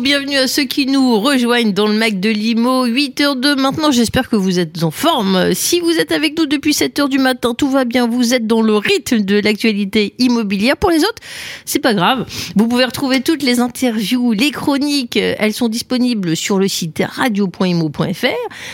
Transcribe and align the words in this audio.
bienvenue 0.00 0.36
à 0.36 0.48
ceux 0.48 0.64
qui 0.64 0.86
nous 0.86 1.20
rejoignent 1.20 1.72
dans 1.72 1.86
le 1.86 1.94
Mac 1.94 2.18
de 2.18 2.28
Limo, 2.28 2.86
8h02 2.86 3.60
maintenant, 3.60 3.92
j'espère 3.92 4.28
que 4.28 4.34
vous 4.34 4.58
êtes 4.58 4.82
en 4.82 4.90
forme. 4.90 5.54
Si 5.54 5.78
vous 5.78 5.98
êtes 5.98 6.10
avec 6.10 6.36
nous 6.38 6.46
depuis 6.46 6.72
7h 6.72 7.08
du 7.08 7.18
matin, 7.18 7.54
tout 7.54 7.68
va 7.68 7.84
bien, 7.84 8.06
vous 8.06 8.34
êtes 8.34 8.46
dans 8.46 8.62
le 8.62 8.76
rythme 8.76 9.20
de 9.20 9.38
l'actualité 9.38 10.14
immobilière. 10.18 10.76
Pour 10.76 10.90
les 10.90 11.00
autres, 11.00 11.22
c'est 11.64 11.78
pas 11.78 11.94
grave. 11.94 12.26
Vous 12.56 12.66
pouvez 12.66 12.84
retrouver 12.84 13.20
toutes 13.20 13.42
les 13.42 13.60
interviews, 13.60 14.32
les 14.32 14.50
chroniques, 14.50 15.16
elles 15.16 15.52
sont 15.52 15.68
disponibles 15.68 16.34
sur 16.34 16.58
le 16.58 16.66
site 16.66 17.02
radio.imo.fr, 17.06 18.26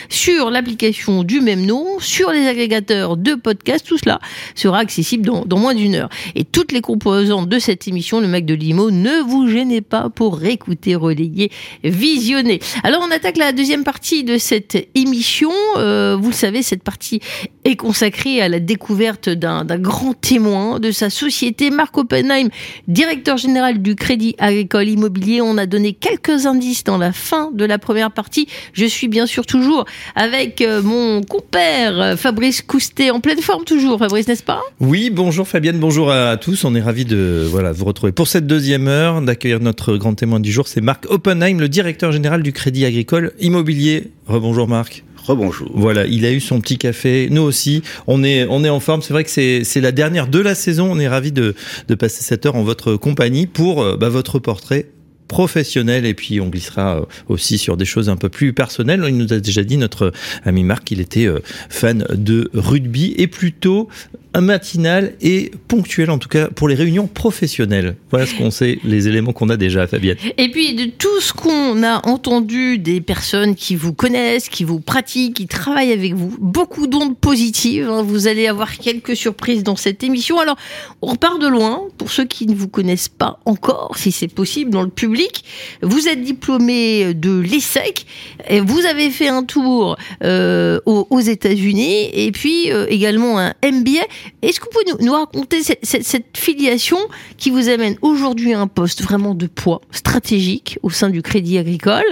sur 0.08 0.50
l'application 0.50 1.22
du 1.22 1.40
même 1.40 1.66
nom, 1.66 1.98
sur 1.98 2.30
les 2.30 2.46
agrégateurs 2.46 3.16
de 3.16 3.34
podcasts, 3.34 3.86
tout 3.86 3.98
cela 3.98 4.20
sera 4.54 4.78
accessible 4.78 5.30
dans, 5.44 5.58
moins 5.58 5.74
d'une 5.74 5.96
heure. 5.96 6.08
Et 6.34 6.44
toutes 6.44 6.72
les 6.72 6.80
composantes 6.80 7.48
de 7.48 7.58
cette 7.58 7.88
émission, 7.88 8.20
le 8.20 8.28
Mac 8.28 8.46
de 8.46 8.54
Limo, 8.54 8.90
ne 8.90 9.20
vous 9.20 9.48
gênez 9.48 9.82
pas 9.82 10.08
pour 10.08 10.44
écouter, 10.44 10.96
relayer, 11.10 11.50
visionner. 11.84 12.60
Alors 12.82 13.02
on 13.06 13.10
attaque 13.10 13.36
la 13.36 13.52
deuxième 13.52 13.84
partie 13.84 14.24
de 14.24 14.38
cette 14.38 14.88
émission. 14.94 15.50
Euh, 15.76 16.16
vous 16.20 16.30
le 16.30 16.34
savez, 16.34 16.62
cette 16.62 16.82
partie 16.82 17.20
est 17.64 17.76
consacrée 17.76 18.40
à 18.40 18.48
la 18.48 18.60
découverte 18.60 19.28
d'un 19.28 19.64
grand 19.78 20.14
témoin 20.14 20.80
de 20.80 20.90
sa 20.90 21.10
société, 21.10 21.70
Marc 21.70 21.96
Oppenheim, 21.98 22.48
directeur 22.88 23.36
général 23.36 23.82
du 23.82 23.94
Crédit 23.94 24.34
Agricole 24.38 24.88
Immobilier. 24.88 25.40
On 25.40 25.58
a 25.58 25.66
donné 25.66 25.92
quelques 25.92 26.46
indices 26.46 26.84
dans 26.84 26.98
la 26.98 27.12
fin 27.12 27.50
de 27.52 27.64
la 27.64 27.78
première 27.78 28.12
partie. 28.12 28.46
Je 28.72 28.86
suis 28.86 29.08
bien 29.08 29.26
sûr 29.26 29.46
toujours 29.46 29.84
avec 30.14 30.60
euh, 30.60 30.82
mon 30.82 31.22
compère 31.22 32.00
euh, 32.00 32.16
Fabrice 32.16 32.62
Coustet, 32.62 33.10
en 33.10 33.20
pleine 33.20 33.40
forme 33.40 33.64
toujours, 33.64 33.98
Fabrice, 33.98 34.28
n'est-ce 34.28 34.42
pas? 34.42 34.60
Oui, 34.80 35.10
bonjour 35.10 35.46
Fabienne, 35.46 35.78
bonjour 35.78 36.10
à 36.10 36.36
tous. 36.36 36.64
On 36.64 36.74
est 36.74 36.80
ravis 36.80 37.04
de 37.04 37.46
voilà, 37.50 37.72
vous 37.72 37.84
retrouver 37.84 38.12
pour 38.12 38.28
cette 38.28 38.46
deuxième 38.46 38.88
heure, 38.88 39.20
d'accueillir 39.22 39.60
notre 39.60 39.96
grand 39.96 40.14
témoin 40.14 40.40
du 40.40 40.52
jour, 40.52 40.68
c'est 40.68 40.80
Marc 40.80 40.99
Oppenheim, 41.08 41.58
le 41.58 41.68
directeur 41.68 42.12
général 42.12 42.42
du 42.42 42.52
Crédit 42.52 42.84
Agricole 42.84 43.32
Immobilier. 43.40 44.10
Rebonjour 44.26 44.68
Marc. 44.68 45.04
Rebonjour. 45.16 45.70
Voilà, 45.74 46.06
il 46.06 46.24
a 46.24 46.32
eu 46.32 46.40
son 46.40 46.60
petit 46.60 46.78
café. 46.78 47.28
Nous 47.30 47.42
aussi, 47.42 47.82
on 48.06 48.24
est, 48.24 48.46
on 48.48 48.64
est 48.64 48.68
en 48.68 48.80
forme. 48.80 49.02
C'est 49.02 49.12
vrai 49.12 49.24
que 49.24 49.30
c'est 49.30 49.80
la 49.80 49.92
dernière 49.92 50.28
de 50.28 50.38
la 50.38 50.54
saison. 50.54 50.90
On 50.90 50.98
est 50.98 51.08
ravis 51.08 51.32
de, 51.32 51.54
de 51.88 51.94
passer 51.94 52.22
cette 52.22 52.46
heure 52.46 52.56
en 52.56 52.62
votre 52.62 52.96
compagnie 52.96 53.46
pour 53.46 53.82
euh, 53.82 53.96
bah, 53.96 54.08
votre 54.08 54.38
portrait 54.38 54.86
professionnel 55.30 56.06
et 56.06 56.14
puis 56.14 56.40
on 56.40 56.48
glissera 56.48 56.96
euh, 56.96 57.04
aussi 57.28 57.56
sur 57.56 57.76
des 57.76 57.84
choses 57.84 58.08
un 58.08 58.16
peu 58.16 58.28
plus 58.28 58.52
personnelles. 58.52 59.04
Il 59.06 59.16
nous 59.16 59.32
a 59.32 59.38
déjà 59.38 59.62
dit 59.62 59.76
notre 59.76 60.12
ami 60.44 60.64
Marc 60.64 60.84
qu'il 60.84 61.00
était 61.00 61.26
euh, 61.26 61.38
fan 61.68 62.04
de 62.10 62.50
rugby 62.52 63.14
et 63.16 63.28
plutôt 63.28 63.88
un 64.34 64.40
matinal 64.40 65.14
et 65.20 65.50
ponctuel, 65.68 66.10
en 66.10 66.18
tout 66.18 66.28
cas 66.28 66.48
pour 66.48 66.68
les 66.68 66.74
réunions 66.74 67.06
professionnelles. 67.06 67.96
Voilà 68.10 68.26
ce 68.26 68.34
qu'on 68.34 68.50
sait, 68.50 68.78
les 68.84 69.08
éléments 69.08 69.32
qu'on 69.32 69.48
a 69.48 69.56
déjà, 69.56 69.86
Fabienne. 69.86 70.16
Et 70.36 70.50
puis 70.50 70.74
de 70.74 70.84
tout 70.86 71.20
ce 71.20 71.32
qu'on 71.32 71.82
a 71.82 72.06
entendu 72.06 72.78
des 72.78 73.00
personnes 73.00 73.54
qui 73.54 73.76
vous 73.76 73.92
connaissent, 73.92 74.48
qui 74.48 74.64
vous 74.64 74.80
pratiquent, 74.80 75.34
qui 75.34 75.46
travaillent 75.46 75.92
avec 75.92 76.14
vous, 76.14 76.34
beaucoup 76.38 76.86
d'ondes 76.86 77.16
positives. 77.16 77.88
Hein. 77.88 78.02
Vous 78.02 78.26
allez 78.26 78.46
avoir 78.46 78.76
quelques 78.78 79.16
surprises 79.16 79.62
dans 79.62 79.76
cette 79.76 80.02
émission. 80.02 80.38
Alors, 80.38 80.56
on 81.02 81.08
repart 81.08 81.40
de 81.40 81.48
loin. 81.48 81.82
Pour 81.98 82.10
ceux 82.10 82.24
qui 82.24 82.46
ne 82.46 82.54
vous 82.54 82.68
connaissent 82.68 83.08
pas 83.08 83.40
encore, 83.44 83.96
si 83.96 84.12
c'est 84.12 84.28
possible, 84.28 84.70
dans 84.70 84.82
le 84.82 84.88
public, 84.88 85.44
vous 85.82 86.08
êtes 86.08 86.22
diplômé 86.22 87.14
de 87.14 87.40
l'ESSEC. 87.40 88.06
Et 88.48 88.60
vous 88.60 88.86
avez 88.86 89.10
fait 89.10 89.28
un 89.28 89.44
tour 89.44 89.96
euh, 90.22 90.80
aux, 90.86 91.20
États-Unis 91.20 92.08
et 92.14 92.32
puis 92.32 92.72
euh, 92.72 92.86
également 92.88 93.38
un 93.38 93.52
MBA. 93.62 94.00
Est-ce 94.42 94.60
que 94.60 94.66
vous 94.66 94.70
pouvez 94.70 95.04
nous, 95.04 95.12
raconter 95.12 95.62
cette, 95.62 96.36
filiation 96.36 96.98
qui 97.36 97.50
vous 97.50 97.68
amène 97.68 97.96
aujourd'hui 98.02 98.52
à 98.54 98.60
un 98.60 98.66
poste 98.66 99.02
vraiment 99.02 99.34
de 99.34 99.46
poids 99.46 99.80
stratégique 99.90 100.78
au 100.82 100.90
sein 100.90 101.10
du 101.10 101.22
Crédit 101.22 101.58
Agricole 101.58 102.04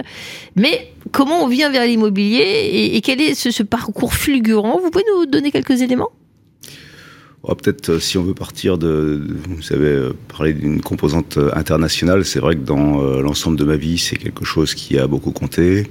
Mais 0.56 0.92
comment 1.12 1.44
on 1.44 1.48
vient 1.48 1.70
vers 1.70 1.86
l'immobilier 1.86 2.90
et, 2.94 3.00
quel 3.00 3.20
est 3.20 3.34
ce, 3.34 3.62
parcours 3.62 4.14
fulgurant? 4.14 4.80
Vous 4.80 4.90
pouvez 4.90 5.04
nous 5.14 5.26
donner 5.26 5.50
quelques 5.50 5.82
éléments? 5.82 6.10
Oh, 7.44 7.54
Peut-être 7.54 7.90
euh, 7.90 8.00
si 8.00 8.18
on 8.18 8.24
veut 8.24 8.34
partir 8.34 8.78
de, 8.78 9.22
vous 9.48 9.62
savez, 9.62 9.86
euh, 9.86 10.12
parler 10.26 10.52
d'une 10.52 10.80
composante 10.80 11.36
euh, 11.38 11.50
internationale, 11.54 12.24
c'est 12.24 12.40
vrai 12.40 12.56
que 12.56 12.62
dans 12.62 13.00
l'ensemble 13.20 13.56
de 13.56 13.64
ma 13.64 13.76
vie, 13.76 13.96
c'est 13.96 14.16
quelque 14.16 14.44
chose 14.44 14.74
qui 14.74 14.98
a 14.98 15.06
beaucoup 15.06 15.30
compté. 15.30 15.86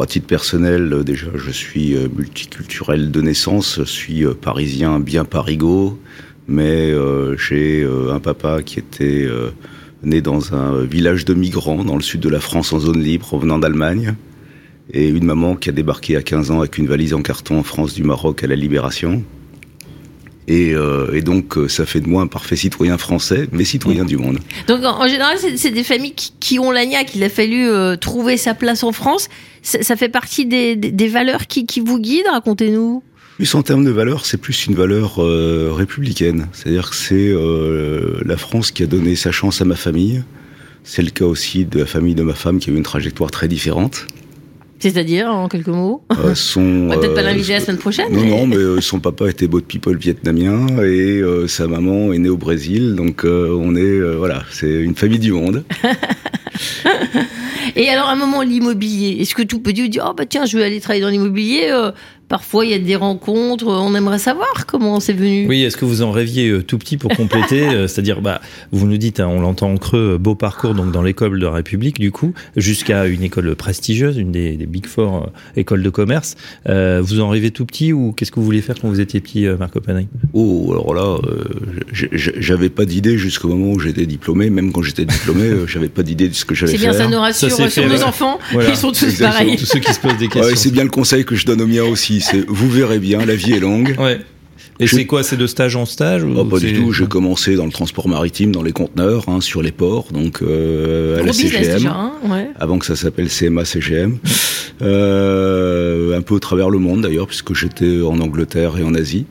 À 0.00 0.06
titre 0.06 0.26
personnel, 0.26 0.92
euh, 0.92 1.04
déjà, 1.04 1.28
je 1.34 1.50
suis 1.52 1.94
euh, 1.94 2.08
multiculturel 2.14 3.12
de 3.12 3.20
naissance, 3.20 3.76
je 3.78 3.84
suis 3.84 4.24
euh, 4.24 4.34
parisien 4.34 4.98
bien 4.98 5.24
parigo, 5.24 6.00
mais 6.48 6.92
j'ai 7.38 7.88
un 8.12 8.20
papa 8.20 8.62
qui 8.62 8.78
était 8.78 9.26
né 10.02 10.20
dans 10.20 10.54
un 10.54 10.84
village 10.84 11.24
de 11.24 11.32
migrants 11.32 11.84
dans 11.84 11.96
le 11.96 12.02
sud 12.02 12.20
de 12.20 12.28
la 12.28 12.38
France 12.38 12.74
en 12.74 12.80
zone 12.80 13.02
libre, 13.02 13.32
revenant 13.32 13.58
d'Allemagne, 13.58 14.14
et 14.92 15.08
une 15.08 15.24
maman 15.24 15.56
qui 15.56 15.70
a 15.70 15.72
débarqué 15.72 16.16
à 16.16 16.22
15 16.22 16.50
ans 16.50 16.58
avec 16.58 16.76
une 16.76 16.86
valise 16.86 17.14
en 17.14 17.22
carton 17.22 17.60
en 17.60 17.62
France 17.62 17.94
du 17.94 18.02
Maroc 18.02 18.44
à 18.44 18.46
la 18.46 18.56
Libération. 18.56 19.24
Et, 20.46 20.74
donc, 21.22 21.54
ça 21.68 21.86
fait 21.86 22.00
de 22.00 22.08
moi 22.08 22.20
un 22.20 22.26
parfait 22.26 22.56
citoyen 22.56 22.98
français, 22.98 23.48
mais 23.50 23.64
citoyen 23.64 24.04
du 24.04 24.18
monde. 24.18 24.38
Donc, 24.68 24.84
en, 24.84 25.08
général, 25.08 25.38
c'est 25.56 25.70
des 25.70 25.84
familles 25.84 26.14
qui, 26.14 26.58
ont 26.58 26.70
l'agnac. 26.70 27.06
qu'il 27.06 27.24
a 27.24 27.30
fallu 27.30 27.70
trouver 27.98 28.36
sa 28.36 28.52
place 28.52 28.84
en 28.84 28.92
France 28.92 29.30
ça 29.64 29.96
fait 29.96 30.10
partie 30.10 30.46
des, 30.46 31.08
valeurs 31.08 31.46
qui, 31.46 31.80
vous 31.80 31.98
guident 31.98 32.28
Racontez-nous. 32.30 33.02
Plus 33.36 33.54
en 33.54 33.62
termes 33.62 33.84
de 33.84 33.90
valeurs, 33.90 34.26
c'est 34.26 34.36
plus 34.36 34.66
une 34.66 34.74
valeur 34.74 35.16
euh, 35.18 35.72
républicaine. 35.72 36.46
C'est-à-dire 36.52 36.90
que 36.90 36.96
c'est 36.96 37.14
euh, 37.30 38.20
la 38.24 38.36
France 38.36 38.70
qui 38.70 38.84
a 38.84 38.86
donné 38.86 39.16
sa 39.16 39.32
chance 39.32 39.60
à 39.60 39.64
ma 39.64 39.74
famille. 39.74 40.22
C'est 40.84 41.02
le 41.02 41.10
cas 41.10 41.24
aussi 41.24 41.64
de 41.64 41.80
la 41.80 41.86
famille 41.86 42.14
de 42.14 42.22
ma 42.22 42.34
femme 42.34 42.58
qui 42.58 42.70
a 42.70 42.72
eu 42.72 42.76
une 42.76 42.84
trajectoire 42.84 43.30
très 43.30 43.48
différente. 43.48 44.06
C'est-à-dire, 44.78 45.30
en 45.30 45.48
quelques 45.48 45.68
mots? 45.68 46.02
Euh, 46.12 46.34
son, 46.34 46.90
Peut-être 46.90 47.14
pas 47.14 47.22
l'inviter 47.22 47.54
la 47.54 47.60
semaine 47.60 47.78
prochaine 47.78 48.12
Non, 48.12 48.24
non, 48.24 48.46
mais 48.46 48.82
son 48.82 49.00
papa 49.00 49.30
était 49.30 49.48
boat 49.48 49.62
people 49.62 49.96
vietnamien 49.96 50.66
et 50.84 51.22
sa 51.48 51.66
maman 51.66 52.12
est 52.12 52.18
née 52.18 52.28
au 52.28 52.36
Brésil. 52.36 52.94
Donc 52.94 53.24
on 53.24 53.74
est, 53.74 54.00
voilà, 54.16 54.44
c'est 54.50 54.70
une 54.70 54.94
famille 54.94 55.18
du 55.18 55.32
monde. 55.32 55.64
Et 57.76 57.88
alors, 57.88 58.08
à 58.08 58.12
un 58.12 58.16
moment, 58.16 58.42
l'immobilier, 58.42 59.20
est-ce 59.20 59.34
que 59.34 59.42
tout 59.42 59.60
petit 59.60 59.88
dit, 59.88 59.98
oh 60.04 60.12
bah 60.14 60.26
tiens, 60.26 60.46
je 60.46 60.56
vais 60.56 60.64
aller 60.64 60.80
travailler 60.80 61.02
dans 61.02 61.08
l'immobilier 61.08 61.68
euh, 61.70 61.90
Parfois, 62.34 62.64
il 62.64 62.72
y 62.72 62.74
a 62.74 62.80
des 62.80 62.96
rencontres, 62.96 63.68
on 63.68 63.94
aimerait 63.94 64.18
savoir 64.18 64.66
comment 64.66 64.98
c'est 64.98 65.12
venu. 65.12 65.46
Oui, 65.48 65.62
est-ce 65.62 65.76
que 65.76 65.84
vous 65.84 66.02
en 66.02 66.10
rêviez 66.10 66.48
euh, 66.48 66.64
tout 66.64 66.78
petit 66.78 66.96
pour 66.96 67.12
compléter 67.12 67.68
euh, 67.68 67.86
C'est-à-dire, 67.86 68.22
bah, 68.22 68.40
vous 68.72 68.88
nous 68.88 68.96
dites, 68.96 69.20
hein, 69.20 69.28
on 69.28 69.40
l'entend 69.40 69.70
en 69.70 69.76
creux, 69.76 70.18
beau 70.18 70.34
parcours 70.34 70.74
donc 70.74 70.90
dans 70.90 71.02
l'école 71.02 71.38
de 71.38 71.46
République, 71.46 72.00
du 72.00 72.10
coup, 72.10 72.34
jusqu'à 72.56 73.06
une 73.06 73.22
école 73.22 73.54
prestigieuse, 73.54 74.16
une 74.16 74.32
des, 74.32 74.56
Big 74.66 74.88
Four 74.88 75.30
écoles 75.54 75.84
de 75.84 75.90
commerce. 75.90 76.34
vous 76.66 77.20
en 77.20 77.28
rêvez 77.28 77.52
tout 77.52 77.66
petit 77.66 77.92
ou 77.92 78.10
qu'est-ce 78.10 78.32
que 78.32 78.40
vous 78.40 78.46
vouliez 78.46 78.62
faire 78.62 78.74
quand 78.80 78.88
vous 78.88 78.98
étiez 78.98 79.20
petit, 79.20 79.46
Marc 79.56 79.76
Oppenheim? 79.76 80.06
Oh, 80.32 80.72
alors 80.72 80.92
là, 80.92 81.18
j'avais 81.92 82.68
pas 82.68 82.84
d'idée 82.84 83.16
jusqu'au 83.16 83.46
moment 83.46 83.74
où 83.74 83.78
j'étais 83.78 84.06
diplômé. 84.06 84.50
Même 84.50 84.72
quand 84.72 84.82
j'étais 84.82 85.04
diplômé, 85.04 85.52
j'avais 85.68 85.88
pas 85.88 86.02
d'idée 86.02 86.28
de 86.28 86.34
ce 86.34 86.44
que 86.44 86.56
j'allais 86.56 86.72
faire. 86.72 86.80
C'est 86.94 86.98
bien, 86.98 87.06
ça 87.06 87.08
nous 87.08 87.20
rassure 87.20 87.70
sur 87.70 87.86
nos 87.86 88.02
enfants. 88.02 88.40
Ils 88.68 88.74
sont 88.74 88.90
tous 88.90 89.20
pareils. 89.20 89.56
Tous 89.56 89.66
ceux 89.66 89.78
qui 89.78 89.94
se 89.94 90.00
posent 90.00 90.16
des 90.16 90.26
questions. 90.26 90.56
c'est 90.56 90.72
bien 90.72 90.82
le 90.82 90.90
conseil 90.90 91.24
que 91.24 91.36
je 91.36 91.46
donne 91.46 91.62
aux 91.62 91.68
miens 91.68 91.84
aussi 91.84 92.23
vous 92.48 92.70
verrez 92.70 92.98
bien, 92.98 93.24
la 93.24 93.34
vie 93.34 93.52
est 93.52 93.60
longue. 93.60 93.96
Ouais. 93.98 94.20
Et 94.80 94.86
c'est 94.86 95.06
quoi 95.06 95.22
C'est 95.22 95.36
de 95.36 95.46
stage 95.46 95.76
en 95.76 95.86
stage 95.86 96.24
ou 96.24 96.34
oh, 96.36 96.44
Pas 96.44 96.58
du 96.58 96.72
tout. 96.74 96.92
J'ai 96.92 97.06
commencé 97.06 97.54
dans 97.54 97.66
le 97.66 97.72
transport 97.72 98.08
maritime, 98.08 98.52
dans 98.52 98.62
les 98.62 98.72
conteneurs, 98.72 99.28
hein, 99.28 99.40
sur 99.40 99.62
les 99.62 99.72
ports, 99.72 100.08
donc 100.12 100.42
euh, 100.42 101.20
à 101.20 101.22
la 101.22 101.32
CGM, 101.32 101.86
hein, 101.86 102.12
avant 102.58 102.78
que 102.78 102.86
ça 102.86 102.96
s'appelle 102.96 103.28
CMA 103.28 103.64
CGM. 103.64 104.18
Euh, 104.82 106.18
un 106.18 106.22
peu 106.22 106.34
au 106.34 106.40
travers 106.40 106.68
le 106.68 106.80
monde 106.80 107.02
d'ailleurs, 107.02 107.28
puisque 107.28 107.54
j'étais 107.54 108.02
en 108.02 108.18
Angleterre 108.18 108.76
et 108.76 108.82
en 108.82 108.92
Asie. 108.92 109.24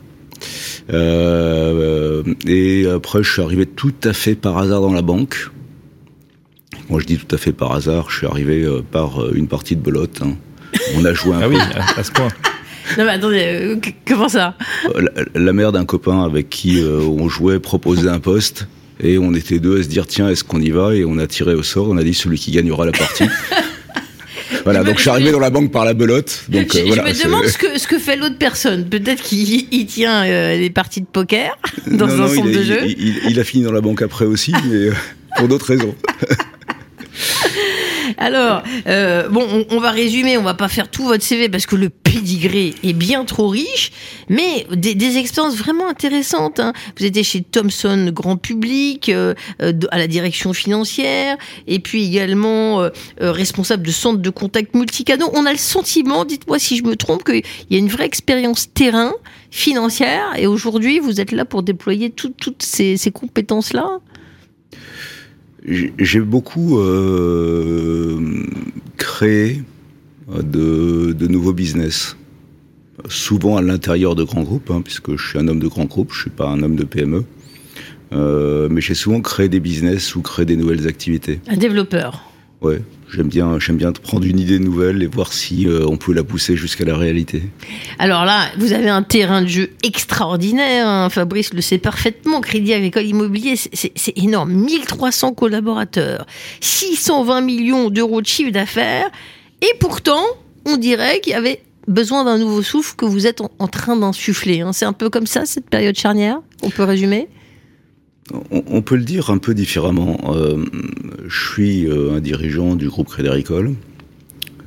Euh, 0.94 2.24
et 2.48 2.88
après, 2.88 3.24
je 3.24 3.30
suis 3.30 3.42
arrivé 3.42 3.66
tout 3.66 3.94
à 4.06 4.14
fait 4.14 4.36
par 4.36 4.58
hasard 4.58 4.80
dans 4.80 4.94
la 4.94 5.02
banque. 5.02 5.50
Moi, 6.90 7.02
je 7.02 7.06
dis 7.06 7.18
tout 7.18 7.36
à 7.36 7.38
fait 7.38 7.52
par 7.52 7.74
hasard. 7.74 8.10
Je 8.10 8.20
suis 8.20 8.26
arrivé 8.26 8.66
par 8.90 9.34
une 9.34 9.50
partie 9.50 9.76
de 9.76 9.82
belote. 9.82 10.22
Hein. 10.24 10.38
On 10.96 11.04
a 11.04 11.14
joué 11.14 11.34
un 11.36 11.42
ah 11.42 11.50
peu. 11.50 11.56
oui, 11.56 11.60
à 11.98 12.04
ce 12.06 12.12
point. 12.12 12.30
Non 12.98 13.06
mais 13.06 13.12
attendez, 13.12 13.44
euh, 13.44 13.76
comment 14.06 14.30
ça 14.30 14.56
euh, 14.96 15.08
la, 15.34 15.54
mère 15.54 15.72
d'un 15.72 15.86
copain 15.86 16.24
avec 16.24 16.50
qui 16.50 16.82
euh, 16.82 17.00
on 17.00 17.30
jouait 17.30 17.60
proposait 17.60 18.10
un 18.10 18.20
poste 18.20 18.68
et 19.02 19.18
on 19.18 19.34
était 19.34 19.60
deux 19.60 19.80
à 19.80 19.84
se 19.84 19.88
dire 19.88 20.06
tiens 20.06 20.30
est-ce 20.30 20.44
qu'on 20.44 20.62
y 20.62 20.70
va? 20.70 20.94
Et 20.94 21.06
on 21.06 21.18
a 21.18 21.28
tiré 21.28 21.54
au 21.54 21.64
sort, 21.64 21.90
on 21.90 21.98
a 21.98 22.04
dit 22.04 22.14
celui 22.14 22.38
qui 22.38 22.52
gagnera 22.52 22.86
la 22.86 22.92
partie. 22.92 23.26
Voilà, 24.66 24.86
donc 24.86 24.96
je 24.96 25.02
suis 25.02 25.10
arrivé 25.10 25.32
dans 25.34 25.42
la 25.42 25.50
banque 25.50 25.74
par 25.74 25.84
la 25.84 25.94
belote. 25.94 26.46
Donc, 26.48 26.72
je, 26.72 26.80
me 26.80 27.24
demande 27.24 27.48
ce 27.48 27.58
que, 27.58 27.78
ce 27.78 27.86
que 27.86 28.00
fait 28.00 28.16
l'autre 28.16 28.38
personne. 28.38 28.86
Peut-être 28.86 29.22
qu'il 29.22 29.86
tient 29.88 30.24
les 30.24 30.70
parties 30.70 31.02
de 31.02 31.06
poker 31.06 31.58
dans 31.88 32.08
un 32.08 32.30
centre 32.30 32.48
de 32.48 32.64
jeu. 32.64 32.80
Il, 32.86 33.20
il, 33.30 33.40
a 33.42 33.44
fini 33.44 33.66
dans 33.66 33.74
la 33.74 33.82
banque 33.82 34.02
après 34.02 34.24
aussi, 34.24 34.54
mais 34.70 34.90
pour 35.38 35.50
d'autres 35.50 35.66
raisons. 35.66 35.94
Alors, 38.18 38.64
euh, 38.88 39.30
bon, 39.30 39.66
on, 39.70 39.80
va 39.80 39.92
résumer, 39.92 40.38
on 40.38 40.44
va 40.44 40.54
pas 40.54 40.68
faire 40.68 40.90
tout 40.90 41.04
votre 41.04 41.24
CV 41.24 41.50
parce 41.50 41.66
que 41.66 41.76
le 41.76 41.90
pédigré 41.90 42.74
est 42.84 42.94
bien 42.94 43.26
trop 43.26 43.48
riche, 43.48 43.92
mais 44.30 44.66
des, 44.72 45.18
expériences 45.18 45.56
vraiment 45.56 45.88
intéressantes. 45.88 46.60
hein. 46.60 46.74
Vous 46.98 47.06
étiez 47.06 47.24
chez 47.24 47.42
Thomson 47.42 48.12
Grand 48.14 48.38
Public, 48.38 49.10
euh, 49.10 49.34
euh, 49.62 49.74
à 49.92 49.98
la 49.98 50.08
direction 50.08 50.54
financière, 50.54 51.38
et 51.68 51.80
puis 51.80 52.06
également 52.06 52.90
responsable 53.20 53.84
de 53.86 53.92
centre 53.92 54.20
de 54.22 54.30
contact 54.30 54.76
multicanaux. 54.76 55.30
On 55.34 55.46
a 55.46 55.52
le 55.52 55.58
sentiment, 55.58 56.26
dites-moi 56.26 56.60
si 56.60 56.78
je 56.78 56.84
me 56.84 56.96
trompe, 56.96 57.24
qu'il 57.24 57.44
y 57.70 57.76
a 57.76 57.80
une 57.80 57.90
vraie 57.90 58.06
expérience 58.06 58.74
terrain 58.74 59.14
financière, 59.52 60.34
et 60.38 60.48
aujourd'hui 60.48 61.00
vous 61.00 61.22
êtes 61.22 61.32
là 61.32 61.46
pour 61.46 61.64
déployer 61.64 62.10
tout- 62.10 62.34
toutes 62.40 62.64
ces 62.64 62.98
compétences-là? 63.14 64.00
J'ai 65.66 66.20
beaucoup 66.20 66.80
euh, 66.80 68.20
créé 68.98 69.64
euh, 70.30 70.42
de, 70.42 71.14
de 71.14 71.28
nouveaux 71.28 71.54
business, 71.54 72.18
souvent 73.08 73.56
à 73.56 73.62
l'intérieur 73.62 74.16
de 74.16 74.24
grands 74.24 74.44
groupes, 74.44 74.72
hein, 74.72 74.82
puisque 74.84 75.16
je 75.16 75.26
suis 75.26 75.40
un 75.40 75.48
homme 75.48 75.60
de 75.60 75.68
grands 75.68 75.86
groupes, 75.86 76.12
je 76.12 76.22
suis 76.22 76.30
pas 76.30 76.48
un 76.48 76.62
homme 76.64 76.76
de 76.76 76.84
PME. 76.84 77.24
Euh, 78.12 78.68
mais 78.70 78.82
j'ai 78.82 78.94
souvent 78.94 79.22
créé 79.22 79.50
des 79.50 79.60
business 79.60 80.16
ou 80.16 80.22
créé 80.22 80.46
des 80.46 80.56
nouvelles 80.56 80.88
activités. 80.88 81.40
Un 81.48 81.58
développeur. 81.58 82.24
Ouais, 82.62 82.82
j'aime 83.14 83.28
bien, 83.28 83.60
j'aime 83.60 83.78
bien 83.78 83.92
prendre 83.92 84.26
une 84.26 84.40
idée 84.40 84.60
nouvelle 84.60 85.04
et 85.04 85.08
voir 85.08 85.32
si 85.34 85.68
euh, 85.68 85.86
on 85.88 85.98
peut 85.98 86.14
la 86.14 86.24
pousser 86.24 86.56
jusqu'à 86.56 86.84
la 86.86 86.98
réalité. 86.98 87.44
Alors 88.00 88.26
là, 88.26 88.46
vous 88.58 88.74
avez 88.74 88.90
un 88.90 89.04
terrain 89.04 89.42
de 89.42 89.48
jeu 89.48 89.70
extraordinaire. 89.84 90.88
hein. 90.88 91.10
Fabrice 91.10 91.54
le 91.54 91.62
sait 91.62 91.78
parfaitement. 91.78 92.42
Crédit 92.42 92.74
Agricole 92.74 93.06
Immobilier, 93.06 93.56
c'est- 93.56 93.94
énorme. 94.18 94.52
1300 94.54 95.34
collaborateurs, 95.34 96.26
620 96.62 97.42
millions 97.42 97.90
d'euros 97.90 98.22
de 98.22 98.28
chiffre 98.28 98.52
d'affaires. 98.52 99.10
Et 99.62 99.72
pourtant, 99.80 100.24
on 100.66 100.78
dirait 100.78 101.20
qu'il 101.22 101.32
y 101.34 101.36
avait 101.36 101.62
besoin 101.88 102.24
d'un 102.24 102.38
nouveau 102.38 102.62
souffle 102.62 102.96
que 102.96 103.06
vous 103.06 103.28
êtes 103.28 103.42
en, 103.42 103.52
en 103.60 103.68
train 103.68 103.96
d'insuffler. 103.98 104.62
hein. 104.62 104.72
C'est 104.74 104.86
un 104.86 104.94
peu 104.94 105.10
comme 105.10 105.28
ça, 105.28 105.46
cette 105.46 105.70
période 105.70 105.98
charnière 105.98 106.40
On 106.62 106.70
peut 106.70 106.84
résumer? 106.84 107.28
On, 108.32 108.64
on 108.68 108.82
peut 108.82 108.96
le 108.96 109.04
dire 109.04 109.30
un 109.30 109.38
peu 109.38 109.54
différemment. 109.54 110.34
Euh, 110.34 110.64
je 111.28 111.52
suis 111.54 111.86
euh, 111.88 112.16
un 112.16 112.22
dirigeant 112.22 112.76
du 112.76 112.88
groupe 112.88 113.10
Crédit 113.10 113.28
Agricole, 113.30 113.74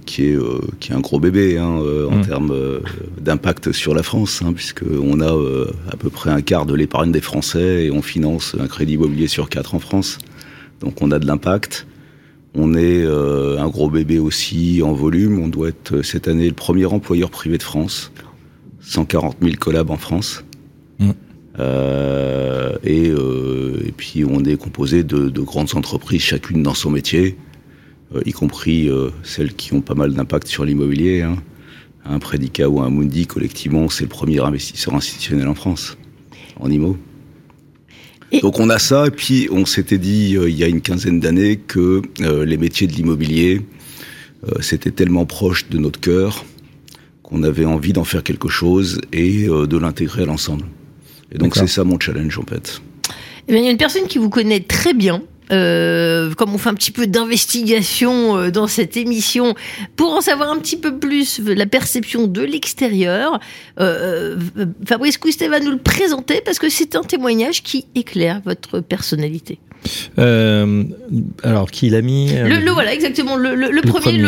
qui 0.05 0.27
est, 0.27 0.37
euh, 0.37 0.61
qui 0.79 0.93
est 0.93 0.95
un 0.95 1.01
gros 1.01 1.19
bébé 1.19 1.57
hein, 1.59 1.79
euh, 1.81 2.07
en 2.09 2.19
Mm. 2.19 2.27
termes 2.27 2.81
d'impact 3.21 3.73
sur 3.73 3.95
la 3.95 4.03
France, 4.03 4.43
hein, 4.45 4.53
puisqu'on 4.53 5.21
a 5.21 5.33
euh, 5.33 5.71
à 5.91 5.97
peu 5.97 6.11
près 6.11 6.31
un 6.31 6.43
quart 6.43 6.67
de 6.67 6.75
l'épargne 6.75 7.13
des 7.13 7.21
Français 7.23 7.87
et 7.87 7.91
on 7.91 8.03
finance 8.03 8.55
un 8.61 8.67
crédit 8.69 8.95
immobilier 8.95 9.27
sur 9.27 9.49
quatre 9.49 9.75
en 9.75 9.79
France. 9.79 10.19
Donc 10.81 11.01
on 11.01 11.11
a 11.11 11.19
de 11.19 11.27
l'impact. 11.27 11.87
On 12.55 12.75
est 12.75 13.03
euh, 13.05 13.59
un 13.59 13.69
gros 13.69 13.91
bébé 13.91 14.19
aussi 14.19 14.81
en 14.83 14.93
volume. 14.93 15.39
On 15.39 15.49
doit 15.49 15.69
être 15.69 16.03
cette 16.03 16.29
année 16.29 16.47
le 16.49 16.55
premier 16.55 16.87
employeur 16.87 17.31
privé 17.31 17.59
de 17.59 17.63
France. 17.63 18.13
140 18.81 19.39
000 19.43 19.57
collabs 19.59 19.91
en 19.91 19.97
France. 19.97 20.45
Euh, 21.59 22.77
et, 22.85 23.09
euh, 23.09 23.81
et 23.87 23.93
puis 23.93 24.25
on 24.25 24.45
est 24.45 24.57
composé 24.57 25.05
de, 25.05 25.29
de 25.29 25.41
grandes 25.41 25.75
entreprises, 25.75 26.21
chacune 26.23 26.63
dans 26.63 26.75
son 26.75 26.91
métier, 26.91 27.37
euh, 28.15 28.21
y 28.27 28.33
compris 28.33 28.89
euh, 28.89 29.11
celles 29.23 29.55
qui 29.55 29.73
ont 29.73 29.81
pas 29.81 29.95
mal 29.95 30.13
d'impact 30.15 30.47
sur 30.49 30.65
l'immobilier. 30.65 31.23
Hein. 31.23 31.37
Un 32.05 32.19
Predica 32.19 32.69
ou 32.69 32.81
un 32.81 32.91
Mundi, 32.91 33.27
collectivement, 33.27 33.89
c'est 33.89 34.05
le 34.05 34.09
premier 34.11 34.39
investisseur 34.41 34.95
institutionnel 34.95 35.49
en 35.49 35.55
France, 35.55 35.97
en 36.61 36.71
IMO. 36.71 36.97
Et- 38.33 38.41
Donc 38.41 38.61
on 38.61 38.69
a 38.71 38.79
ça, 38.79 39.07
et 39.07 39.11
puis 39.11 39.49
on 39.51 39.65
s'était 39.67 39.99
dit 39.99 40.37
euh, 40.37 40.49
il 40.51 40.57
y 40.57 40.63
a 40.65 40.69
une 40.69 40.83
quinzaine 40.83 41.21
d'années 41.21 41.57
que 41.57 42.03
euh, 42.21 42.45
les 42.45 42.59
métiers 42.59 42.87
de 42.87 42.93
l'immobilier, 42.93 43.63
euh, 44.47 44.61
c'était 44.61 44.91
tellement 44.91 45.25
proche 45.27 45.69
de 45.69 45.79
notre 45.79 46.01
cœur 46.01 46.45
qu'on 47.23 47.43
avait 47.43 47.65
envie 47.65 47.93
d'en 47.93 48.05
faire 48.05 48.23
quelque 48.23 48.49
chose 48.49 49.01
et 49.13 49.49
euh, 49.49 49.67
de 49.67 49.77
l'intégrer 49.79 50.23
à 50.23 50.27
l'ensemble. 50.27 50.65
Et 51.33 51.39
donc 51.39 51.57
c'est 51.57 51.67
ça 51.67 51.85
mon 51.85 51.99
challenge 51.99 52.39
en 52.39 52.45
fait. 52.45 52.81
Eh 53.49 53.53
bien, 53.53 53.61
il 53.61 53.65
y 53.65 53.69
a 53.69 53.71
une 53.71 53.77
personne 53.77 54.07
qui 54.07 54.19
vous 54.19 54.31
connaît 54.31 54.61
très 54.61 54.95
bien. 54.95 55.23
euh, 55.53 56.35
comme 56.35 56.55
on 56.55 56.59
fait 56.59 56.69
un 56.71 56.75
petit 56.75 56.91
peu 56.91 57.07
d'investigation 57.07 58.37
euh, 58.37 58.51
dans 58.51 58.67
cette 58.67 58.97
émission, 58.97 59.55
pour 59.95 60.13
en 60.13 60.21
savoir 60.21 60.51
un 60.51 60.59
petit 60.59 60.77
peu 60.77 60.99
plus 60.99 61.39
la 61.39 61.67
perception 61.67 62.27
de 62.27 62.43
l'extérieur, 62.43 63.39
euh, 63.79 64.37
euh, 64.59 64.67
Fabrice 64.85 65.19
Coustet 65.19 65.49
va 65.49 65.61
nous 65.61 65.71
le 65.71 65.79
présenter 65.79 66.41
parce 66.45 66.59
que 66.59 66.69
c'est 66.69 66.97
un 66.97 67.03
témoignage 67.03 67.63
qui 67.63 67.87
éclaire 67.95 68.41
votre 68.45 68.81
personnalité. 68.81 69.59
Euh, 70.19 70.85
alors, 71.43 71.71
qui 71.71 71.91
l'a 71.91 72.03
mis 72.03 72.31
euh, 72.35 72.49
Le, 72.49 72.65
le 72.65 72.71
voilà, 72.71 72.93
exactement. 72.95 73.37
Le, 73.37 73.55
le- 73.55 73.71
le 73.71 73.83
premier, 73.83 74.23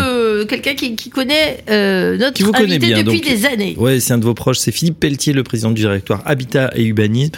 quelqu'un 0.49 0.75
qui, 0.75 0.97
qui 0.97 1.11
connaît 1.11 1.65
euh, 1.71 2.17
notre 2.17 2.35
Qui 2.35 2.43
vous 2.43 2.53
invité 2.55 2.79
bien, 2.79 3.03
depuis 3.03 3.21
donc. 3.21 3.29
des 3.31 3.47
années. 3.47 3.75
Ouais, 3.79 4.01
c'est 4.01 4.13
un 4.13 4.19
de 4.19 4.25
vos 4.25 4.35
proches, 4.35 4.59
c'est 4.59 4.73
Philippe 4.73 5.01
Pelletier, 5.01 5.33
le 5.33 5.43
président 5.43 5.71
du 5.71 5.81
directoire 5.83 6.23
Habitat 6.27 6.71
et 6.75 6.85
Urbanisme, 6.85 7.33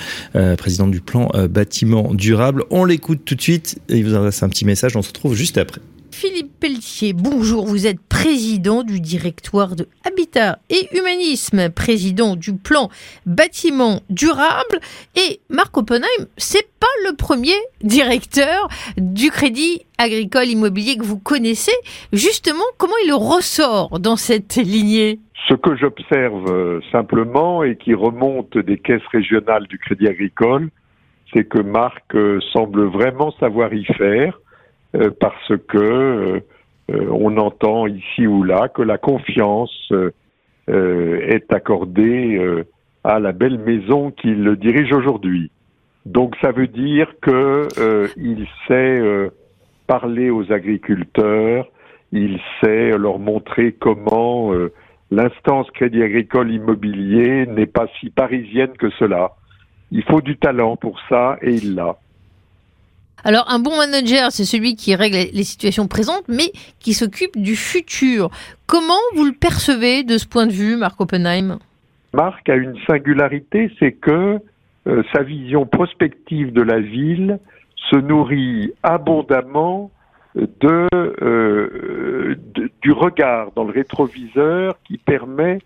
président 0.59 0.87
du 0.89 1.01
plan 1.01 1.31
bâtiment 1.49 2.13
durable. 2.15 2.65
On 2.71 2.85
l'écoute 2.85 3.21
tout 3.25 3.35
de 3.35 3.43
suite 3.43 3.79
et 3.89 3.97
il 3.97 4.05
vous 4.05 4.15
adresse 4.15 4.43
un 4.43 4.49
petit 4.49 4.65
message, 4.65 4.97
on 4.97 5.03
se 5.03 5.09
retrouve 5.09 5.35
juste 5.35 5.59
après. 5.59 5.81
Philippe 6.13 6.59
Pelletier, 6.61 7.13
bonjour. 7.13 7.67
Vous 7.67 7.87
êtes 7.87 8.01
président 8.01 8.83
du 8.83 9.01
directoire 9.01 9.77
de 9.77 9.87
Habitat 10.05 10.59
et 10.69 10.89
Humanisme, 10.97 11.71
président 11.71 12.37
du 12.37 12.57
plan 12.57 12.91
bâtiment 13.27 14.01
durable. 14.11 14.81
Et 15.17 15.41
Marc 15.49 15.77
Oppenheim, 15.77 16.27
c'est 16.37 16.69
pas 16.79 16.87
le 17.09 17.17
premier 17.17 17.55
directeur 17.83 18.69
du 18.97 19.31
crédit 19.31 19.87
agricole 19.99 20.47
immobilier 20.47 20.97
que 20.97 21.05
vous 21.05 21.19
connaissez. 21.19 21.73
Justement, 22.13 22.65
comment 22.77 22.93
il 23.05 23.13
ressort 23.15 24.01
dans 24.01 24.17
cette 24.17 24.57
lignée? 24.57 25.21
Ce 25.49 25.55
que 25.55 25.77
j'observe 25.77 26.51
euh, 26.51 26.81
simplement 26.93 27.63
et 27.63 27.77
qui 27.77 27.95
remonte 27.95 28.59
des 28.59 28.79
caisses 28.79 29.07
régionales 29.13 29.67
du 29.69 29.79
Crédit 29.79 30.09
Agricole, 30.09 30.69
c'est 31.33 31.45
que 31.45 31.61
Marc 31.61 32.15
euh, 32.15 32.41
semble 32.53 32.85
vraiment 32.85 33.33
savoir 33.41 33.73
y 33.73 33.85
faire 33.85 34.39
parce 34.93 35.53
que 35.69 35.79
euh, 35.79 36.41
euh, 36.91 37.07
on 37.11 37.37
entend 37.37 37.87
ici 37.87 38.27
ou 38.27 38.43
là 38.43 38.69
que 38.69 38.83
la 38.83 38.99
confiance 38.99 39.89
euh, 39.93 40.11
euh, 40.69 41.21
est 41.29 41.53
accordée 41.53 42.37
euh, 42.37 42.65
à 43.05 43.19
la 43.21 43.33
belle 43.33 43.59
maison 43.59 44.11
qu'il 44.11 44.57
dirige 44.57 44.93
aujourd'hui. 44.93 45.51
Donc 46.07 46.35
ça 46.41 46.51
veut 46.51 46.67
dire 46.67 47.13
que 47.21 47.69
euh, 47.79 48.09
il 48.17 48.47
sait 48.67 48.99
euh, 49.01 49.31
parler 49.87 50.31
aux 50.31 50.51
agriculteurs, 50.53 51.69
il 52.13 52.41
sait 52.61 52.97
leur 52.97 53.19
montrer 53.19 53.73
comment 53.73 54.53
euh, 54.53 54.73
l'instance 55.11 55.71
Crédit 55.73 56.03
Agricole 56.03 56.51
Immobilier 56.51 57.47
n'est 57.47 57.67
pas 57.67 57.87
si 58.01 58.11
parisienne 58.11 58.73
que 58.79 58.91
cela. 58.99 59.33
Il 59.93 60.03
faut 60.05 60.21
du 60.21 60.37
talent 60.37 60.77
pour 60.77 60.99
ça 61.09 61.37
et 61.43 61.55
il 61.55 61.75
l'a. 61.75 61.97
Alors, 63.25 63.47
un 63.49 63.59
bon 63.59 63.77
manager, 63.77 64.33
c'est 64.33 64.45
celui 64.45 64.77
qui 64.77 64.95
règle 64.95 65.17
les 65.33 65.45
situations 65.45 65.89
présentes, 65.89 66.25
mais 66.29 66.53
qui 66.79 66.95
s'occupe 66.95 67.41
du 67.41 67.57
futur. 67.57 68.31
Comment 68.67 69.01
vous 69.15 69.25
le 69.25 69.33
percevez 69.33 70.05
de 70.05 70.19
ce 70.19 70.27
point 70.27 70.47
de 70.47 70.53
vue, 70.53 70.77
Marc 70.77 71.01
Oppenheim? 71.01 71.59
Marc 72.13 72.49
a 72.49 72.57
une 72.57 72.77
singularité, 72.87 73.71
c'est 73.79 73.93
que 73.93 74.39
euh, 74.87 75.03
sa 75.13 75.23
vision 75.23 75.67
prospective 75.67 76.53
de 76.53 76.63
la 76.63 76.81
ville 76.81 77.39
se 77.91 77.97
nourrit 77.97 78.73
abondamment 78.83 79.91
euh, 80.65 82.35
du 82.83 82.93
regard 82.93 83.53
dans 83.55 83.65
le 83.65 83.73
rétroviseur 83.73 84.79
qui 84.85 84.97
permet 84.97 85.59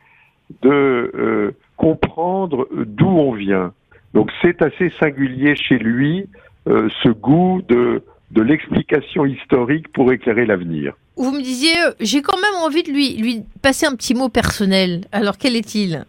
de 0.62 0.70
euh, 0.70 1.52
comprendre 1.76 2.68
d'où 2.74 3.08
on 3.08 3.32
vient. 3.32 3.72
Donc 4.14 4.30
c'est 4.42 4.62
assez 4.62 4.90
singulier 4.90 5.56
chez 5.56 5.78
lui 5.78 6.26
euh, 6.66 6.88
ce 7.02 7.08
goût 7.08 7.62
de, 7.68 8.02
de 8.30 8.42
l'explication 8.42 9.24
historique 9.24 9.92
pour 9.92 10.12
éclairer 10.12 10.46
l'avenir. 10.46 10.94
Vous 11.16 11.30
me 11.30 11.42
disiez, 11.42 11.80
euh, 11.86 11.92
j'ai 12.00 12.22
quand 12.22 12.40
même 12.40 12.62
envie 12.64 12.82
de 12.82 12.90
lui, 12.90 13.16
lui 13.16 13.44
passer 13.62 13.86
un 13.86 13.94
petit 13.94 14.14
mot 14.14 14.28
personnel. 14.28 15.02
Alors, 15.12 15.38
quel 15.38 15.54
est-il? 15.56 16.04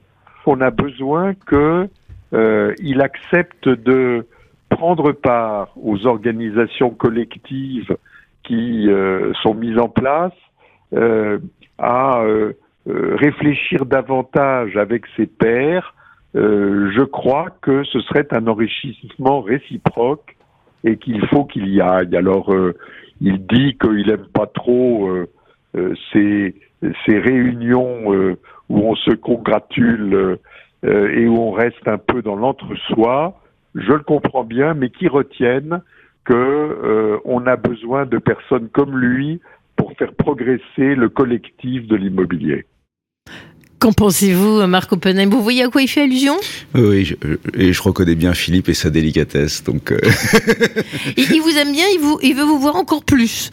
On 0.46 0.62
a 0.62 0.72
besoin 0.72 1.34
que 1.46 1.88
euh, 2.34 2.74
il 2.80 3.02
accepte 3.02 3.70
de 3.70 4.26
prendre 4.70 5.12
part 5.12 5.70
aux 5.76 6.08
organisations 6.08 6.90
collectives 6.90 7.96
qui 8.44 8.90
euh, 8.90 9.34
sont 9.42 9.54
mises 9.54 9.78
en 9.78 9.90
place, 9.90 10.34
euh, 10.94 11.40
à 11.78 12.22
euh, 12.22 12.54
réfléchir 12.86 13.86
davantage 13.86 14.78
avec 14.78 15.04
ses 15.16 15.26
pairs. 15.26 15.94
Euh, 16.36 16.92
je 16.96 17.02
crois 17.02 17.48
que 17.62 17.84
ce 17.84 18.00
serait 18.02 18.28
un 18.32 18.48
enrichissement 18.48 19.42
réciproque 19.42 20.35
et 20.86 20.98
qu'il 20.98 21.26
faut 21.28 21.46
qu'il 21.46 21.68
y 21.68 21.82
aille. 21.82 22.16
Alors, 22.16 22.54
euh, 22.54 22.74
il 23.20 23.46
dit 23.48 23.78
qu'il 23.78 24.10
aime 24.10 24.28
pas 24.34 24.46
trop 24.46 25.10
euh, 25.10 25.28
euh, 25.76 25.94
ces, 26.14 26.54
réunions 27.08 28.12
où 28.70 28.78
on 28.78 28.96
se 28.96 29.12
congratule 29.12 30.38
et 30.84 31.28
où 31.28 31.36
on 31.36 31.52
reste 31.52 31.88
un 31.88 31.98
peu 31.98 32.22
dans 32.22 32.36
l'entre-soi. 32.36 33.40
Je 33.74 33.92
le 33.92 34.04
comprends 34.04 34.44
bien, 34.44 34.76
mais 34.76 34.92
qui 34.92 35.08
retiennent 35.08 35.82
que 36.26 37.20
on 37.26 37.48
a 37.48 37.56
besoin 37.56 38.06
de 38.06 38.20
personnes 38.20 38.70
comme 38.70 39.00
lui 39.00 39.42
pour 39.76 39.94
faire 39.94 40.14
progresser 40.14 40.94
le 40.94 41.10
collectif 41.10 41.88
de 41.88 41.96
l'immobilier. 41.96 42.66
Qu'en 43.86 43.94
pensez-vous, 43.94 44.66
Marc 44.66 44.94
Oppenheim 44.94 45.30
Vous 45.30 45.44
voyez 45.44 45.62
à 45.62 45.68
quoi 45.68 45.84
il 45.84 45.88
fait 45.88 46.02
allusion? 46.02 46.36
Oui, 46.74 47.06
je, 47.06 47.14
et 47.54 47.72
je 47.72 47.82
reconnais 47.84 48.16
bien 48.16 48.34
Philippe 48.34 48.68
et 48.68 48.74
sa 48.74 48.90
délicatesse. 48.90 49.64
Donc, 49.64 49.92
euh. 49.92 50.00
il, 51.18 51.40
vous 51.40 51.56
aime 51.56 51.72
bien, 51.72 51.86
il, 51.94 52.00
vous, 52.00 52.18
il 52.24 52.34
veut 52.34 52.46
vous 52.46 52.58
voir 52.58 52.78
encore 52.78 53.04
plus. 53.04 53.52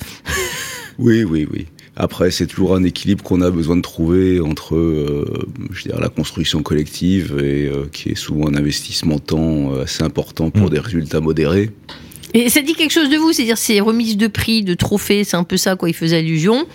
oui, 0.99 1.23
oui, 1.23 1.47
oui. 1.53 1.67
Après, 1.97 2.31
c'est 2.31 2.47
toujours 2.47 2.75
un 2.75 2.83
équilibre 2.83 3.23
qu'on 3.23 3.43
a 3.43 3.51
besoin 3.51 3.77
de 3.77 3.83
trouver 3.83 4.41
entre, 4.41 4.75
euh, 4.75 5.47
je 5.71 5.83
dirais, 5.83 6.01
la 6.01 6.09
construction 6.09 6.63
collective 6.63 7.39
et 7.39 7.67
euh, 7.67 7.85
qui 7.93 8.09
est 8.09 8.15
souvent 8.15 8.49
un 8.49 8.55
investissement 8.55 9.19
temps 9.19 9.75
assez 9.83 10.03
important 10.03 10.49
pour 10.49 10.69
mm. 10.69 10.71
des 10.71 10.79
résultats 10.79 11.21
modérés. 11.21 11.69
Et 12.33 12.49
ça 12.49 12.63
dit 12.63 12.73
quelque 12.73 12.93
chose 12.93 13.11
de 13.11 13.19
vous, 13.19 13.33
c'est-à-dire 13.35 13.59
ces 13.59 13.81
remises 13.81 14.17
de 14.17 14.29
prix, 14.29 14.63
de 14.63 14.73
trophées, 14.73 15.25
c'est 15.25 15.37
un 15.37 15.45
peu 15.45 15.59
ça 15.59 15.77
quoi 15.77 15.91
il 15.91 15.95
faisait 15.95 16.17
allusion. 16.17 16.67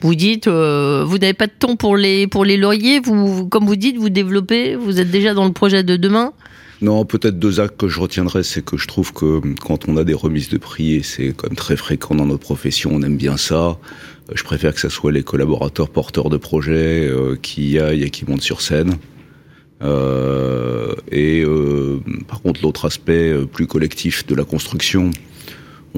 Vous 0.00 0.14
dites, 0.14 0.46
euh, 0.46 1.04
vous 1.06 1.18
n'avez 1.18 1.34
pas 1.34 1.46
de 1.46 1.52
temps 1.58 1.76
pour 1.76 1.96
les 1.96 2.26
pour 2.26 2.44
les 2.44 2.56
lauriers. 2.56 3.00
Vous, 3.00 3.48
comme 3.48 3.66
vous 3.66 3.76
dites, 3.76 3.96
vous 3.96 4.10
développez. 4.10 4.76
Vous 4.76 5.00
êtes 5.00 5.10
déjà 5.10 5.34
dans 5.34 5.44
le 5.44 5.52
projet 5.52 5.82
de 5.82 5.96
demain. 5.96 6.32
Non, 6.80 7.04
peut-être 7.04 7.40
deux 7.40 7.58
actes 7.58 7.76
que 7.76 7.88
je 7.88 7.98
retiendrai, 7.98 8.44
c'est 8.44 8.64
que 8.64 8.76
je 8.76 8.86
trouve 8.86 9.12
que 9.12 9.40
quand 9.60 9.88
on 9.88 9.96
a 9.96 10.04
des 10.04 10.14
remises 10.14 10.48
de 10.48 10.58
prix, 10.58 10.94
et 10.94 11.02
c'est 11.02 11.34
quand 11.36 11.48
même 11.48 11.56
très 11.56 11.76
fréquent 11.76 12.14
dans 12.14 12.26
notre 12.26 12.44
profession, 12.44 12.90
on 12.94 13.02
aime 13.02 13.16
bien 13.16 13.36
ça. 13.36 13.78
Je 14.32 14.44
préfère 14.44 14.72
que 14.74 14.80
ce 14.80 14.88
soit 14.88 15.10
les 15.10 15.24
collaborateurs 15.24 15.88
porteurs 15.88 16.30
de 16.30 16.36
projets 16.36 17.08
euh, 17.08 17.36
qui 17.40 17.70
y 17.70 17.80
aillent 17.80 18.04
et 18.04 18.10
qui 18.10 18.24
montent 18.26 18.42
sur 18.42 18.60
scène. 18.60 18.94
Euh, 19.82 20.94
et 21.10 21.42
euh, 21.42 22.00
par 22.26 22.42
contre, 22.42 22.62
l'autre 22.62 22.84
aspect 22.84 23.30
euh, 23.30 23.46
plus 23.46 23.66
collectif 23.66 24.26
de 24.26 24.34
la 24.34 24.44
construction, 24.44 25.10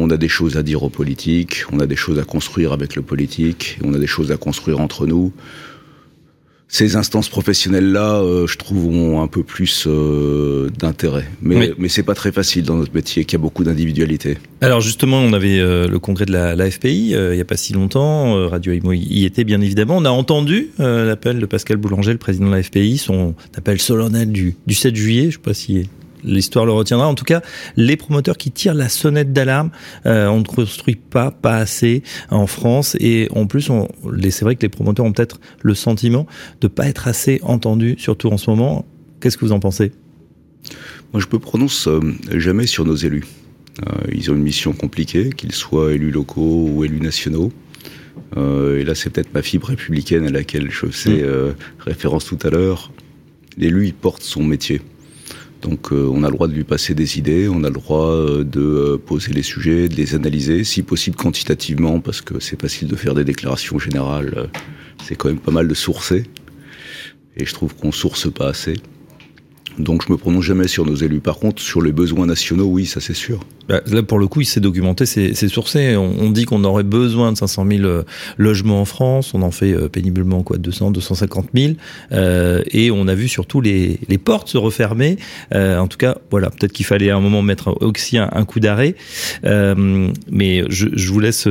on 0.01 0.11
a 0.11 0.17
des 0.17 0.29
choses 0.29 0.57
à 0.57 0.63
dire 0.63 0.83
aux 0.83 0.89
politiques, 0.89 1.65
on 1.73 1.81
a 1.81 1.87
des 1.87 1.97
choses 1.97 2.19
à 2.19 2.25
construire 2.25 2.73
avec 2.73 2.97
le 2.97 3.03
politique, 3.03 3.79
on 3.85 3.95
a 3.95 3.99
des 3.99 4.07
choses 4.07 4.33
à 4.33 4.37
construire 4.37 4.81
entre 4.81 5.07
nous 5.07 5.33
ces 6.71 6.95
instances 6.95 7.29
professionnelles-là, 7.29 8.21
euh, 8.21 8.47
je 8.47 8.57
trouve, 8.57 8.87
ont 8.87 9.21
un 9.21 9.27
peu 9.27 9.43
plus 9.43 9.87
euh, 9.89 10.71
d'intérêt. 10.79 11.29
Mais, 11.43 11.73
mais 11.77 11.89
c'est 11.89 12.05
pas 12.05 12.15
très 12.15 12.31
facile 12.31 12.63
dans 12.63 12.77
notre 12.77 12.95
métier, 12.95 13.25
qu'il 13.25 13.37
y 13.37 13.41
a 13.41 13.43
beaucoup 13.43 13.65
d'individualité. 13.65 14.39
Alors 14.61 14.81
justement, 14.81 15.19
on 15.19 15.33
avait 15.33 15.59
euh, 15.59 15.89
le 15.89 15.99
congrès 15.99 16.27
de 16.27 16.33
la, 16.33 16.55
la 16.55 16.71
FPI 16.71 17.11
il 17.11 17.37
y 17.37 17.41
a 17.41 17.45
pas 17.45 17.57
si 17.57 17.73
longtemps. 17.73 18.49
Radio 18.49 18.73
Imo 18.73 18.93
y 18.93 19.25
était 19.25 19.43
bien 19.43 19.61
évidemment. 19.61 19.97
On 19.97 20.05
a 20.05 20.11
entendu 20.11 20.69
l'appel 20.79 21.41
de 21.41 21.47
Pascal 21.47 21.77
Boulanger, 21.77 22.13
le 22.13 22.19
président 22.19 22.47
de 22.47 22.53
la 22.53 22.63
FPI, 22.63 22.99
son 22.99 23.35
appel 23.57 23.81
solennel 23.81 24.31
du, 24.31 24.55
du 24.67 24.75
7 24.75 24.95
juillet. 24.95 25.27
Je 25.31 25.37
sais 25.37 25.43
pas 25.43 25.55
si 25.55 25.89
l'histoire 26.25 26.67
le 26.67 26.73
retiendra. 26.73 27.07
En 27.07 27.15
tout 27.15 27.25
cas, 27.25 27.43
les 27.77 27.97
promoteurs 27.97 28.37
qui 28.37 28.51
tirent 28.51 28.75
la 28.75 28.89
sonnette 28.89 29.33
d'alarme, 29.33 29.71
euh, 30.07 30.27
on 30.29 30.39
ne 30.39 30.45
construit 30.45 30.97
pas, 30.97 31.31
pas 31.31 31.57
assez 31.57 32.03
en 32.31 32.47
France. 32.47 32.97
Et 33.01 33.29
en 33.35 33.47
plus, 33.47 33.71
c'est 34.31 34.45
vrai 34.45 34.57
que 34.57 34.63
les 34.63 34.69
promoteurs 34.69 35.07
ont 35.07 35.13
peut-être 35.13 35.41
le 35.63 35.75
sentiment 35.75 36.27
de 36.61 36.69
pas 36.69 36.87
être 36.87 37.09
assez 37.09 37.41
entendus, 37.43 37.97
surtout 37.99 38.29
en 38.29 38.37
ce 38.37 38.51
moment. 38.51 38.87
Qu'est-ce 39.21 39.37
que 39.37 39.45
vous 39.45 39.53
en 39.53 39.61
pensez? 39.61 39.93
Moi, 41.13 41.21
je 41.21 41.27
me 41.33 41.39
prononce 41.39 41.89
euh, 41.89 42.01
jamais 42.37 42.67
sur 42.67 42.85
nos 42.85 42.97
élus. 42.97 43.25
Euh, 43.87 43.93
ils 44.13 44.31
ont 44.31 44.35
une 44.35 44.43
mission 44.43 44.73
compliquée, 44.73 45.31
qu'ils 45.31 45.53
soient 45.53 45.93
élus 45.93 46.11
locaux 46.11 46.69
ou 46.69 46.85
élus 46.85 47.01
nationaux. 47.01 47.53
et 48.37 48.85
là, 48.85 48.95
c'est 48.95 49.11
peut-être 49.11 49.33
ma 49.33 49.43
fibre 49.43 49.69
républicaine 49.69 50.27
à 50.27 50.31
laquelle 50.31 50.71
je 50.71 50.87
faisais 50.87 51.23
mmh. 51.23 51.55
référence 51.81 52.27
tout 52.27 52.39
à 52.43 52.51
l'heure. 52.51 52.93
L'élu, 53.57 53.87
il 53.87 53.95
porte 53.95 54.23
son 54.23 54.43
métier. 54.43 54.81
Donc 55.61 55.93
euh, 55.93 56.09
on 56.13 56.23
a 56.23 56.29
le 56.29 56.35
droit 56.35 56.49
de 56.49 56.55
lui 56.55 56.65
passer 56.65 56.95
des 56.95 57.19
idées, 57.19 57.49
on 57.49 57.65
a 57.65 57.69
le 57.69 57.75
droit 57.75 58.07
euh, 58.07 58.45
de 58.45 58.61
euh, 58.61 58.99
poser 58.99 59.33
les 59.33 59.43
sujets, 59.43 59.89
de 59.89 59.95
les 59.95 60.15
analyser, 60.15 60.65
si 60.65 60.83
possible 60.83 61.17
quantitativement, 61.17 62.01
parce 62.01 62.21
que 62.23 62.41
c'est 62.41 62.61
facile 62.61 62.89
de 62.89 62.97
faire 62.97 63.15
des 63.15 63.25
déclarations 63.25 63.79
générales, 63.79 64.49
c'est 65.05 65.17
quand 65.17 65.29
même 65.29 65.39
pas 65.39 65.53
mal 65.53 65.69
de 65.69 65.75
sourcer. 65.75 66.25
Et 67.37 67.45
je 67.45 67.55
trouve 67.55 67.75
qu'on 67.75 67.93
source 67.93 68.33
pas 68.33 68.49
assez. 68.49 68.75
Donc 69.79 70.05
je 70.07 70.13
me 70.13 70.19
prononce 70.19 70.45
jamais 70.45 70.69
sur 70.69 70.85
nos 70.85 70.97
élus. 70.97 71.21
Par 71.21 71.39
contre, 71.39 71.63
sur 71.63 71.83
les 71.83 71.93
besoins 71.93 72.27
nationaux, 72.27 72.67
oui, 72.67 72.87
ça 72.87 73.01
c'est 73.01 73.15
sûr. 73.15 73.41
Bah, 73.71 73.81
là, 73.87 74.03
pour 74.03 74.19
le 74.19 74.27
coup, 74.27 74.41
il 74.41 74.47
s'est 74.47 74.61
documenté, 74.61 75.07
c'est 75.07 75.49
sourcé. 75.49 75.97
On, 75.97 76.31
dit 76.31 76.45
qu'on 76.45 76.65
aurait 76.65 76.83
besoin 76.83 77.31
de 77.31 77.37
500 77.37 77.67
000 77.71 77.85
euh, 77.85 78.03
logements 78.37 78.81
en 78.81 78.85
France. 78.85 79.33
On 79.33 79.43
en 79.43 79.53
fait 79.53 79.73
euh, 79.73 79.89
péniblement 79.89 80.43
quoi, 80.43 80.59
200, 80.59 80.91
250 80.91 81.51
000. 81.55 81.75
Euh, 82.11 82.63
et 82.73 82.91
on 82.91 83.07
a 83.07 83.15
vu 83.15 83.29
surtout 83.29 83.61
les, 83.61 83.99
portes 84.25 84.49
se 84.49 84.59
refermer. 84.59 85.19
Euh, 85.55 85.79
en 85.79 85.87
tout 85.87 85.99
cas, 85.99 86.19
voilà, 86.33 86.51
peut-être 86.51 86.73
qu'il 86.73 86.85
fallait 86.85 87.11
à 87.11 87.17
un 87.17 87.21
moment 87.21 87.43
mettre 87.43 87.77
aussi 87.81 88.19
un, 88.19 88.45
coup 88.45 88.59
d'arrêt. 88.59 88.97
Mais 89.45 90.65
je, 90.69 91.13
vous 91.13 91.21
laisse 91.21 91.47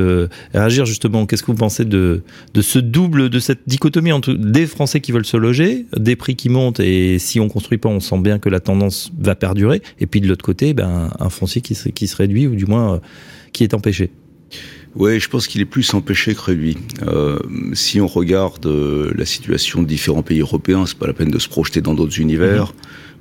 réagir 0.54 0.86
justement. 0.86 1.26
Qu'est-ce 1.26 1.44
que 1.44 1.52
vous 1.52 1.58
pensez 1.58 1.86
de, 1.86 2.22
de 2.54 2.62
ce 2.62 2.80
double, 2.80 3.30
de 3.30 3.40
cette 3.40 3.62
dichotomie 3.66 4.12
entre 4.12 4.34
des 4.34 4.68
Français 4.68 5.00
qui 5.00 5.14
veulent 5.14 5.26
se 5.26 5.38
loger, 5.38 5.86
des 5.96 6.16
prix 6.18 6.36
qui 6.36 6.50
montent, 6.50 6.80
et 6.80 7.18
si 7.18 7.40
on 7.40 7.48
construit 7.48 7.78
pas, 7.78 7.90
on 7.90 8.00
sent 8.10 8.20
bien 8.20 8.40
que 8.40 8.50
la 8.50 8.60
tendance 8.60 9.12
va 9.18 9.36
perdurer. 9.36 9.82
Et 10.00 10.08
puis 10.08 10.22
de 10.22 10.28
l'autre 10.28 10.46
côté, 10.46 10.74
ben, 10.74 11.10
un 11.20 11.30
foncier 11.30 11.62
qui, 11.62 11.76
qui 11.94 12.08
se 12.08 12.16
réduit 12.16 12.48
ou 12.48 12.56
du 12.56 12.66
moins 12.66 12.96
euh, 12.96 13.00
qui 13.54 13.64
est 13.64 13.74
empêché. 13.74 14.12
Oui, 14.96 15.20
je 15.20 15.30
pense 15.30 15.48
qu'il 15.48 15.62
est 15.62 15.66
plus 15.66 15.94
empêché 15.94 16.34
que 16.34 16.42
réduit. 16.42 16.78
Euh, 17.08 17.38
si 17.74 18.02
on 18.02 18.08
regarde 18.08 18.66
euh, 18.66 19.12
la 19.16 19.26
situation 19.26 19.82
de 19.82 19.88
différents 19.88 20.24
pays 20.24 20.40
européens, 20.40 20.86
c'est 20.88 20.98
pas 20.98 21.08
la 21.08 21.14
peine 21.14 21.30
de 21.30 21.40
se 21.40 21.48
projeter 21.48 21.82
dans 21.82 21.94
d'autres 21.94 22.20
univers. 22.20 22.66
Mhm. 22.66 22.74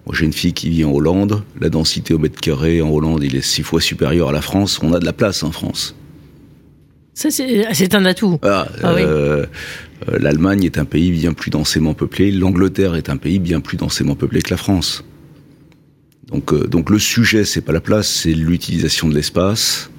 Moi, 0.07 0.15
j'ai 0.19 0.25
une 0.25 0.33
fille 0.33 0.55
qui 0.55 0.71
vit 0.71 0.85
en 0.85 0.93
Hollande. 0.93 1.43
La 1.61 1.69
densité 1.69 2.15
au 2.15 2.19
mètre 2.19 2.41
carré 2.41 2.81
en 2.81 2.89
Hollande, 2.91 3.23
il 3.23 3.37
est 3.37 3.43
six 3.43 3.63
fois 3.63 3.81
supérieur 3.81 4.31
à 4.31 4.33
la 4.33 4.41
France. 4.41 4.81
On 4.83 4.95
a 4.95 4.99
de 4.99 5.05
la 5.05 5.13
place 5.13 5.43
en 5.43 5.53
France. 5.53 5.95
Ça, 7.13 7.31
c'est 7.31 7.95
un 7.95 8.05
atout. 8.05 8.39
Ah, 8.43 8.69
ah 8.83 8.95
L'Allemagne 10.07 10.65
est 10.65 10.79
un 10.79 10.85
pays 10.85 11.11
bien 11.11 11.33
plus 11.33 11.51
densément 11.51 11.95
peuplé. 11.95 12.31
L'Angleterre 12.31 12.95
est 12.95 13.11
un 13.11 13.17
pays 13.17 13.39
bien 13.39 13.61
plus 13.61 13.77
densément 13.77 14.15
peuplé 14.15 14.41
que 14.43 14.51
la 14.51 14.57
France. 14.57 15.05
Donc, 16.31 16.53
euh, 16.53 16.67
donc 16.67 16.91
le 16.91 16.99
sujet, 16.99 17.45
c'est 17.45 17.61
pas 17.61 17.73
la 17.73 17.81
place, 17.81 18.09
c'est 18.09 18.33
l'utilisation 18.33 19.09
de 19.09 19.15
l'espace. 19.15 19.91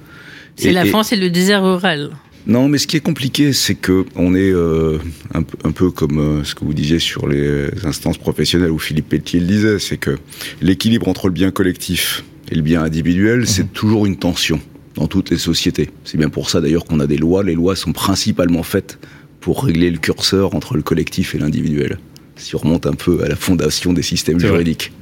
C'est 0.56 0.72
la 0.72 0.84
France 0.84 1.12
et 1.12 1.16
le 1.16 1.30
désert 1.30 1.64
rural. 1.64 2.10
Non, 2.46 2.68
mais 2.68 2.78
ce 2.78 2.86
qui 2.86 2.96
est 2.96 3.00
compliqué, 3.00 3.52
c'est 3.52 3.74
que 3.74 4.04
on 4.16 4.34
est 4.34 4.50
euh, 4.50 4.98
un, 5.34 5.42
un, 5.64 5.72
peu 5.72 5.90
comme 5.90 6.18
euh, 6.18 6.44
ce 6.44 6.54
que 6.54 6.64
vous 6.64 6.74
disiez 6.74 6.98
sur 6.98 7.28
les 7.28 7.68
instances 7.84 8.18
professionnelles, 8.18 8.70
où 8.70 8.78
Philippe 8.78 9.08
Pelletier 9.08 9.40
le 9.40 9.46
disait, 9.46 9.78
c'est 9.78 9.98
que 9.98 10.18
l'équilibre 10.60 11.08
entre 11.08 11.28
le 11.28 11.34
bien 11.34 11.50
collectif 11.50 12.24
et 12.50 12.54
le 12.54 12.62
bien 12.62 12.82
individuel, 12.82 13.46
c'est 13.46 13.64
mhm. 13.64 13.68
toujours 13.68 14.06
une 14.06 14.16
tension 14.16 14.60
dans 14.94 15.06
toutes 15.06 15.30
les 15.30 15.38
sociétés. 15.38 15.90
C'est 16.04 16.18
bien 16.18 16.30
pour 16.30 16.50
ça 16.50 16.60
d'ailleurs 16.60 16.84
qu'on 16.84 17.00
a 17.00 17.06
des 17.06 17.18
lois. 17.18 17.42
Les 17.42 17.54
lois 17.54 17.76
sont 17.76 17.92
principalement 17.92 18.62
faites 18.62 18.98
pour 19.40 19.64
régler 19.64 19.90
le 19.90 19.98
curseur 19.98 20.54
entre 20.54 20.76
le 20.76 20.82
collectif 20.82 21.34
et 21.34 21.38
l'individuel. 21.38 21.98
Si 22.36 22.54
on 22.54 22.58
remonte 22.58 22.86
un 22.86 22.94
peu 22.94 23.22
à 23.22 23.28
la 23.28 23.36
fondation 23.36 23.92
des 23.92 24.02
systèmes 24.02 24.38
juridiques. 24.40 24.92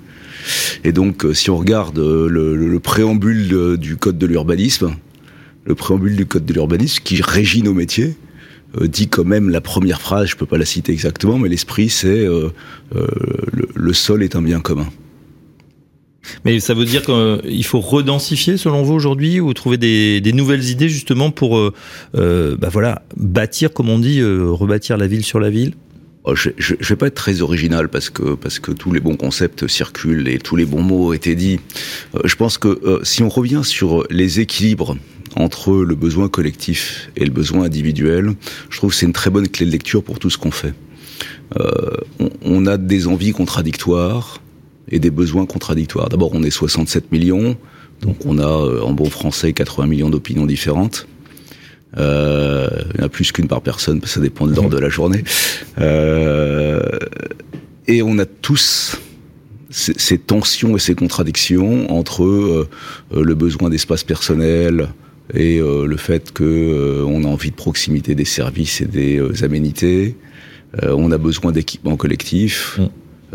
Et 0.85 0.92
donc, 0.92 1.25
euh, 1.25 1.35
si 1.35 1.50
on 1.50 1.57
regarde 1.57 1.99
euh, 1.99 2.28
le, 2.28 2.80
préambule 2.80 3.76
du 3.76 3.97
code 3.97 4.18
de 4.18 4.26
l'urbanisme, 4.26 4.95
le 5.64 5.75
préambule 5.75 6.16
du 6.16 6.26
code 6.26 6.45
de 6.45 6.52
l'urbanisme 6.52 7.02
qui 7.04 7.21
régit 7.21 7.62
nos 7.62 7.75
métiers, 7.75 8.16
euh, 8.80 8.87
dit 8.87 9.09
quand 9.09 9.25
même 9.25 9.50
la 9.50 9.61
première 9.61 10.00
phrase, 10.00 10.28
je 10.28 10.37
peux 10.37 10.47
pas 10.47 10.59
la 10.59 10.64
citer 10.64 10.92
exactement, 10.92 11.38
mais 11.38 11.49
l'esprit 11.49 11.88
c'est 11.88 12.26
le, 12.95 13.92
sol 13.92 14.23
est 14.23 14.37
un 14.37 14.42
bien 14.42 14.61
commun. 14.61 14.87
Mais 16.44 16.61
ça 16.61 16.75
veut 16.75 16.85
dire 16.85 17.02
qu'il 17.02 17.64
faut 17.64 17.80
redensifier 17.80 18.56
selon 18.56 18.82
vous 18.82 18.94
aujourd'hui 18.94 19.40
ou 19.40 19.52
trouver 19.54 19.76
des, 19.76 20.32
nouvelles 20.32 20.68
idées 20.68 20.88
justement 20.88 21.30
pour 21.30 21.61
bah 22.14 22.68
voilà 22.70 23.02
bâtir, 23.16 23.73
comme 23.73 23.88
on 23.88 23.99
dit, 23.99 24.23
rebâtir 24.23 24.97
la 24.97 25.06
ville 25.06 25.25
sur 25.25 25.40
la 25.40 25.50
ville? 25.50 25.75
Oh, 26.30 26.35
je, 26.35 26.50
je, 26.58 26.75
vais 26.75 26.97
pas 26.97 27.06
être 27.06 27.14
très 27.14 27.40
original 27.40 27.88
parce 27.88 28.11
que 28.11 28.35
parce 28.35 28.58
que 28.58 28.70
tous 28.70 28.92
les 28.92 29.00
bons 29.00 29.16
concepts 29.16 29.66
circulent 29.66 30.28
et 30.28 30.38
tous 30.38 30.56
les 30.56 30.66
bons 30.66 30.82
mots 30.82 31.08
ont 31.08 31.12
été 31.14 31.35
dits. 31.35 31.58
Euh, 32.14 32.20
je 32.25 32.37
pense 32.37 32.58
que 32.58 32.68
euh, 32.68 33.00
si 33.02 33.23
on 33.23 33.30
revient 33.30 33.62
sur 33.64 34.04
les 34.11 34.38
équilibres 34.38 34.99
entre 35.37 35.73
le 35.73 35.94
besoin 35.94 36.28
collectif 36.28 37.11
et 37.16 37.25
le 37.25 37.30
besoin 37.30 37.64
individuel, 37.64 38.35
je 38.68 38.76
trouve 38.76 38.90
que 38.90 38.97
c'est 38.97 39.06
une 39.06 39.14
très 39.14 39.30
bonne 39.30 39.49
clé 39.49 39.64
de 39.64 39.70
lecture 39.70 40.02
pour 40.02 40.18
tout 40.18 40.28
ce 40.28 40.37
qu'on 40.37 40.50
fait. 40.50 40.75
Euh, 41.58 41.92
on, 42.44 42.66
a 42.66 42.76
des 42.76 43.06
envies 43.06 43.32
contradictoires 43.32 44.42
et 44.90 44.99
des 44.99 45.11
besoins 45.11 45.47
contradictoires. 45.47 46.09
D'abord, 46.09 46.30
on 46.35 46.42
est 46.42 46.50
67 46.50 47.12
millions, 47.12 47.57
donc 48.02 48.16
on 48.25 48.38
a 48.38 48.83
en 48.83 48.92
bon 48.92 49.11
français 49.11 49.52
80 49.52 49.87
millions 49.87 50.11
d'opinions 50.11 50.47
différentes. 50.47 51.07
Euh, 51.97 52.68
il 52.95 53.00
y 53.00 53.02
en 53.02 53.07
a 53.07 53.09
plus 53.09 53.33
qu'une 53.33 53.49
par 53.49 53.62
personne, 53.62 54.00
ça 54.04 54.21
dépend 54.21 54.47
de 54.47 54.54
l'ordre 54.54 54.71
de 54.71 54.78
la 54.78 54.88
journée. 54.88 55.25
Euh, 55.78 56.80
et 57.87 58.02
on 58.02 58.18
a 58.18 58.26
tous 58.26 58.99
ces, 59.71 60.18
tensions 60.18 60.76
et 60.76 60.78
ces 60.78 60.95
contradictions 60.95 61.90
entre 61.90 62.25
euh, 62.25 62.68
le 63.14 63.35
besoin 63.35 63.71
d'espace 63.71 64.04
personnel 64.04 64.88
et 65.35 65.59
euh, 65.59 65.87
le 65.87 65.97
fait 65.97 66.33
que 66.33 66.45
euh, 66.45 67.04
on 67.07 67.25
a 67.25 67.26
envie 67.26 67.50
de 67.50 67.57
proximité 67.57 68.14
des 68.14 68.25
services 68.25 68.80
et 68.80 68.87
des 68.87 69.45
aménités. 69.45 70.16
on 70.83 71.11
a 71.11 71.18
besoin 71.18 71.52
d'équipements 71.52 71.97
collectifs. 71.97 72.78
Mm. 72.78 72.87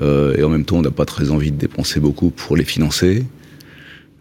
Et 0.02 0.44
en 0.44 0.50
même 0.50 0.66
temps, 0.66 0.78
on 0.78 0.82
n'a 0.82 0.92
pas 0.92 1.06
très 1.06 1.32
envie 1.32 1.52
de 1.52 1.58
dépenser 1.58 2.00
beaucoup 2.00 2.30
pour 2.30 2.58
les 2.58 2.64
financer. 2.64 3.24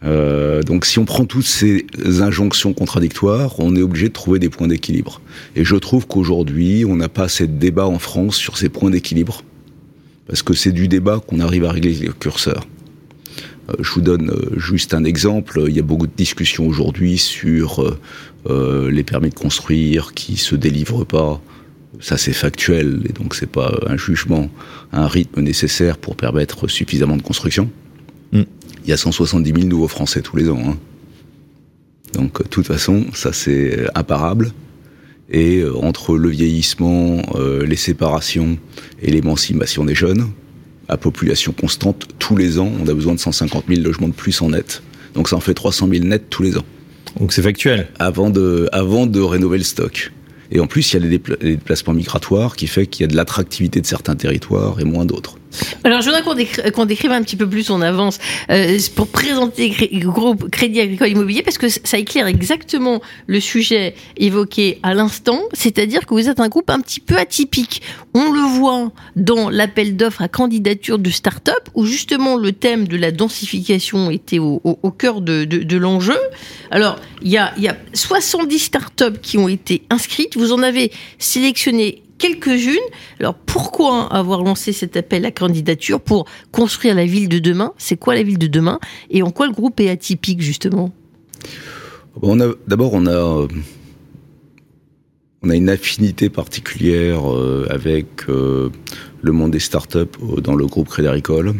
Euh, 0.04 0.62
donc 0.62 0.84
si 0.84 0.98
on 0.98 1.04
prend 1.04 1.24
toutes 1.24 1.46
ces 1.46 1.86
injonctions 2.20 2.72
contradictoires, 2.72 3.58
on 3.60 3.76
est 3.76 3.82
obligé 3.82 4.08
de 4.08 4.12
trouver 4.12 4.38
des 4.38 4.48
points 4.48 4.68
d'équilibre. 4.68 5.20
Et 5.54 5.64
je 5.64 5.76
trouve 5.76 6.06
qu'aujourd'hui, 6.06 6.84
on 6.84 6.96
n'a 6.96 7.08
pas 7.08 7.24
assez 7.24 7.46
de 7.46 7.56
débat 7.56 7.86
en 7.86 7.98
France 7.98 8.36
sur 8.36 8.56
ces 8.58 8.68
points 8.68 8.90
d'équilibre, 8.90 9.42
parce 10.26 10.42
que 10.42 10.54
c'est 10.54 10.72
du 10.72 10.88
débat 10.88 11.20
qu'on 11.20 11.40
arrive 11.40 11.64
à 11.64 11.72
régler 11.72 11.94
le 11.94 12.12
curseur. 12.12 12.66
Euh, 13.70 13.74
je 13.78 13.90
vous 13.92 14.00
donne 14.00 14.30
euh, 14.30 14.58
juste 14.58 14.92
un 14.92 15.04
exemple. 15.04 15.62
Il 15.68 15.76
y 15.76 15.78
a 15.78 15.84
beaucoup 15.84 16.08
de 16.08 16.16
discussions 16.16 16.66
aujourd'hui 16.66 17.16
sur 17.18 17.96
euh, 18.48 18.90
les 18.90 19.04
permis 19.04 19.30
de 19.30 19.34
construire 19.34 20.14
qui 20.14 20.36
se 20.36 20.56
délivrent 20.56 21.06
pas. 21.06 21.40
Ça 22.00 22.16
c'est 22.16 22.32
factuel 22.32 23.02
et 23.08 23.12
donc 23.12 23.34
c'est 23.34 23.50
pas 23.50 23.78
un 23.86 23.96
jugement, 23.96 24.48
un 24.92 25.06
rythme 25.06 25.40
nécessaire 25.42 25.98
pour 25.98 26.16
permettre 26.16 26.66
suffisamment 26.68 27.16
de 27.16 27.22
construction. 27.22 27.70
Mm. 28.32 28.42
Il 28.84 28.90
y 28.90 28.92
a 28.92 28.96
170 28.96 29.52
000 29.52 29.66
nouveaux 29.68 29.88
Français 29.88 30.22
tous 30.22 30.36
les 30.36 30.48
ans. 30.48 30.60
hein. 30.66 30.78
Donc 32.14 32.42
de 32.42 32.48
toute 32.48 32.66
façon, 32.66 33.06
ça 33.14 33.32
c'est 33.32 33.86
imparable. 33.94 34.52
Et 35.30 35.60
euh, 35.60 35.74
entre 35.76 36.16
le 36.18 36.28
vieillissement, 36.28 37.22
euh, 37.36 37.64
les 37.64 37.76
séparations 37.76 38.58
et 39.00 39.10
l'émancipation 39.10 39.84
des 39.84 39.94
jeunes, 39.94 40.28
à 40.88 40.96
population 40.96 41.52
constante, 41.52 42.08
tous 42.18 42.36
les 42.36 42.58
ans, 42.58 42.70
on 42.82 42.86
a 42.88 42.92
besoin 42.92 43.14
de 43.14 43.20
150 43.20 43.64
000 43.68 43.80
logements 43.82 44.08
de 44.08 44.12
plus 44.14 44.42
en 44.42 44.50
net. 44.50 44.82
Donc 45.14 45.28
ça 45.28 45.36
en 45.36 45.40
fait 45.40 45.54
300 45.54 45.88
000 45.90 46.04
net 46.04 46.24
tous 46.28 46.42
les 46.42 46.56
ans, 46.58 46.64
Donc 47.18 47.32
c'est 47.32 47.42
factuel. 47.42 47.88
avant 47.98 48.30
de, 48.30 48.68
avant 48.72 49.06
de 49.06 49.20
rénover 49.20 49.58
le 49.58 49.64
stock. 49.64 50.12
Et 50.52 50.60
en 50.60 50.66
plus, 50.66 50.92
il 50.92 51.00
y 51.00 51.04
a 51.04 51.08
les, 51.08 51.18
dépla- 51.18 51.38
les 51.40 51.56
déplacements 51.56 51.94
migratoires 51.94 52.54
qui 52.56 52.66
fait 52.66 52.86
qu'il 52.86 53.02
y 53.02 53.04
a 53.04 53.08
de 53.08 53.16
l'attractivité 53.16 53.80
de 53.80 53.86
certains 53.86 54.14
territoires 54.14 54.78
et 54.80 54.84
moins 54.84 55.06
d'autres. 55.06 55.38
Alors, 55.84 56.00
je 56.00 56.06
voudrais 56.06 56.22
qu'on 56.22 56.34
décri- 56.34 56.70
qu'on 56.70 56.84
décrive 56.84 57.12
un 57.12 57.22
petit 57.22 57.36
peu 57.36 57.48
plus 57.48 57.70
en 57.70 57.80
avance 57.80 58.18
euh, 58.50 58.78
pour 58.94 59.08
présenter 59.08 59.74
le 59.92 60.10
groupe 60.10 60.50
Crédit 60.50 60.80
Agricole 60.80 61.08
Immobilier, 61.08 61.42
parce 61.42 61.58
que 61.58 61.68
ça 61.68 61.98
éclaire 61.98 62.26
exactement 62.26 63.00
le 63.26 63.40
sujet 63.40 63.94
évoqué 64.16 64.78
à 64.82 64.94
l'instant, 64.94 65.40
c'est-à-dire 65.52 66.06
que 66.06 66.14
vous 66.14 66.28
êtes 66.28 66.40
un 66.40 66.48
groupe 66.48 66.70
un 66.70 66.80
petit 66.80 67.00
peu 67.00 67.16
atypique. 67.16 67.82
On 68.14 68.32
le 68.32 68.40
voit 68.40 68.92
dans 69.16 69.50
l'appel 69.50 69.96
d'offres 69.96 70.22
à 70.22 70.28
candidature 70.28 70.98
de 70.98 71.10
start-up, 71.10 71.68
où 71.74 71.84
justement 71.84 72.36
le 72.36 72.52
thème 72.52 72.88
de 72.88 72.96
la 72.96 73.10
densification 73.10 74.10
était 74.10 74.38
au, 74.38 74.60
cœur 74.98 75.20
de, 75.20 75.76
l'enjeu. 75.76 76.18
Alors, 76.70 76.98
il 77.22 77.30
y 77.30 77.38
a, 77.38 77.52
y 77.58 77.68
a 77.68 77.76
70 77.94 78.58
start-up 78.58 79.18
qui 79.20 79.38
ont 79.38 79.48
été 79.48 79.82
inscrites, 79.90 80.36
vous 80.36 80.52
en 80.52 80.62
avez 80.62 80.92
sélectionné 81.18 82.01
quelques-unes. 82.22 82.88
Alors 83.18 83.34
pourquoi 83.34 84.06
avoir 84.14 84.44
lancé 84.44 84.72
cet 84.72 84.96
appel 84.96 85.24
à 85.24 85.32
candidature 85.32 86.00
pour 86.00 86.26
construire 86.52 86.94
la 86.94 87.04
ville 87.04 87.28
de 87.28 87.40
demain? 87.40 87.72
C'est 87.78 87.96
quoi 87.96 88.14
la 88.14 88.22
ville 88.22 88.38
de 88.38 88.46
demain? 88.46 88.78
Et 89.10 89.22
en 89.22 89.30
quoi 89.30 89.46
le 89.46 89.52
groupe 89.52 89.80
est 89.80 89.90
atypique 89.90 90.40
justement? 90.40 90.92
D'abord, 92.68 92.92
on 92.94 93.06
a, 93.06 93.10
euh, 93.10 93.48
on 95.42 95.50
a 95.50 95.56
une 95.56 95.68
affinité 95.68 96.28
particulière 96.28 97.28
euh, 97.28 97.66
avec 97.70 98.28
euh, 98.28 98.70
le 99.20 99.32
monde 99.32 99.50
des 99.50 99.58
startups 99.58 100.18
dans 100.42 100.54
le 100.54 100.66
groupe 100.66 100.88
Crédit 100.88 101.08
Agricole. 101.08 101.54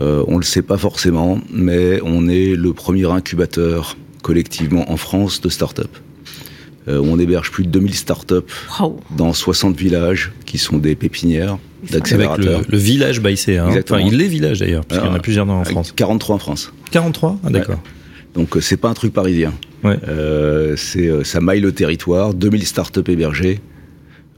Euh, 0.00 0.24
on 0.26 0.38
le 0.38 0.44
sait 0.44 0.62
pas 0.62 0.78
forcément, 0.78 1.40
mais 1.52 2.00
on 2.02 2.26
est 2.28 2.54
le 2.54 2.72
premier 2.72 3.10
incubateur 3.10 3.96
collectivement 4.22 4.90
en 4.90 4.96
France 4.96 5.42
de 5.42 5.50
startups. 5.50 5.82
Euh, 6.86 7.00
on 7.02 7.18
héberge 7.18 7.50
plus 7.50 7.64
de 7.64 7.70
2000 7.70 7.94
startups 7.94 8.34
dans 9.16 9.32
60 9.32 9.76
villages 9.76 10.32
qui 10.44 10.58
sont 10.58 10.76
des 10.78 10.94
pépinières 10.94 11.52
Avec 11.82 11.90
le, 11.90 11.92
d'accélérateurs. 11.98 12.62
le 12.68 12.78
village 12.78 13.20
Baïsé. 13.20 13.56
Hein. 13.58 13.68
Exactement. 13.68 13.98
Enfin, 14.00 14.08
il 14.12 14.20
est 14.20 14.26
village 14.28 14.60
d'ailleurs, 14.60 14.84
parce 14.84 15.00
qu'il 15.00 15.08
y 15.10 15.12
en 15.12 15.16
a 15.16 15.20
plusieurs 15.20 15.46
dans- 15.46 15.60
en 15.60 15.64
France. 15.64 15.92
43 15.96 16.36
en 16.36 16.38
France. 16.38 16.72
43 16.90 17.38
Ah 17.44 17.50
d'accord. 17.50 17.80
Donc 18.34 18.56
euh, 18.56 18.60
c'est 18.60 18.76
pas 18.76 18.88
un 18.90 18.94
truc 18.94 19.12
parisien. 19.12 19.52
Ouais. 19.82 19.96
Euh, 20.08 20.74
c'est 20.76 21.06
euh, 21.08 21.24
ça 21.24 21.40
maille 21.40 21.60
le 21.60 21.72
territoire, 21.72 22.34
2000 22.34 22.66
startups 22.66 23.00
hébergées. 23.10 23.60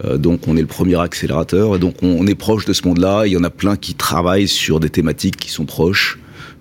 Euh, 0.05 0.19
donc 0.19 0.47
on 0.47 0.57
est 0.57 0.61
le 0.61 0.67
premier 0.67 1.01
accélérateur 1.01 1.75
et 1.75 1.79
donc 1.79 1.95
on, 2.03 2.09
on 2.21 2.27
est 2.27 2.35
proche 2.35 2.65
de 2.67 2.73
ce 2.75 2.87
monde-là. 2.87 3.25
Il 3.27 3.33
y 3.33 3.37
en 3.37 3.45
a 3.45 3.51
plein 3.51 3.77
qui 3.77 3.95
travaillent 3.95 4.49
sur 4.49 4.79
des 4.79 4.91
thématiques 4.91 5.37
qui 5.37 5.51
sont 5.51 5.65
proches 5.65 6.19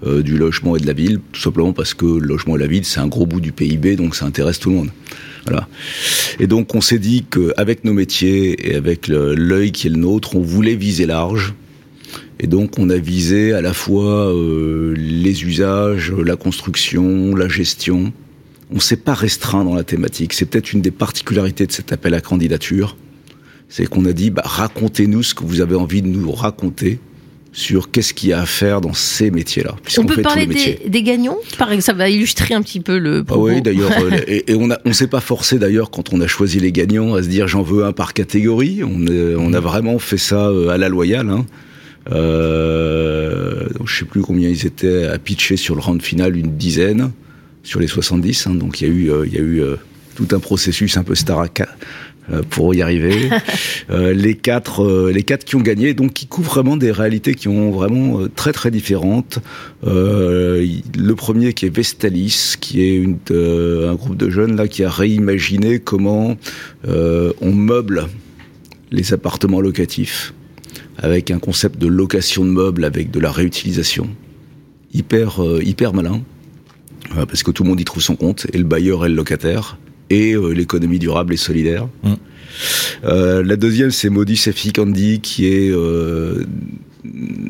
euh, 0.08 0.22
du 0.24 0.38
logement 0.38 0.76
et 0.76 0.80
de 0.80 0.88
la 0.88 0.94
ville, 0.94 1.20
tout 1.34 1.42
simplement 1.42 1.74
parce 1.74 1.94
que 1.94 2.06
le 2.06 2.26
logement 2.26 2.56
et 2.56 2.60
la 2.60 2.68
ville 2.68 2.86
c'est 2.86 3.00
un 3.02 3.08
gros 3.08 3.26
bout 3.26 3.42
du 3.42 3.52
PIB, 3.52 3.98
donc 3.98 4.16
ça 4.16 4.26
intéresse 4.26 4.60
tout 4.60 4.70
le 4.70 4.76
monde. 4.78 4.90
Voilà. 5.46 5.68
Et 6.40 6.48
donc 6.48 6.76
on 6.76 6.82
s'est 6.82 7.00
dit 7.00 7.26
qu'avec 7.30 7.84
nos 7.84 7.94
métiers 7.94 8.70
et 8.70 8.76
avec 8.76 9.08
l'œil 9.08 9.72
qui 9.72 9.88
est 9.88 9.90
le 9.90 9.98
nôtre, 9.98 10.36
on 10.36 10.42
voulait 10.42 10.76
viser 10.76 11.06
large. 11.06 11.54
Et 12.40 12.48
donc 12.48 12.78
on 12.78 12.90
a 12.90 12.98
visé 12.98 13.54
à 13.54 13.62
la 13.62 13.74
fois 13.74 14.34
euh, 14.34 14.94
les 14.98 15.44
usages, 15.46 16.12
la 16.12 16.36
construction, 16.36 17.36
la 17.36 17.48
gestion. 17.48 18.12
On 18.72 18.80
s'est 18.80 18.98
pas 18.98 19.14
restreint 19.14 19.64
dans 19.64 19.76
la 19.76 19.84
thématique. 19.84 20.34
C'est 20.34 20.46
peut-être 20.46 20.74
une 20.74 20.82
des 20.82 20.92
particularités 20.92 21.68
de 21.68 21.72
cet 21.72 21.92
appel 21.92 22.14
à 22.14 22.22
candidature. 22.22 22.98
C'est 23.70 23.86
qu'on 23.86 24.06
a 24.06 24.14
dit, 24.14 24.32
bah, 24.32 24.44
racontez-nous 24.46 25.24
ce 25.24 25.34
que 25.34 25.44
vous 25.44 25.62
avez 25.62 25.76
envie 25.76 26.02
de 26.02 26.08
nous 26.08 26.32
raconter 26.32 27.00
sur 27.58 27.90
qu'est-ce 27.90 28.14
qu'il 28.14 28.30
y 28.30 28.34
a 28.34 28.42
à 28.42 28.46
faire 28.46 28.82
dans 28.82 28.92
ces 28.94 29.32
métiers-là. 29.32 29.76
On 29.98 30.04
peut 30.06 30.22
parler 30.22 30.46
des, 30.46 30.78
des 30.90 31.04
gagnants 31.04 31.38
ça 31.80 31.94
va 31.94 32.10
illustrer 32.10 32.54
un 32.54 32.62
petit 32.62 32.82
peu 32.82 32.98
le 32.98 33.20
Ah 33.22 33.24
propos. 33.24 33.48
oui, 33.48 33.62
d'ailleurs, 33.62 33.92
euh, 34.02 34.20
et, 34.28 34.52
et 34.52 34.56
on 34.56 34.70
a, 34.72 34.78
on 34.84 34.92
s'est 34.92 35.08
pas 35.08 35.22
forcé 35.22 35.58
d'ailleurs 35.58 35.90
quand 35.90 36.12
on 36.14 36.20
a 36.20 36.28
choisi 36.28 36.60
les 36.60 36.74
gagnants 36.74 37.16
à 37.16 37.24
se 37.24 37.30
dire 37.30 37.48
j'en 37.48 37.62
veux 37.62 37.86
un 37.86 37.94
par 37.94 38.14
catégorie. 38.14 38.84
On, 38.84 39.08
est- 39.08 39.36
on 39.36 39.54
a 39.54 39.62
vraiment 39.62 40.00
fait 40.00 40.18
ça 40.18 40.50
euh, 40.50 40.68
à 40.68 40.78
la 40.78 40.90
loyale. 40.90 41.30
Hein. 41.30 41.46
Euh, 42.12 43.68
je 43.86 44.00
sais 44.00 44.06
plus 44.06 44.22
combien 44.22 44.50
ils 44.50 44.66
étaient 44.66 45.06
à 45.06 45.18
pitcher 45.18 45.58
sur 45.58 45.76
le 45.76 45.82
round 45.82 46.02
final, 46.02 46.36
une 46.36 46.58
dizaine 46.58 47.12
sur 47.64 47.80
les 47.80 47.88
70. 47.88 48.48
hein. 48.48 48.56
donc 48.56 48.82
il 48.82 48.88
y 48.88 48.92
a 48.92 48.94
eu, 48.94 49.12
euh, 49.12 49.26
y 49.28 49.38
a 49.38 49.42
eu 49.42 49.62
euh, 49.62 49.76
tout 50.16 50.28
un 50.34 50.40
processus 50.40 50.98
un 50.98 51.04
peu 51.04 51.16
euh, 51.16 51.66
pour 52.50 52.74
y 52.74 52.82
arriver. 52.82 53.30
Euh, 53.92 54.14
les 54.14 54.34
quatre, 54.34 54.84
euh, 54.84 55.12
les 55.12 55.22
quatre 55.22 55.46
qui 55.46 55.56
ont 55.56 55.62
gagné, 55.62 55.94
donc 55.94 56.14
qui 56.14 56.26
couvrent 56.26 56.50
vraiment 56.50 56.76
des 56.76 56.92
réalités 56.92 57.36
qui 57.36 57.48
ont 57.48 57.70
vraiment 57.70 58.20
euh, 58.20 58.32
très 58.36 58.52
très 58.52 58.72
différentes. 58.72 59.38
Euh, 59.86 60.66
le 60.98 61.16
premier 61.16 61.54
qui 61.54 61.68
est 61.68 61.70
Vestalis, 61.70 62.56
qui 62.60 62.82
est 62.82 62.96
une, 62.96 63.20
euh, 63.30 63.92
un 63.92 63.94
groupe 63.94 64.18
de 64.18 64.30
jeunes 64.30 64.56
là 64.56 64.68
qui 64.68 64.84
a 64.84 64.90
réimaginé 64.90 65.80
comment 65.80 66.36
euh, 66.88 67.32
on 67.42 67.52
meuble 67.52 68.08
les 68.92 69.14
appartements 69.14 69.62
locatifs 69.62 70.34
avec 70.98 71.30
un 71.30 71.40
concept 71.40 71.78
de 71.78 71.88
location 71.88 72.44
de 72.44 72.50
meubles 72.50 72.86
avec 72.86 73.12
de 73.12 73.20
la 73.20 73.32
réutilisation 73.32 74.10
hyper 74.94 75.44
euh, 75.44 75.62
hyper 75.64 75.94
malin 75.94 76.22
euh, 77.18 77.26
parce 77.26 77.44
que 77.44 77.52
tout 77.52 77.64
le 77.64 77.70
monde 77.70 77.80
y 77.80 77.86
trouve 77.86 78.02
son 78.02 78.16
compte 78.16 78.48
et 78.54 78.58
le 78.58 78.64
bailleur 78.64 79.06
et 79.06 79.10
le 79.10 79.16
locataire 79.16 79.78
et 80.10 80.34
euh, 80.34 80.50
l'économie 80.50 81.00
durable 81.00 81.34
et 81.34 81.38
solidaire. 81.38 81.88
Mm. 82.04 82.14
Euh, 83.04 83.44
la 83.44 83.56
deuxième 83.58 83.92
c'est 83.92 84.10
Safety 84.36 84.72
Candy 84.72 85.20
qui 85.20 85.48
est 85.48 85.70
euh, 85.70 86.46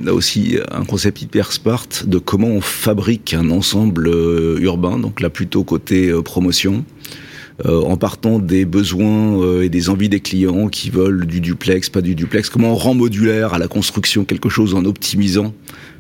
là 0.04 0.14
aussi 0.14 0.58
un 0.72 0.84
concept 0.84 1.22
hyper 1.22 1.52
smart 1.52 1.88
de 2.06 2.18
comment 2.18 2.48
on 2.48 2.62
fabrique 2.62 3.34
un 3.34 3.50
ensemble 3.52 4.08
euh, 4.08 4.58
urbain, 4.62 4.98
donc 5.00 5.22
là 5.22 5.30
plutôt 5.30 5.64
côté 5.64 6.10
euh, 6.10 6.22
promotion, 6.22 6.86
euh, 7.66 7.82
en 7.82 7.96
partant 7.96 8.40
des 8.40 8.66
besoins 8.66 9.42
euh, 9.42 9.64
et 9.64 9.70
des 9.70 9.90
envies 9.90 10.10
des 10.10 10.20
clients 10.20 10.68
qui 10.68 10.90
veulent 10.90 11.26
du 11.26 11.40
duplex, 11.40 11.90
pas 11.90 12.02
du 12.02 12.14
duplex, 12.14 12.50
comment 12.50 12.72
on 12.72 12.76
rend 12.76 12.94
modulaire 12.94 13.54
à 13.54 13.60
la 13.60 13.68
construction 13.68 14.26
quelque 14.26 14.50
chose 14.50 14.74
en 14.74 14.84
optimisant 14.84 15.54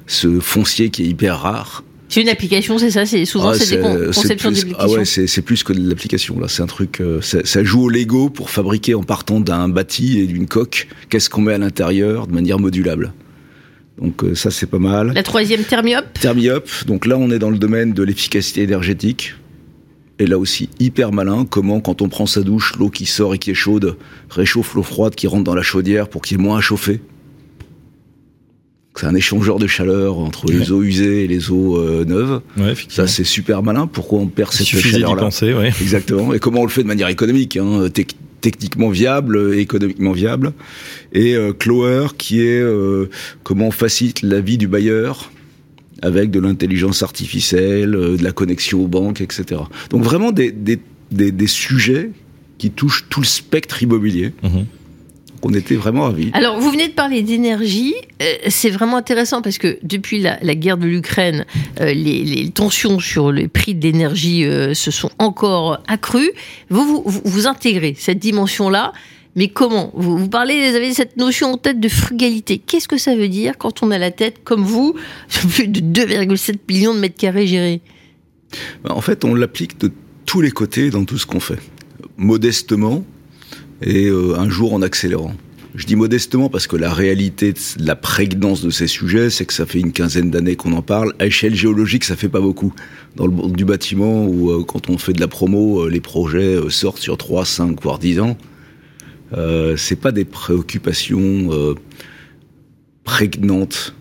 ce 0.05 0.39
foncier 0.39 0.89
qui 0.89 1.03
est 1.03 1.07
hyper 1.07 1.39
rare. 1.39 1.83
C'est 2.07 2.21
une 2.21 2.29
application, 2.29 2.77
c'est 2.77 2.91
ça 2.91 3.05
C'est 3.05 3.25
souvent 3.25 3.49
Ah, 3.49 3.55
c'est 3.55 3.77
des 3.77 3.81
con- 3.81 3.97
conceptions 4.13 4.51
plus. 4.51 4.73
Ah 4.77 4.87
ouais, 4.87 5.05
c'est 5.05 5.25
c'est 5.27 5.41
plus 5.41 5.63
que 5.63 5.73
de 5.73 5.89
l'application 5.89 6.39
là. 6.39 6.47
C'est 6.47 6.61
un 6.61 6.67
truc. 6.67 7.01
euh, 7.01 7.19
ça, 7.21 7.39
ça 7.43 7.63
joue 7.63 7.83
au 7.85 7.89
Lego 7.89 8.29
pour 8.29 8.49
fabriquer 8.51 8.93
en 8.95 9.03
partant 9.03 9.39
d'un 9.39 9.67
bâti 9.69 10.19
et 10.19 10.27
d'une 10.27 10.47
coque. 10.47 10.87
Qu'est-ce 11.09 11.29
qu'on 11.29 11.41
met 11.41 11.53
à 11.53 11.57
l'intérieur 11.57 12.27
de 12.27 12.33
manière 12.33 12.59
modulable. 12.59 13.13
Donc 13.99 14.23
euh, 14.23 14.35
ça 14.35 14.51
c'est 14.51 14.67
pas 14.67 14.77
mal. 14.79 15.13
La 15.13 15.23
troisième, 15.23 15.63
Thermiop? 15.63 16.05
Thermiop. 16.19 16.69
Donc 16.85 17.05
là 17.05 17.17
on 17.17 17.31
est 17.31 17.39
dans 17.39 17.49
le 17.49 17.57
domaine 17.57 17.93
de 17.93 18.03
l'efficacité 18.03 18.61
énergétique. 18.61 19.33
Et 20.19 20.27
là 20.27 20.37
aussi 20.37 20.69
hyper 20.79 21.11
malin. 21.11 21.45
Comment 21.49 21.81
quand 21.81 22.01
on 22.01 22.07
prend 22.09 22.25
sa 22.25 22.41
douche, 22.41 22.73
l'eau 22.77 22.89
qui 22.89 23.05
sort 23.05 23.33
et 23.33 23.37
qui 23.39 23.51
est 23.51 23.55
chaude 23.55 23.97
réchauffe 24.29 24.73
l'eau 24.75 24.83
froide 24.83 25.15
qui 25.15 25.27
rentre 25.27 25.43
dans 25.43 25.55
la 25.55 25.61
chaudière 25.63 26.07
pour 26.07 26.21
qu'il 26.21 26.37
y 26.37 26.39
ait 26.39 26.43
moins 26.43 26.57
à 26.59 26.61
chauffer. 26.61 27.01
C'est 28.97 29.07
un 29.07 29.15
échangeur 29.15 29.59
de 29.59 29.67
chaleur 29.67 30.17
entre 30.19 30.45
les 30.51 30.71
eaux 30.71 30.81
usées 30.81 31.25
et 31.25 31.27
les 31.27 31.51
eaux 31.51 31.77
euh, 31.77 32.05
neuves. 32.05 32.41
Ouais. 32.57 32.73
Ça, 32.87 33.07
c'est 33.07 33.23
super 33.25 33.61
malin. 33.61 33.87
Pourquoi 33.87 34.19
on 34.19 34.27
perd 34.27 34.53
cette 34.53 34.67
chaleur-là 34.67 35.21
penser, 35.21 35.53
ouais. 35.53 35.67
Exactement. 35.81 36.33
Et 36.33 36.39
comment 36.39 36.61
on 36.61 36.63
le 36.65 36.69
fait 36.69 36.83
de 36.83 36.87
manière 36.87 37.09
économique, 37.09 37.57
hein, 37.57 37.87
tec- 37.93 38.15
techniquement 38.39 38.89
viable, 38.89 39.53
et 39.53 39.59
économiquement 39.59 40.13
viable. 40.13 40.53
Et 41.11 41.35
euh, 41.35 41.51
Clower, 41.51 42.07
qui 42.17 42.41
est 42.41 42.61
euh, 42.61 43.09
comment 43.43 43.67
on 43.67 43.71
facilite 43.71 44.21
la 44.21 44.39
vie 44.39 44.57
du 44.57 44.67
bailleur 44.67 45.31
avec 46.01 46.29
de 46.31 46.39
l'intelligence 46.39 47.03
artificielle, 47.03 47.95
euh, 47.95 48.15
de 48.17 48.23
la 48.23 48.31
connexion 48.31 48.81
aux 48.83 48.87
banques, 48.87 49.19
etc. 49.21 49.61
Donc 49.89 50.03
vraiment 50.03 50.31
des, 50.31 50.51
des, 50.51 50.79
des, 51.11 51.31
des 51.31 51.47
sujets 51.47 52.11
qui 52.57 52.71
touchent 52.71 53.05
tout 53.09 53.19
le 53.21 53.25
spectre 53.25 53.83
immobilier. 53.83 54.31
Mhm. 54.43 54.65
On 55.45 55.53
était 55.53 55.75
vraiment 55.75 56.05
ravis. 56.05 56.31
Alors, 56.33 56.59
vous 56.59 56.71
venez 56.71 56.87
de 56.87 56.93
parler 56.93 57.21
d'énergie. 57.21 57.93
Euh, 58.23 58.33
c'est 58.47 58.71
vraiment 58.71 58.97
intéressant 58.97 59.43
parce 59.43 59.59
que 59.59 59.77
depuis 59.83 60.19
la, 60.19 60.37
guerre 60.55 60.77
de 60.77 60.87
l'Ukraine, 60.87 61.45
euh, 61.81 61.93
les, 61.93 62.49
tensions 62.49 62.99
sur 62.99 63.31
les 63.31 63.47
prix 63.47 63.75
de 63.75 63.83
l'énergie 63.83 64.43
euh, 64.43 64.73
se 64.73 64.89
sont 64.89 65.11
encore 65.19 65.83
accrues. 65.87 66.31
Vous, 66.69 67.03
vous, 67.05 67.21
vous 67.23 67.47
intégrez 67.47 67.95
cette 67.95 68.17
dimension-là. 68.17 68.91
Mais 69.35 69.49
comment 69.49 69.91
vous, 69.93 70.17
vous, 70.17 70.29
parlez, 70.29 70.71
vous 70.71 70.75
avez 70.75 70.93
cette 70.95 71.15
notion 71.15 71.53
en 71.53 71.57
tête 71.57 71.79
de 71.79 71.89
frugalité. 71.89 72.57
Qu'est-ce 72.57 72.87
que 72.87 72.97
ça 72.97 73.15
veut 73.15 73.27
dire 73.27 73.59
quand 73.59 73.83
on 73.83 73.91
a 73.91 73.99
la 73.99 74.09
tête, 74.09 74.43
comme 74.43 74.63
vous, 74.63 74.95
sur 75.27 75.47
plus 75.47 75.67
de 75.67 75.79
2,7 75.79 76.55
millions 76.67 76.95
de 76.95 76.99
mètres 76.99 77.19
carrés 77.19 77.45
gérés 77.45 77.81
En 78.89 79.01
fait, 79.01 79.23
on 79.23 79.35
l'applique 79.35 79.79
de 79.79 79.91
tous 80.25 80.41
les 80.41 80.51
côtés 80.51 80.89
dans 80.89 81.05
tout 81.05 81.19
ce 81.19 81.27
qu'on 81.27 81.39
fait. 81.39 81.59
Modestement, 82.17 83.05
et 83.81 84.07
euh, 84.07 84.37
un 84.37 84.49
jour 84.49 84.73
en 84.73 84.81
accélérant. 84.81 85.35
Je 85.75 85.85
dis 85.85 85.97
modestement 85.97 86.47
parce 86.47 86.67
que 86.67 86.77
la 86.77 86.93
réalité 86.93 87.51
de 87.51 87.59
la 87.79 87.97
prégnance 87.97 88.61
de 88.61 88.69
ces 88.69 88.87
sujets, 88.87 89.29
c'est 89.29 89.45
que 89.45 89.53
ça 89.53 89.65
fait 89.65 89.79
une 89.79 89.91
quinzaine 89.91 90.31
d'années 90.31 90.55
qu'on 90.55 90.71
en 90.71 90.81
parle. 90.81 91.13
À 91.19 91.25
échelle 91.25 91.53
géologique, 91.53 92.05
ça 92.05 92.15
fait 92.15 92.29
pas 92.29 92.39
beaucoup. 92.39 92.73
Dans 93.17 93.25
le 93.25 93.33
monde 93.33 93.53
du 93.53 93.65
bâtiment, 93.65 94.25
où 94.25 94.51
euh, 94.51 94.63
quand 94.63 94.89
on 94.89 94.97
fait 94.97 95.11
de 95.11 95.19
la 95.19 95.27
promo, 95.27 95.81
euh, 95.81 95.89
les 95.89 95.99
projets 95.99 96.57
sortent 96.69 97.01
sur 97.01 97.17
3, 97.17 97.43
5, 97.43 97.81
voire 97.81 97.99
10 97.99 98.21
ans. 98.21 98.37
Euh, 99.33 99.75
c'est 99.75 99.97
pas 99.97 100.13
des 100.13 100.23
préoccupations 100.23 101.75
prégnantes 103.03 103.93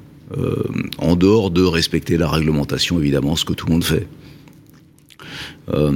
en 0.98 1.16
dehors 1.16 1.50
de 1.50 1.62
respecter 1.62 2.16
la 2.16 2.28
réglementation, 2.28 3.00
évidemment, 3.00 3.34
ce 3.34 3.44
que 3.44 3.52
tout 3.52 3.66
le 3.66 3.72
monde 3.72 3.84
fait. 3.84 4.06
Euh, 5.72 5.90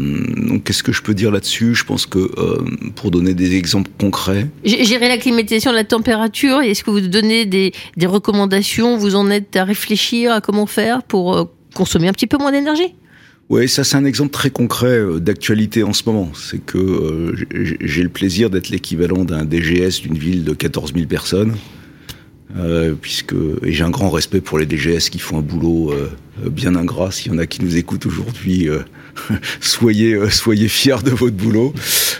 donc, 0.48 0.64
qu'est-ce 0.64 0.82
que 0.82 0.92
je 0.92 1.02
peux 1.02 1.14
dire 1.14 1.30
là-dessus? 1.30 1.74
Je 1.74 1.84
pense 1.84 2.06
que 2.06 2.18
euh, 2.18 2.64
pour 2.96 3.10
donner 3.10 3.34
des 3.34 3.56
exemples 3.56 3.90
concrets, 4.00 4.48
gérer 4.64 5.08
la 5.08 5.18
climatisation, 5.18 5.72
la 5.72 5.84
température. 5.84 6.60
Est-ce 6.62 6.82
que 6.82 6.90
vous 6.90 7.00
donnez 7.00 7.44
des, 7.44 7.72
des, 7.96 8.06
recommandations? 8.06 8.96
Vous 8.96 9.14
en 9.14 9.30
êtes 9.30 9.56
à 9.56 9.64
réfléchir 9.64 10.32
à 10.32 10.40
comment 10.40 10.66
faire 10.66 11.02
pour 11.02 11.36
euh, 11.36 11.44
consommer 11.74 12.08
un 12.08 12.12
petit 12.12 12.26
peu 12.26 12.38
moins 12.38 12.52
d'énergie? 12.52 12.94
Oui, 13.50 13.68
ça 13.68 13.82
c'est 13.82 13.96
un 13.96 14.04
exemple 14.04 14.30
très 14.30 14.50
concret 14.50 15.00
d'actualité 15.20 15.82
en 15.82 15.94
ce 15.94 16.02
moment. 16.04 16.30
C'est 16.34 16.62
que 16.62 17.34
j'ai 17.80 18.02
le 18.02 18.10
plaisir 18.10 18.50
d'être 18.50 18.68
l'équivalent 18.68 19.24
d'un 19.24 19.46
DGS 19.46 20.02
d'une 20.02 20.18
ville 20.18 20.44
de 20.44 20.52
14 20.52 20.92
000 20.92 21.06
personnes. 21.06 21.54
Euh, 22.56 22.94
puisque 23.00 23.34
et 23.62 23.72
j'ai 23.72 23.84
un 23.84 23.90
grand 23.90 24.08
respect 24.08 24.40
pour 24.40 24.58
les 24.58 24.66
DGS 24.66 25.10
qui 25.10 25.18
font 25.18 25.38
un 25.38 25.42
boulot 25.42 25.92
euh, 25.92 26.08
bien 26.44 26.74
ingrat. 26.74 27.10
S'il 27.10 27.32
y 27.32 27.34
en 27.34 27.38
a 27.38 27.46
qui 27.46 27.64
nous 27.64 27.76
écoutent 27.76 28.06
aujourd'hui, 28.06 28.68
euh, 28.68 28.80
soyez 29.60 30.18
soyez 30.30 30.68
fiers 30.68 31.02
de 31.04 31.10
votre 31.10 31.36
boulot. 31.36 31.72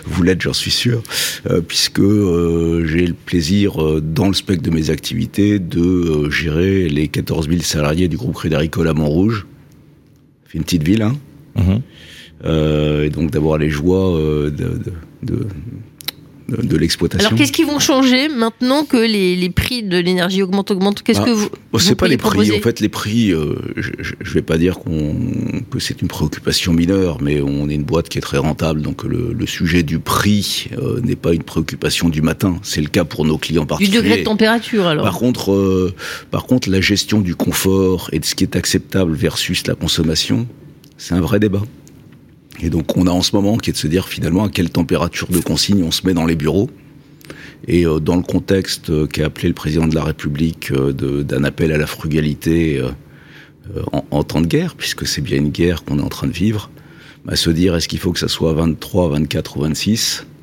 Vous 0.05 0.23
l'êtes, 0.23 0.41
j'en 0.41 0.53
suis 0.53 0.71
sûr, 0.71 1.03
puisque 1.67 2.01
j'ai 2.01 3.05
le 3.05 3.13
plaisir 3.13 4.01
dans 4.01 4.27
le 4.27 4.33
spectre 4.33 4.63
de 4.63 4.71
mes 4.71 4.89
activités 4.89 5.59
de 5.59 6.29
gérer 6.29 6.89
les 6.89 7.07
14 7.07 7.49
000 7.49 7.61
salariés 7.61 8.07
du 8.07 8.17
groupe 8.17 8.35
Crédit 8.35 8.55
Agricole 8.55 8.87
à 8.87 8.93
Montrouge. 8.93 9.45
C'est 10.47 10.57
une 10.57 10.63
petite 10.63 10.83
ville, 10.83 11.03
hein. 11.03 11.15
Mm-hmm. 11.57 13.05
et 13.05 13.09
donc 13.09 13.31
d'avoir 13.31 13.57
les 13.57 13.69
joies 13.69 14.17
de, 14.17 14.49
de, 14.49 14.93
de 15.23 15.47
de 16.49 16.77
l'exploitation. 16.77 17.27
Alors 17.27 17.37
qu'est-ce 17.37 17.51
qui 17.51 17.63
vont 17.63 17.79
changer 17.79 18.27
maintenant 18.29 18.83
que 18.85 18.97
les, 18.97 19.35
les 19.35 19.49
prix 19.49 19.83
de 19.83 19.97
l'énergie 19.97 20.41
augmentent, 20.41 20.71
augmentent? 20.71 21.03
Qu'est-ce 21.03 21.21
ah, 21.21 21.25
que 21.25 21.31
vous 21.31 21.49
C'est 21.79 21.95
pas 21.95 22.07
les 22.07 22.17
prix. 22.17 22.51
En 22.51 22.61
fait, 22.61 22.79
les 22.79 22.89
prix, 22.89 23.31
euh, 23.31 23.55
je, 23.77 23.91
je 24.19 24.33
vais 24.33 24.41
pas 24.41 24.57
dire 24.57 24.79
qu'on 24.79 25.15
que 25.69 25.79
c'est 25.79 26.01
une 26.01 26.07
préoccupation 26.07 26.73
mineure, 26.73 27.19
mais 27.21 27.41
on 27.41 27.69
est 27.69 27.75
une 27.75 27.83
boîte 27.83 28.09
qui 28.09 28.17
est 28.17 28.21
très 28.21 28.37
rentable, 28.37 28.81
donc 28.81 29.03
le, 29.03 29.33
le 29.33 29.47
sujet 29.47 29.83
du 29.83 29.99
prix 29.99 30.69
euh, 30.77 30.99
n'est 31.01 31.15
pas 31.15 31.33
une 31.33 31.43
préoccupation 31.43 32.09
du 32.09 32.21
matin. 32.21 32.57
C'est 32.63 32.81
le 32.81 32.87
cas 32.87 33.05
pour 33.05 33.25
nos 33.25 33.37
clients 33.37 33.65
particuliers. 33.65 34.01
Du 34.01 34.03
degré 34.03 34.19
de 34.19 34.25
température, 34.25 34.87
alors. 34.87 35.03
Par 35.03 35.17
contre, 35.19 35.51
euh, 35.51 35.93
par 36.31 36.45
contre, 36.45 36.69
la 36.69 36.81
gestion 36.81 37.21
du 37.21 37.35
confort 37.35 38.09
et 38.11 38.19
de 38.19 38.25
ce 38.25 38.35
qui 38.35 38.43
est 38.43 38.55
acceptable 38.55 39.13
versus 39.13 39.67
la 39.67 39.75
consommation, 39.75 40.47
c'est 40.97 41.13
un 41.13 41.21
vrai 41.21 41.39
débat. 41.39 41.61
Et 42.61 42.69
donc 42.69 42.97
on 42.97 43.07
a 43.07 43.11
en 43.11 43.21
ce 43.21 43.35
moment 43.35 43.57
qui 43.57 43.69
est 43.69 43.73
de 43.73 43.77
se 43.77 43.87
dire 43.87 44.07
finalement 44.07 44.45
à 44.45 44.49
quelle 44.49 44.69
température 44.69 45.27
de 45.27 45.39
consigne 45.39 45.83
on 45.83 45.91
se 45.91 46.05
met 46.05 46.13
dans 46.13 46.25
les 46.25 46.35
bureaux. 46.35 46.69
Et 47.67 47.85
euh, 47.85 47.99
dans 47.99 48.15
le 48.15 48.23
contexte 48.23 48.89
euh, 48.89 49.07
qu'a 49.07 49.25
appelé 49.25 49.47
le 49.47 49.53
président 49.53 49.87
de 49.87 49.95
la 49.95 50.03
République 50.03 50.71
euh, 50.71 50.91
d'un 51.23 51.43
appel 51.43 51.71
à 51.71 51.77
la 51.77 51.87
frugalité 51.87 52.81
en, 53.91 54.23
temps 54.23 54.41
de 54.41 54.47
guerre, 54.47 54.75
puisque 54.75 55.05
c'est 55.05 55.21
bien 55.21 55.37
une 55.37 55.49
guerre 55.49 55.83
qu'on 55.83 55.99
est 55.99 56.03
en 56.03 56.09
train 56.09 56.25
de 56.25 56.33
vivre, 56.33 56.71
à 57.25 57.31
bah, 57.31 57.35
se 57.35 57.49
dire 57.49 57.75
est-ce 57.75 57.87
qu'il 57.87 57.99
faut 57.99 58.11
que 58.11 58.19
ça 58.19 58.27
soit 58.27 58.53
23, 58.53 59.09
24 59.09 59.57
ou 59.57 59.61
26 59.61 60.21
euh, 60.21 60.38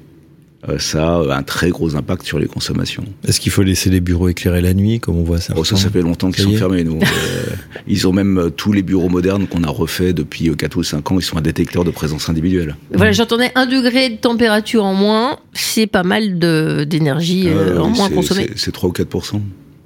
ça 0.78 1.16
a 1.16 1.36
un 1.36 1.42
très 1.42 1.70
gros 1.70 1.96
impact 1.96 2.24
sur 2.24 2.38
les 2.38 2.46
consommations. 2.46 3.04
Est-ce 3.26 3.40
qu'il 3.40 3.52
faut 3.52 3.62
laisser 3.62 3.90
les 3.90 4.00
bureaux 4.00 4.28
éclairés 4.28 4.60
la 4.60 4.74
nuit, 4.74 5.00
comme 5.00 5.16
on 5.16 5.22
voit 5.22 5.40
ça 5.40 5.54
oh, 5.56 5.64
Ça, 5.64 5.76
ça 5.76 5.90
fait 5.90 6.02
longtemps 6.02 6.30
qu'ils 6.30 6.44
sont 6.44 6.56
fermés, 6.56 6.84
nous. 6.84 6.98
Euh, 6.98 7.44
ils 7.86 8.06
ont 8.06 8.12
même 8.12 8.38
euh, 8.38 8.50
tous 8.50 8.72
les 8.72 8.82
bureaux 8.82 9.08
modernes 9.08 9.46
qu'on 9.46 9.62
a 9.64 9.68
refait 9.68 10.12
depuis 10.12 10.50
4 10.54 10.76
ou 10.76 10.82
5 10.82 11.12
ans, 11.12 11.18
ils 11.18 11.22
sont 11.22 11.36
un 11.36 11.42
détecteur 11.42 11.84
de 11.84 11.90
présence 11.90 12.28
individuelle. 12.28 12.76
Voilà, 12.92 13.12
j'entendais 13.12 13.50
un 13.54 13.66
degré 13.66 14.10
de 14.10 14.16
température 14.16 14.84
en 14.84 14.94
moins, 14.94 15.38
c'est 15.52 15.86
pas 15.86 16.02
mal 16.02 16.38
d'énergie 16.38 17.48
en 17.78 17.88
moins 17.88 18.10
consommée. 18.10 18.50
C'est 18.56 18.72
3 18.72 18.90
ou 18.90 18.92
4 18.92 19.08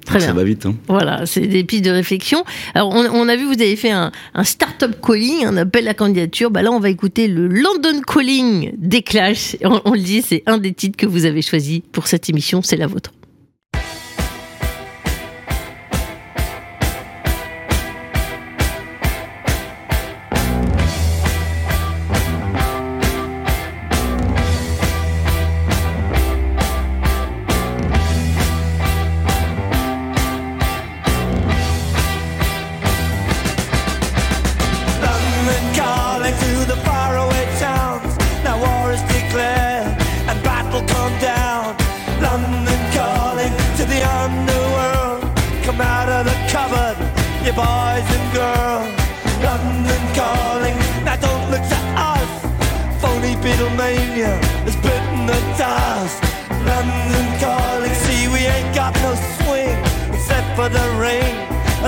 Très 0.05 0.19
Ça 0.19 0.33
va 0.33 0.43
vite. 0.43 0.65
Hein. 0.65 0.75
Voilà, 0.87 1.25
c'est 1.25 1.47
des 1.47 1.63
pistes 1.63 1.85
de 1.85 1.91
réflexion. 1.91 2.43
Alors, 2.73 2.89
on, 2.89 3.27
a 3.27 3.35
vu, 3.35 3.45
vous 3.45 3.61
avez 3.61 3.75
fait 3.75 3.91
un, 3.91 4.11
un 4.33 4.43
start-up 4.43 4.95
calling, 5.05 5.45
un 5.45 5.57
appel 5.57 5.87
à 5.87 5.93
candidature. 5.93 6.51
Bah 6.51 6.61
là, 6.61 6.71
on 6.71 6.79
va 6.79 6.89
écouter 6.89 7.27
le 7.27 7.47
London 7.47 8.01
Calling 8.05 8.71
des 8.77 9.03
Clash. 9.03 9.55
On, 9.63 9.81
on 9.85 9.93
le 9.93 9.99
dit, 9.99 10.21
c'est 10.21 10.43
un 10.47 10.57
des 10.57 10.73
titres 10.73 10.97
que 10.97 11.05
vous 11.05 11.25
avez 11.25 11.41
choisi 11.41 11.83
pour 11.91 12.07
cette 12.07 12.29
émission. 12.29 12.61
C'est 12.61 12.77
la 12.77 12.87
vôtre. 12.87 13.11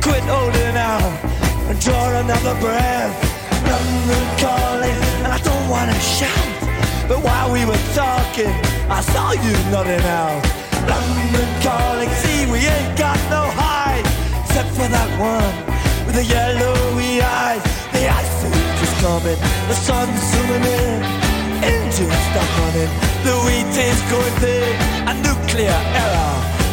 quit 0.00 0.24
holding 0.24 0.76
out 0.76 1.12
and 1.68 1.78
draw 1.80 2.08
another 2.24 2.54
breath. 2.60 3.14
London 3.64 4.24
calling, 4.40 4.98
and 5.22 5.32
I 5.32 5.38
don't 5.38 5.68
wanna 5.68 5.98
shout. 6.00 6.48
But 7.08 7.22
while 7.22 7.52
we 7.52 7.64
were 7.64 7.84
talking, 7.94 8.52
I 8.88 9.00
saw 9.12 9.32
you 9.32 9.54
nodding 9.70 10.06
out. 10.22 10.42
London 10.88 11.50
calling, 11.62 12.10
see 12.22 12.46
we 12.50 12.58
ain't 12.58 12.98
got 12.98 13.18
no 13.28 13.42
hide 13.62 14.06
except 14.42 14.70
for 14.70 14.88
that 14.88 15.10
one 15.20 15.54
with 16.06 16.16
the 16.16 16.24
yellowy 16.24 17.22
eyes. 17.22 17.62
The 17.92 18.08
ice 18.08 18.38
is 18.84 18.92
coming, 19.04 19.38
the 19.68 19.74
sun's 19.74 20.20
zooming 20.30 20.64
in, 20.64 21.02
engines 21.62 22.20
stuck 22.30 22.52
on 22.64 22.72
it, 22.84 22.90
the 23.26 23.36
wheat 23.44 23.76
is 23.76 24.00
going 24.10 24.36
thick, 24.42 24.76
a 25.10 25.14
nuclear 25.22 25.80
error 26.02 26.49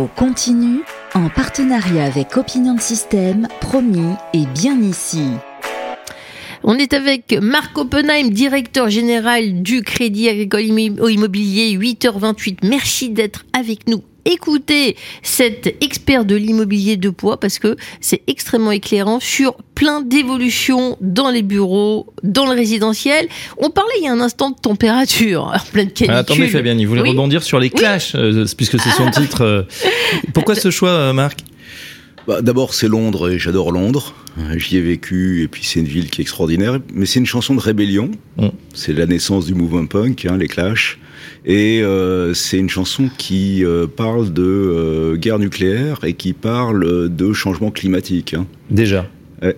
Mac 0.00 0.08
de 0.08 0.08
Limo 0.08 0.08
continue 0.16 0.80
en 1.14 1.28
partenariat 1.28 2.04
avec 2.04 2.36
Opinion 2.36 2.78
System, 2.78 3.48
promis 3.60 4.14
et 4.32 4.46
bien 4.46 4.80
ici. 4.80 5.24
On 6.62 6.74
est 6.74 6.92
avec 6.92 7.32
Marc 7.40 7.76
Oppenheim, 7.78 8.30
directeur 8.30 8.90
général 8.90 9.62
du 9.62 9.82
Crédit 9.82 10.28
Agricole 10.28 10.62
Immobilier, 10.62 11.76
8h28. 11.76 12.58
Merci 12.64 13.10
d'être 13.10 13.44
avec 13.54 13.88
nous 13.88 14.02
écoutez 14.24 14.96
cet 15.22 15.76
expert 15.82 16.24
de 16.24 16.36
l'immobilier 16.36 16.96
de 16.96 17.10
poids 17.10 17.38
parce 17.38 17.58
que 17.58 17.76
c'est 18.00 18.22
extrêmement 18.26 18.72
éclairant 18.72 19.20
sur 19.20 19.54
plein 19.74 20.02
d'évolutions 20.02 20.96
dans 21.00 21.30
les 21.30 21.42
bureaux, 21.42 22.12
dans 22.22 22.46
le 22.46 22.52
résidentiel. 22.52 23.28
On 23.58 23.70
parlait 23.70 23.94
il 24.00 24.04
y 24.04 24.08
a 24.08 24.12
un 24.12 24.20
instant 24.20 24.50
de 24.50 24.56
température 24.56 25.44
en 25.54 25.70
pleine 25.72 25.90
canicule. 25.90 26.14
Ah, 26.14 26.18
attendez 26.18 26.48
Fabien, 26.48 26.76
il 26.76 26.86
voulait 26.86 27.02
rebondir 27.02 27.42
sur 27.42 27.58
les 27.58 27.70
clashs 27.70 28.14
euh, 28.14 28.44
puisque 28.56 28.78
c'est 28.80 28.90
son 28.90 29.06
ah. 29.06 29.10
titre. 29.10 29.42
Euh. 29.42 29.62
Pourquoi 30.34 30.54
ce 30.54 30.70
choix, 30.70 30.90
euh, 30.90 31.12
Marc? 31.12 31.40
Bah, 32.26 32.42
D'abord, 32.42 32.74
c'est 32.74 32.88
Londres 32.88 33.30
et 33.30 33.38
j'adore 33.38 33.72
Londres. 33.72 34.14
J'y 34.56 34.76
ai 34.76 34.80
vécu 34.80 35.42
et 35.42 35.48
puis 35.48 35.64
c'est 35.64 35.80
une 35.80 35.86
ville 35.86 36.08
qui 36.08 36.20
est 36.20 36.22
extraordinaire. 36.22 36.78
Mais 36.94 37.06
c'est 37.06 37.18
une 37.18 37.26
chanson 37.26 37.54
de 37.54 37.60
rébellion. 37.60 38.10
Mm. 38.36 38.48
C'est 38.74 38.92
la 38.92 39.06
naissance 39.06 39.46
du 39.46 39.54
mouvement 39.54 39.86
punk, 39.86 40.24
hein, 40.24 40.36
les 40.38 40.46
Clash. 40.46 40.98
Et 41.44 41.80
euh, 41.82 42.34
c'est 42.34 42.58
une 42.58 42.68
chanson 42.68 43.08
qui 43.16 43.64
euh, 43.64 43.86
parle 43.86 44.32
de 44.32 44.42
euh, 44.42 45.16
guerre 45.16 45.38
nucléaire 45.38 45.98
et 46.04 46.12
qui 46.12 46.32
parle 46.32 47.08
de 47.08 47.32
changement 47.32 47.70
climatique. 47.70 48.34
Hein. 48.34 48.46
Déjà. 48.68 49.06
Ouais. 49.42 49.56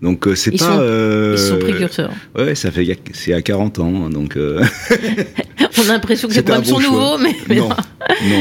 Donc 0.00 0.28
c'est 0.36 0.52
pas. 0.52 0.76
Sont, 0.76 1.32
ils 1.32 1.38
sont 1.38 1.58
précurseurs. 1.58 2.12
Ouais, 2.36 2.54
ça 2.54 2.70
fait 2.70 2.96
c'est 3.12 3.32
à 3.32 3.42
40 3.42 3.80
ans, 3.80 4.04
hein, 4.04 4.10
donc. 4.10 4.38
On 5.80 5.82
a 5.82 5.92
l'impression 5.92 6.28
que 6.28 6.34
les 6.34 6.42
problèmes 6.42 6.64
sont 6.64 6.80
nouveaux, 6.80 7.18
mais, 7.18 7.56
non, 7.56 7.68
non, 7.68 7.76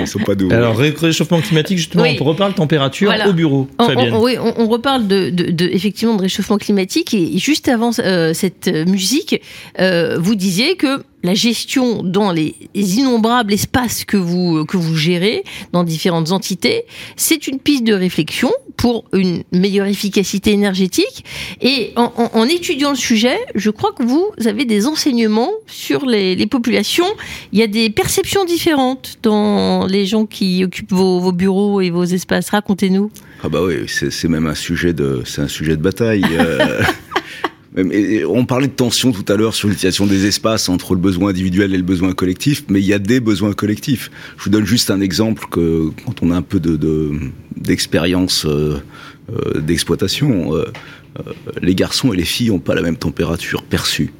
ils 0.01 0.07
sont 0.07 0.19
pas 0.19 0.35
nouveaux. 0.35 0.53
Alors 0.53 0.75
réchauffement 0.75 1.39
climatique, 1.39 1.77
justement, 1.77 2.03
on 2.19 2.23
reparle 2.23 2.53
température 2.53 3.11
au 3.27 3.33
bureau. 3.33 3.67
On, 3.79 4.21
oui, 4.21 4.37
on, 4.39 4.67
reparle 4.67 5.07
de, 5.07 5.29
de, 5.29 5.51
de, 5.51 5.65
effectivement 5.65 6.15
de 6.15 6.21
réchauffement 6.21 6.57
climatique 6.57 7.13
et 7.13 7.37
juste 7.39 7.67
avant 7.67 7.91
cette 7.91 8.67
musique, 8.87 9.41
vous 9.79 10.35
disiez 10.35 10.75
que 10.75 11.01
la 11.27 11.33
gestion 11.33 12.01
dans 12.03 12.31
les 12.31 12.55
innombrables 12.73 13.53
espaces 13.53 14.05
que 14.05 14.17
vous, 14.17 14.65
que 14.65 14.77
vous 14.77 14.95
gérez 14.95 15.43
dans 15.73 15.83
différentes 15.83 16.31
entités, 16.31 16.85
c'est 17.15 17.47
une 17.47 17.59
piste 17.59 17.83
de 17.83 17.93
réflexion 17.93 18.51
pour 18.77 19.05
une 19.11 19.43
meilleure 19.51 19.87
efficacité 19.87 20.51
énergétique. 20.51 21.25
Et 21.61 21.93
en, 21.95 22.43
étudiant 22.45 22.91
le 22.91 22.95
sujet, 22.95 23.37
je 23.55 23.69
crois 23.71 23.91
que 23.91 24.03
vous 24.03 24.31
avez 24.45 24.65
des 24.65 24.87
enseignements 24.87 25.51
sur 25.65 26.05
les, 26.05 26.47
populations. 26.47 27.07
Il 27.51 27.59
y 27.59 27.63
a 27.63 27.67
des 27.67 27.89
perceptions 27.89 28.45
différentes 28.45 29.17
dans 29.23 29.85
les 29.85 30.05
gens 30.05 30.25
qui 30.25 30.63
occupent 30.63 30.93
vos, 30.93 31.31
bureaux 31.33 31.81
et 31.81 31.89
vos 31.89 32.05
espaces. 32.05 32.51
Racontez-nous. 32.51 33.11
Ah 33.43 33.49
bah 33.49 33.59
oui, 33.63 33.85
c'est 33.87 34.27
même 34.27 34.47
un 34.47 34.55
sujet 34.55 34.93
de, 34.93 35.23
c'est 35.25 35.41
un 35.41 35.47
sujet 35.47 35.75
de 35.75 35.81
bataille. 35.81 36.23
On 37.77 38.45
parlait 38.45 38.67
de 38.67 38.73
tension 38.73 39.11
tout 39.11 39.25
à 39.31 39.35
l'heure 39.35 39.53
sur 39.53 39.67
l'utilisation 39.67 40.07
des 40.07 40.25
espaces 40.25 40.67
entre 40.67 40.95
le 40.95 40.99
besoin 40.99 41.29
individuel 41.29 41.75
et 41.75 41.77
le 41.77 41.83
besoin 41.83 42.13
collectif, 42.13 42.63
mais 42.69 42.79
il 42.79 42.85
y 42.85 42.93
a 42.93 42.99
des 42.99 43.19
besoins 43.19 43.53
collectifs. 43.53 44.09
Je 44.37 44.45
vous 44.45 44.49
donne 44.49 44.65
juste 44.65 44.89
un 44.89 44.99
exemple 44.99 45.45
que 45.51 45.91
quand 46.05 46.23
on 46.23 46.31
a 46.31 46.35
un 46.35 46.41
peu 46.41 46.59
de 46.59 46.77
d'expérience 47.55 48.45
euh, 48.45 48.77
euh, 49.31 49.59
d'exploitation, 49.59 50.55
euh, 50.55 50.65
les 51.61 51.75
garçons 51.75 52.13
et 52.13 52.15
les 52.15 52.25
filles 52.25 52.49
n'ont 52.49 52.59
pas 52.59 52.75
la 52.75 52.83
même 52.83 52.97
température 52.97 53.63
perçue. 53.63 54.13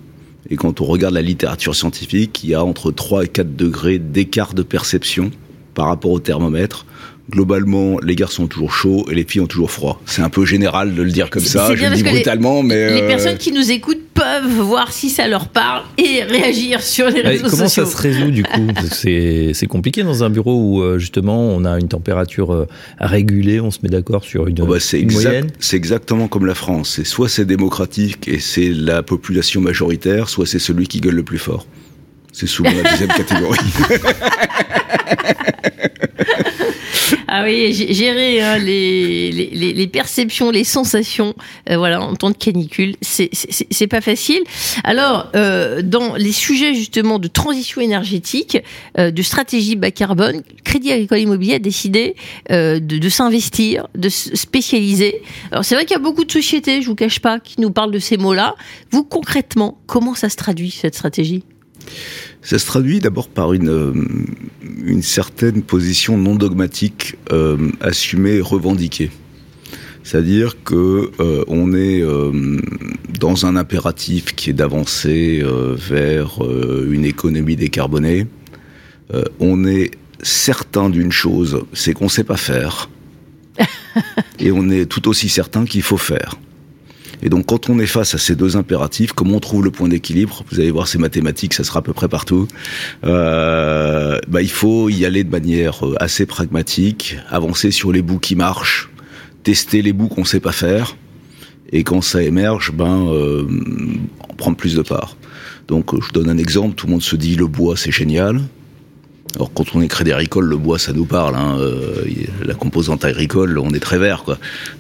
Et 0.50 0.56
quand 0.56 0.82
on 0.82 0.86
regarde 0.86 1.14
la 1.14 1.22
littérature 1.22 1.76
scientifique, 1.76 2.44
il 2.44 2.52
y 2.52 2.56
a 2.56 2.64
entre 2.64 2.92
3 2.92 3.26
et 3.26 3.28
4 3.28 3.56
degrés 3.56 4.00
d'écart 4.00 4.54
de 4.54 4.64
perception 4.64 5.32
par 5.74 5.88
rapport 5.88 6.12
au 6.12 6.20
thermomètre 6.20 6.87
globalement, 7.30 8.00
les 8.00 8.16
garçons 8.16 8.44
ont 8.44 8.48
toujours 8.48 8.74
chaud 8.74 9.06
et 9.12 9.16
les 9.16 9.26
filles 9.26 9.42
ont 9.42 9.48
toujours 9.48 9.72
froid. 9.72 10.02
C'est 10.06 10.22
un 10.22 10.30
peu 10.30 10.46
général 10.46 10.96
de 10.96 11.02
le 11.02 11.12
dire 11.12 11.30
comme 11.30 11.44
ça, 11.44 11.76
je 11.76 11.86
le 11.86 11.96
dis 11.96 12.04
brutalement, 12.04 12.62
les, 12.62 12.68
mais... 12.68 12.94
Les 12.94 13.02
euh, 13.02 13.08
personnes 13.08 13.38
qui 13.38 13.52
nous 13.52 13.72
écoutent 13.72 14.04
peuvent 14.14 14.48
voir 14.48 14.94
si 14.94 15.10
ça 15.10 15.28
leur 15.28 15.50
parle 15.50 15.84
et 15.98 16.24
réagir 16.24 16.82
sur 16.82 17.10
les 17.10 17.22
réseaux 17.22 17.50
comment 17.50 17.68
sociaux. 17.68 17.84
Comment 17.84 17.92
ça 17.92 17.98
se 17.98 18.02
résout 18.02 18.32
du 18.32 18.44
coup 18.44 18.68
C'est 18.92 19.68
compliqué 19.68 20.04
dans 20.04 20.24
un 20.24 20.30
bureau 20.30 20.56
où 20.56 20.82
euh, 20.82 20.98
justement 20.98 21.40
on 21.40 21.66
a 21.66 21.78
une 21.80 21.90
température 21.90 22.54
euh, 22.54 22.68
régulée, 23.00 23.60
on 23.60 23.72
se 23.72 23.80
met 23.84 23.90
d'accord 23.90 24.24
sur 24.24 24.48
une, 24.48 24.62
oh 24.62 24.66
bah 24.66 24.78
moyenne 25.12 25.48
C'est 25.60 25.78
exactement 25.78 26.28
comme 26.28 26.46
la 26.46 26.56
France. 26.56 27.02
Soit 27.04 27.30
c'est 27.30 27.46
démocratique 27.46 28.28
et 28.28 28.40
c'est 28.40 28.70
la 28.70 29.04
population 29.04 29.62
majoritaire, 29.62 30.30
soit 30.30 30.46
c'est 30.46 30.60
celui 30.60 30.88
qui 30.88 31.02
gueule 31.02 31.16
le 31.16 31.24
plus 31.24 31.38
fort. 31.38 31.66
C'est 32.32 32.48
souvent 32.48 32.72
la 32.72 32.92
deuxième 32.92 33.10
catégorie. 33.10 33.60
Ah 37.28 37.44
oui, 37.44 37.74
gérer 37.74 38.42
hein, 38.42 38.58
les, 38.58 39.32
les, 39.32 39.74
les, 39.74 39.88
perceptions, 39.88 40.50
les 40.50 40.64
sensations, 40.64 41.36
euh, 41.70 41.78
voilà, 41.78 42.02
en 42.02 42.16
temps 42.16 42.30
de 42.30 42.38
canicule, 42.38 42.96
c'est 43.02 43.88
pas 43.88 44.02
facile. 44.02 44.42
Alors, 44.84 45.30
euh, 45.36 45.82
dans 45.82 46.16
les 46.16 46.32
sujets 46.32 46.74
justement 46.74 47.20
de 47.20 47.28
transition 47.28 47.82
énergétique, 47.82 48.58
euh, 48.98 49.12
de 49.12 49.22
stratégie 49.22 49.76
bas 49.76 49.92
carbone, 49.92 50.42
Crédit 50.64 50.92
Agricole 50.92 51.20
Immobilier 51.20 51.56
a 51.56 51.60
décidé 51.60 52.16
de, 52.50 52.80
de 52.80 53.10
s'investir, 53.10 53.88
de 53.96 54.10
se 54.10 54.36
spécialiser. 54.36 55.22
Alors 55.52 55.66
c'est 55.66 55.76
vrai 55.76 55.86
qu'il 55.86 55.96
y 55.96 56.00
a 56.00 56.04
beaucoup 56.04 56.24
de 56.24 56.32
sociétés, 56.32 56.82
je 56.82 56.88
vous 56.88 56.96
cache 56.96 57.20
pas, 57.20 57.40
qui 57.40 57.60
nous 57.60 57.72
parlent 57.72 57.92
de 57.92 58.00
ces 58.00 58.18
mots-là. 58.18 58.56
Vous 58.92 59.04
concrètement, 59.04 59.78
comment 59.86 60.16
ça 60.16 60.30
se 60.30 60.36
traduit 60.36 60.72
cette 60.72 60.96
stratégie? 60.96 61.44
Ça 62.42 62.58
se 62.58 62.66
traduit 62.66 63.00
d'abord 63.00 63.28
par 63.28 63.52
une, 63.52 63.70
euh, 63.70 63.94
une 64.86 65.02
certaine 65.02 65.64
position 65.64 66.18
non 66.18 66.36
dogmatique 66.36 67.18
euh, 67.32 67.72
assumée, 67.82 68.40
revendiquée. 68.40 69.12
C'est-à-dire 70.04 70.64
que 70.64 71.12
euh, 71.20 71.44
on 71.48 71.74
est 71.74 72.02
dans 73.20 73.46
un 73.46 73.58
impératif 73.58 74.34
qui 74.34 74.52
est 74.52 74.54
d'avancer 74.54 75.44
vers 75.90 76.40
une 76.90 77.04
économie 77.04 77.58
décarbonée. 77.58 78.28
on 79.42 79.66
est 79.66 79.92
certain 80.22 80.90
d'une 80.90 81.12
chose, 81.12 81.66
c'est 81.74 81.94
qu'on 81.94 82.06
ne 82.06 82.10
sait 82.10 82.24
pas 82.24 82.38
faire. 82.38 82.90
et 84.40 84.54
on 84.54 84.70
est 84.70 84.86
tout 84.86 85.10
aussi 85.10 85.28
certain 85.28 85.66
qu'il 85.66 85.82
faut 85.82 85.98
faire. 85.98 86.36
Et 87.24 87.30
donc 87.30 87.48
quand 87.48 87.70
on 87.70 87.80
est 87.80 87.88
face 87.88 88.14
à 88.16 88.18
ces 88.18 88.36
deux 88.36 88.58
impératifs, 88.58 89.14
comment 89.14 89.38
on 89.38 89.40
trouve 89.40 89.64
le 89.64 89.72
point 89.72 89.88
d'équilibre? 89.88 90.44
Vous 90.52 90.60
allez 90.60 90.72
voir, 90.72 90.88
ces 90.88 90.98
mathématiques, 90.98 91.54
ça 91.54 91.64
sera 91.64 91.80
à 91.80 91.82
peu 91.82 91.94
près 91.94 92.08
partout. 92.08 92.48
Euh, 93.06 94.20
bah, 94.28 94.42
il 94.42 94.52
faut 94.52 94.90
y 94.90 95.06
aller 95.06 95.24
de 95.24 95.32
manière 95.32 95.86
euh, 95.86 95.96
assez 96.00 96.26
pragmatique, 96.26 97.18
avancer 97.30 97.72
sur 97.72 97.92
les 97.92 98.02
bouts 98.02 98.20
qui 98.20 98.36
marchent, 98.36 98.90
tester 99.44 99.82
les 99.82 99.94
bouts 99.94 100.10
qu'on 100.10 100.26
sait 100.26 100.40
pas 100.40 100.52
faire, 100.52 100.96
et 101.72 101.84
quand 101.84 102.02
ça 102.02 102.22
émerge, 102.24 102.72
ben 102.72 103.08
euh, 103.10 103.46
prendre 104.38 104.56
plus 104.56 104.76
de 104.76 104.82
part. 104.82 105.18
Donc 105.68 105.94
je 106.00 106.06
vous 106.06 106.12
donne 106.14 106.30
un 106.30 106.38
exemple, 106.38 106.76
tout 106.76 106.86
le 106.86 106.94
monde 106.94 107.02
se 107.02 107.16
dit 107.16 107.36
le 107.36 107.48
bois 107.48 107.76
c'est 107.76 107.92
génial. 107.92 108.42
Alors 109.36 109.52
quand 109.54 109.76
on 109.76 109.82
est 109.82 109.88
crédit 109.88 110.12
agricole, 110.12 110.46
le 110.46 110.58
bois 110.58 110.80
ça 110.80 110.94
nous 110.94 111.06
parle. 111.06 111.36
Hein, 111.36 111.58
euh, 111.60 112.04
la 112.44 112.54
composante 112.54 113.06
agricole, 113.06 113.58
on 113.60 113.72
est 113.72 113.80
très 113.80 113.98
vert. 113.98 114.24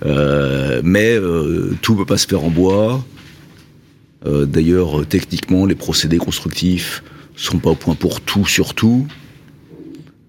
Euh, 0.05 0.81
mais 0.83 1.15
euh, 1.15 1.75
tout 1.81 1.95
peut 1.95 2.05
pas 2.05 2.17
se 2.17 2.27
faire 2.27 2.43
en 2.43 2.49
bois. 2.49 3.03
D'ailleurs, 4.25 5.05
techniquement, 5.07 5.65
les 5.65 5.75
procédés 5.75 6.17
constructifs 6.17 7.01
sont 7.37 7.59
pas 7.59 7.69
au 7.69 7.75
point 7.75 7.95
pour 7.95 8.19
tout 8.19 8.45
sur 8.45 8.73
tout. 8.73 9.07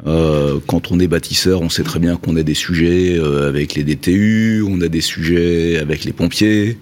quand 0.04 0.92
on 0.92 1.00
est 1.00 1.08
bâtisseur, 1.08 1.62
on 1.62 1.68
sait 1.68 1.82
très 1.82 1.98
bien 1.98 2.14
qu'on 2.16 2.36
a 2.36 2.44
des 2.44 2.54
sujets 2.54 3.18
avec 3.18 3.74
les 3.74 3.82
DTU, 3.82 4.62
on 4.68 4.80
a 4.82 4.88
des 4.88 5.00
sujets 5.00 5.78
avec 5.78 6.04
les 6.04 6.12
pompiers, 6.12 6.78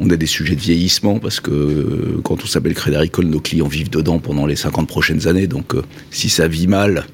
on 0.00 0.08
a 0.10 0.16
des 0.16 0.26
sujets 0.26 0.56
de 0.56 0.60
vieillissement 0.60 1.18
parce 1.18 1.40
que 1.40 1.50
euh, 1.50 2.20
quand 2.24 2.42
on 2.42 2.46
s'appelle 2.46 2.74
Crédit 2.74 2.96
Agricole, 2.96 3.26
nos 3.26 3.40
clients 3.40 3.68
vivent 3.68 3.90
dedans 3.90 4.18
pendant 4.18 4.46
les 4.46 4.56
50 4.56 4.88
prochaines 4.88 5.28
années. 5.28 5.46
Donc 5.46 5.74
euh, 5.74 5.82
si 6.10 6.30
ça 6.30 6.48
vit 6.48 6.66
mal, 6.66 7.06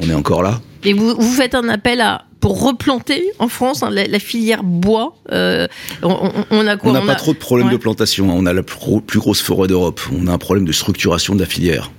on 0.00 0.08
est 0.08 0.14
encore 0.14 0.42
là. 0.42 0.60
Et 0.82 0.94
vous, 0.94 1.14
vous 1.16 1.32
faites 1.32 1.54
un 1.54 1.68
appel 1.68 2.00
à 2.00 2.24
pour 2.40 2.60
replanter 2.64 3.22
en 3.38 3.46
France 3.46 3.84
hein, 3.84 3.90
la, 3.90 4.18
filière 4.18 4.64
bois. 4.64 5.14
Euh, 5.30 5.68
on, 6.02 6.66
a 6.66 6.76
On 6.82 6.92
n'a 6.92 7.00
pas 7.02 7.14
trop 7.14 7.32
de 7.32 7.38
problèmes 7.38 7.70
de 7.70 7.76
plantation. 7.76 8.30
Hein. 8.30 8.34
On 8.36 8.46
a 8.46 8.52
la 8.52 8.64
plus, 8.64 9.20
grosse 9.20 9.40
forêt 9.40 9.68
d'Europe. 9.68 10.00
On 10.12 10.26
a 10.26 10.32
un 10.32 10.38
problème 10.38 10.64
de 10.64 10.72
structuration 10.72 11.36
de 11.36 11.40
la 11.40 11.46
filière. 11.46 11.92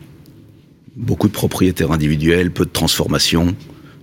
Beaucoup 0.98 1.30
de 1.30 1.34
propriétaires 1.34 1.94
individuels, 1.94 2.52
peu 2.52 2.66
de 2.66 2.72
transformation, 2.72 3.56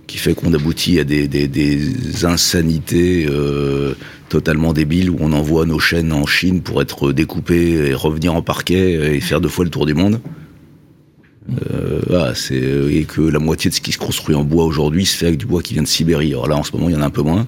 qui 0.07 0.17
fait 0.17 0.33
qu'on 0.33 0.51
aboutit 0.55 0.99
à 0.99 1.03
des, 1.03 1.27
des, 1.27 2.25
insanités 2.25 3.27
totalement 4.31 4.71
débile 4.71 5.09
où 5.09 5.17
on 5.19 5.33
envoie 5.33 5.65
nos 5.65 5.77
chaînes 5.77 6.13
en 6.13 6.25
Chine 6.25 6.61
pour 6.61 6.81
être 6.81 7.11
découpées 7.11 7.89
et 7.89 7.93
revenir 7.93 8.33
en 8.33 8.41
parquet 8.41 9.15
et 9.15 9.19
faire 9.19 9.41
deux 9.41 9.49
fois 9.49 9.65
le 9.65 9.71
tour 9.71 9.85
du 9.85 9.93
monde. 9.93 10.21
Euh, 11.69 12.33
c'est 12.33 12.55
et 12.55 13.03
que 13.03 13.19
la 13.19 13.39
moitié 13.39 13.69
de 13.69 13.75
ce 13.75 13.81
qui 13.81 13.91
se 13.91 13.97
construit 13.97 14.35
en 14.35 14.45
bois 14.45 14.63
aujourd'hui 14.63 15.05
se 15.05 15.17
fait 15.17 15.27
avec 15.27 15.37
du 15.37 15.45
bois 15.45 15.61
qui 15.61 15.73
vient 15.73 15.83
de 15.83 15.87
Sibérie. 15.87 16.31
Alors 16.31 16.47
là, 16.47 16.55
en 16.55 16.63
ce 16.63 16.71
moment, 16.71 16.87
il 16.87 16.93
y 16.93 16.95
en 16.95 17.01
a 17.01 17.05
un 17.05 17.09
peu 17.09 17.23
moins. 17.23 17.45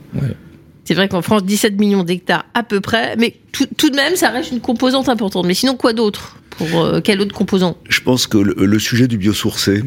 C'est 0.83 0.93
vrai 0.93 1.07
qu'en 1.07 1.21
France, 1.21 1.45
17 1.45 1.79
millions 1.79 2.03
d'hectares 2.03 2.45
à 2.53 2.63
peu 2.63 2.81
près, 2.81 3.15
mais 3.17 3.37
tout, 3.53 3.89
de 3.89 3.95
même, 3.95 4.17
ça 4.17 4.29
reste 4.29 4.51
une 4.51 4.59
composante 4.59 5.07
importante. 5.07 5.45
Mais 5.45 5.53
sinon, 5.53 5.77
quoi 5.77 5.93
d'autre 5.93 6.37
Pour 6.57 6.85
quel 7.01 7.21
autre 7.21 7.33
composant? 7.33 7.77
Je 7.87 8.01
pense 8.01 8.27
que 8.27 8.37
le, 8.37 8.79
sujet 8.79 9.07
du 9.07 9.17
biosourcé 9.17 9.83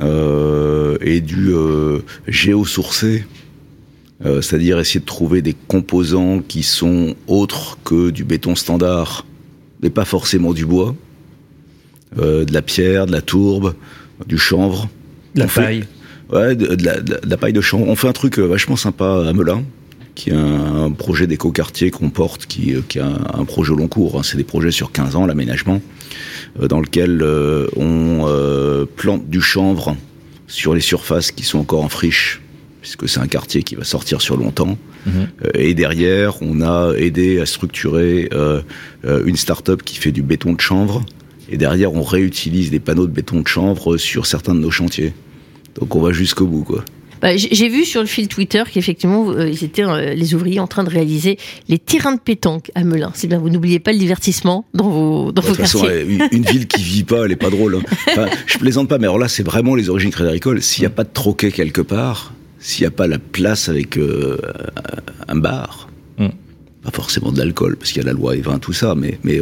et 0.00 1.20
du 1.20 1.52
géosourcé, 2.26 3.26
c'est-à-dire 4.24 4.78
essayer 4.78 5.00
de 5.00 5.04
trouver 5.04 5.42
des 5.42 5.54
composants 5.54 6.40
qui 6.46 6.62
sont 6.62 7.16
autres 7.26 7.78
que 7.84 8.10
du 8.10 8.24
béton 8.24 8.54
standard, 8.54 9.26
mais 9.82 9.90
pas 9.90 10.04
forcément 10.04 10.52
du 10.52 10.64
bois, 10.64 10.94
de 12.16 12.52
la 12.52 12.62
pierre, 12.62 13.06
de 13.06 13.12
la 13.12 13.20
tourbe, 13.20 13.74
du 14.26 14.38
chanvre. 14.38 14.88
De 15.34 15.40
la 15.40 15.46
paille. 15.46 15.84
Ouais, 16.32 16.54
de, 16.54 16.76
la, 17.28 17.36
paille 17.36 17.52
de 17.52 17.60
chanvre. 17.60 17.86
On 17.88 17.96
fait 17.96 18.08
un 18.08 18.12
truc 18.12 18.38
euh, 18.38 18.46
vachement 18.46 18.76
sympa 18.76 19.26
à 19.28 19.32
Melun, 19.32 19.64
qui 20.14 20.30
est 20.30 20.34
un, 20.34 20.90
projet 20.90 21.26
d'éco-quartier 21.26 21.90
qu'on 21.90 22.10
porte, 22.10 22.46
qui, 22.46 22.74
euh, 22.74 22.80
qui 22.88 22.98
est 22.98 23.02
un, 23.02 23.44
projet 23.44 23.72
au 23.72 23.76
long 23.76 23.88
cours. 23.88 24.18
Hein. 24.18 24.22
C'est 24.22 24.38
des 24.38 24.44
projets 24.44 24.70
sur 24.70 24.92
15 24.92 25.16
ans, 25.16 25.26
l'aménagement, 25.26 25.82
euh, 26.60 26.68
dans 26.68 26.80
lequel 26.80 27.22
on 27.76 28.86
plante 28.96 29.28
du 29.28 29.40
chanvre 29.40 29.96
sur 30.46 30.74
les 30.74 30.80
surfaces 30.80 31.32
qui 31.32 31.44
sont 31.44 31.58
encore 31.58 31.84
en 31.84 31.88
friche, 31.88 32.41
puisque 32.82 33.08
c'est 33.08 33.20
un 33.20 33.26
quartier 33.26 33.62
qui 33.62 33.74
va 33.74 33.84
sortir 33.84 34.20
sur 34.20 34.36
longtemps. 34.36 34.76
Mhm. 35.04 35.26
et 35.54 35.74
derrière, 35.74 36.40
on 36.42 36.60
a 36.60 36.92
aidé 36.96 37.40
à 37.40 37.46
structurer 37.46 38.30
une 39.04 39.36
start-up 39.36 39.82
qui 39.82 39.96
fait 39.96 40.12
du 40.12 40.22
béton 40.22 40.52
de 40.52 40.60
chanvre 40.60 41.04
et 41.52 41.58
derrière, 41.58 41.92
on 41.92 42.02
réutilise 42.02 42.70
des 42.70 42.80
panneaux 42.80 43.06
de 43.06 43.12
béton 43.12 43.40
de 43.40 43.46
chanvre 43.46 43.98
sur 43.98 44.24
certains 44.24 44.54
de 44.54 44.60
nos 44.60 44.70
chantiers. 44.70 45.12
Donc 45.78 45.94
on 45.94 46.00
va 46.00 46.10
jusqu'au 46.10 46.46
bout, 46.46 46.64
quoi. 46.64 46.84
Bah, 47.20 47.36
j'ai 47.36 47.68
vu 47.68 47.84
sur 47.84 48.00
le 48.00 48.08
fil 48.08 48.26
Twitter 48.26 48.64
qu'effectivement, 48.72 49.30
euh, 49.30 49.48
ils 49.48 49.62
étaient 49.62 49.84
euh, 49.84 50.12
les 50.12 50.34
ouvriers 50.34 50.58
en 50.58 50.66
train 50.66 50.82
de 50.82 50.90
réaliser 50.90 51.38
les 51.68 51.78
terrains 51.78 52.14
de 52.14 52.20
pétanque 52.20 52.72
à 52.74 52.82
Melun. 52.82 53.12
C'est 53.14 53.28
bien, 53.28 53.38
vous 53.38 53.48
n'oubliez 53.48 53.78
pas 53.78 53.92
le 53.92 53.98
divertissement 53.98 54.64
dans 54.74 54.90
vos, 54.90 55.30
dans 55.30 55.40
vos 55.40 55.54
quartiers. 55.54 55.80
Façon, 55.80 55.86
une, 56.32 56.44
ville 56.44 56.66
qui 56.66 56.82
vit 56.82 57.04
pas, 57.04 57.26
elle 57.26 57.32
est 57.32 57.36
pas 57.36 57.50
drôle. 57.50 57.76
Hein. 57.76 57.82
Enfin, 58.10 58.26
je 58.46 58.58
plaisante 58.58 58.88
pas, 58.88 58.98
mais 58.98 59.04
alors 59.04 59.20
là, 59.20 59.28
c'est 59.28 59.44
vraiment 59.44 59.76
les 59.76 59.88
origines 59.88 60.10
crédit 60.10 60.30
agricole. 60.30 60.60
S'il 60.62 60.82
n'y 60.82 60.86
a 60.86 60.90
pas 60.90 61.04
de 61.04 61.10
troquet 61.12 61.52
quelque 61.52 61.80
part, 61.80 62.32
s'il 62.62 62.84
n'y 62.84 62.86
a 62.86 62.92
pas 62.92 63.06
la 63.06 63.18
place 63.18 63.68
avec 63.68 63.98
euh, 63.98 64.38
un 65.28 65.36
bar, 65.36 65.88
mm. 66.16 66.28
pas 66.84 66.90
forcément 66.90 67.32
de 67.32 67.38
l'alcool, 67.38 67.76
parce 67.76 67.92
qu'il 67.92 68.00
y 68.00 68.04
a 68.04 68.06
la 68.06 68.14
loi 68.14 68.36
et 68.36 68.40
vin, 68.40 68.58
tout 68.58 68.72
ça, 68.72 68.94
mais, 68.94 69.18
mais 69.24 69.38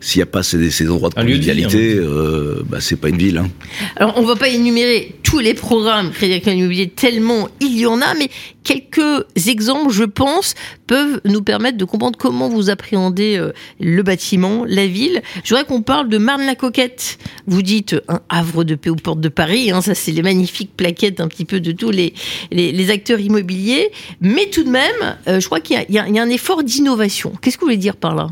s'il 0.00 0.20
n'y 0.20 0.24
a 0.24 0.26
pas 0.26 0.42
ces, 0.42 0.70
ces, 0.70 0.90
endroits 0.90 1.10
de 1.10 1.14
convivialité, 1.14 1.96
euh, 1.98 2.62
bah, 2.68 2.78
c'est 2.80 2.96
pas 2.96 3.08
une 3.08 3.18
ville. 3.18 3.38
Hein. 3.38 3.50
Alors, 3.96 4.14
on 4.16 4.22
va 4.22 4.36
pas 4.36 4.48
énumérer 4.48 5.14
tous 5.22 5.38
les 5.38 5.54
programmes 5.54 6.10
Crédit 6.10 6.34
Agricole 6.34 6.54
Immobilier 6.54 6.88
tellement 6.88 7.48
il 7.60 7.78
y 7.78 7.86
en 7.86 8.00
a, 8.00 8.14
mais 8.14 8.30
quelques 8.66 9.24
exemples, 9.46 9.92
je 9.92 10.02
pense, 10.02 10.54
peuvent 10.88 11.20
nous 11.24 11.40
permettre 11.40 11.78
de 11.78 11.84
comprendre 11.84 12.18
comment 12.18 12.48
vous 12.48 12.68
appréhendez 12.68 13.36
euh, 13.36 13.52
le 13.80 14.02
bâtiment, 14.02 14.64
la 14.66 14.88
ville. 14.88 15.22
Je 15.44 15.50
voudrais 15.50 15.64
qu'on 15.64 15.82
parle 15.82 16.08
de 16.08 16.18
Marne-la-Coquette. 16.18 17.18
Vous 17.46 17.62
dites 17.62 17.94
un 18.08 18.20
havre 18.28 18.64
de 18.64 18.74
paix 18.74 18.90
aux 18.90 18.96
portes 18.96 19.20
de 19.20 19.28
Paris. 19.28 19.70
Hein, 19.70 19.82
ça, 19.82 19.94
c'est 19.94 20.10
les 20.10 20.22
magnifiques 20.22 20.76
plaquettes 20.76 21.20
un 21.20 21.28
petit 21.28 21.44
peu 21.44 21.60
de 21.60 21.70
tous 21.70 21.92
les, 21.92 22.12
les, 22.50 22.90
acteurs 22.90 23.20
immobiliers. 23.20 23.90
Mais 24.20 24.46
tout 24.46 24.64
de 24.64 24.70
même, 24.70 25.16
euh, 25.28 25.38
je 25.38 25.46
crois 25.46 25.60
qu'il 25.60 25.84
y, 25.88 25.98
a 25.98 26.04
un 26.04 26.28
effort 26.28 26.64
d'innovation. 26.64 27.32
Qu'est-ce 27.40 27.56
que 27.56 27.60
vous 27.60 27.68
voulez 27.68 27.76
dire 27.76 27.96
par 27.96 28.16
là? 28.16 28.30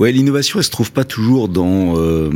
Ouais, 0.00 0.12
l'innovation, 0.12 0.58
elle 0.58 0.64
se 0.64 0.70
trouve 0.70 0.92
pas 0.92 1.04
toujours 1.04 1.50
dans 1.50 1.98
euh, 1.98 2.30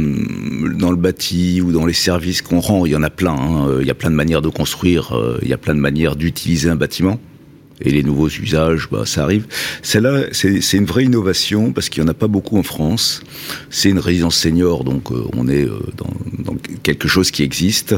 dans 0.77 0.90
le 0.90 0.98
bâti 0.98 1.62
ou 1.62 1.72
dans 1.72 1.87
les 1.87 1.94
services 1.94 2.42
qu'on 2.42 2.61
rend. 2.61 2.85
Il 2.85 2.92
y 2.92 2.96
en 2.96 3.03
a 3.03 3.09
plein. 3.09 3.33
Hein. 3.33 3.79
Il 3.81 3.87
y 3.87 3.90
a 3.90 3.94
plein 3.94 4.11
de 4.11 4.14
manières 4.14 4.42
de 4.42 4.50
construire. 4.50 5.16
Euh, 5.16 5.38
il 5.40 5.48
y 5.48 5.55
a 5.55 5.57
plein 5.57 5.74
de 5.74 5.81
manières 5.81 6.14
d'utiliser 6.14 6.68
un 6.68 6.77
bâtiment 6.77 7.18
et 7.81 7.90
les 7.90 8.03
nouveaux 8.03 8.29
usages, 8.29 8.88
bah, 8.90 9.05
ça 9.05 9.22
arrive. 9.24 9.46
Celle-là, 9.83 10.27
c'est 10.33 10.77
une 10.77 10.85
vraie 10.85 11.05
innovation 11.05 11.72
parce 11.72 11.88
qu'il 11.88 12.03
n'y 12.03 12.09
en 12.09 12.11
a 12.11 12.14
pas 12.14 12.29
beaucoup 12.29 12.57
en 12.57 12.62
France. 12.62 13.22
C'est 13.70 13.90
une 13.90 13.98
résidence 13.98 14.37
senior, 14.37 14.85
donc 14.85 15.11
euh, 15.11 15.24
on 15.37 15.48
est 15.48 15.64
euh, 15.64 15.79
dans, 15.96 16.53
dans, 16.53 16.57
quelque 16.83 17.09
chose 17.09 17.31
qui 17.31 17.42
existe, 17.42 17.94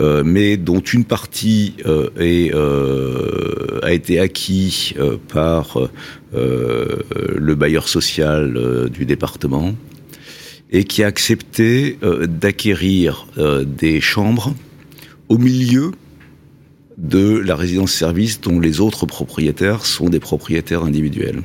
euh, 0.00 0.22
mais 0.24 0.56
dont 0.56 0.80
une 0.80 1.04
partie 1.04 1.74
est, 2.18 2.52
a 2.54 3.92
été 3.92 4.18
acquis 4.18 4.94
par 5.32 5.78
le 6.32 7.54
bailleur 7.54 7.88
social 7.88 8.88
du 8.90 9.04
département 9.04 9.74
et 10.70 10.84
qui 10.84 11.02
a 11.02 11.06
accepté 11.06 11.98
d'acquérir 12.28 13.26
des 13.66 14.00
chambres 14.00 14.54
au 15.28 15.38
milieu 15.38 15.92
de 16.98 17.38
la 17.38 17.56
résidence-service 17.56 18.40
dont 18.40 18.60
les 18.60 18.80
autres 18.80 19.06
propriétaires 19.06 19.84
sont 19.86 20.08
des 20.08 20.20
propriétaires 20.20 20.84
individuels. 20.84 21.42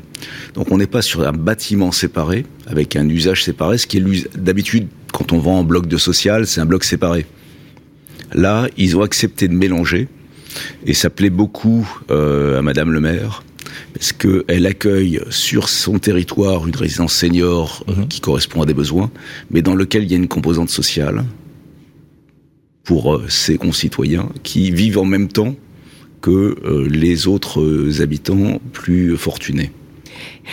Donc 0.54 0.71
on 0.71 0.78
n'est 0.78 0.88
pas 0.88 1.02
sur 1.02 1.28
un 1.28 1.32
bâtiment 1.32 1.91
séparé, 1.91 2.45
avec 2.67 2.95
un 2.95 3.08
usage 3.10 3.43
séparé, 3.43 3.78
ce 3.78 3.88
qui 3.88 3.97
est 3.97 4.38
d'habitude, 4.38 4.88
quand 5.13 5.34
on 5.34 5.39
vend 5.39 5.60
en 5.60 5.63
bloc 5.63 5.88
de 5.88 5.97
social, 5.97 6.45
c'est 6.47 6.62
un 6.62 6.65
bloc 6.65 6.84
séparé. 6.84 7.26
Là, 8.34 8.67
ils 8.78 8.97
ont 8.97 9.02
accepté 9.02 9.47
de 9.47 9.54
mélanger, 9.54 10.08
et 10.86 10.93
ça 10.93 11.10
plaît 11.10 11.30
beaucoup 11.30 11.89
euh, 12.12 12.60
à 12.60 12.62
Madame 12.62 12.91
le 12.91 13.00
maire, 13.00 13.43
parce 13.94 14.12
qu'elle 14.12 14.66
accueille 14.66 15.22
sur 15.30 15.70
son 15.70 16.00
territoire 16.00 16.68
une 16.68 16.76
résidence 16.76 17.13
senior 17.13 17.84
euh, 17.88 17.96
mhm. 17.96 18.08
qui 18.08 18.22
correspond 18.22 18.62
à 18.62 18.66
des 18.66 18.74
besoins, 18.74 19.12
mais 19.52 19.62
dans 19.62 19.76
lequel 19.76 20.04
il 20.04 20.12
y 20.12 20.13
a 20.13 20.18
une 20.18 20.28
composante 20.28 20.70
sociale, 20.70 21.26
pour 22.84 23.16
euh, 23.16 23.26
ses 23.28 23.58
concitoyens 23.58 24.30
qui 24.44 24.72
vivent 24.72 24.98
en 24.98 25.06
même 25.06 25.28
temps 25.28 25.56
que 26.22 26.58
euh, 26.63 26.88
les 26.90 27.28
autres 27.28 28.02
habitants 28.02 28.62
plus 28.74 29.18
fortunés. 29.18 29.72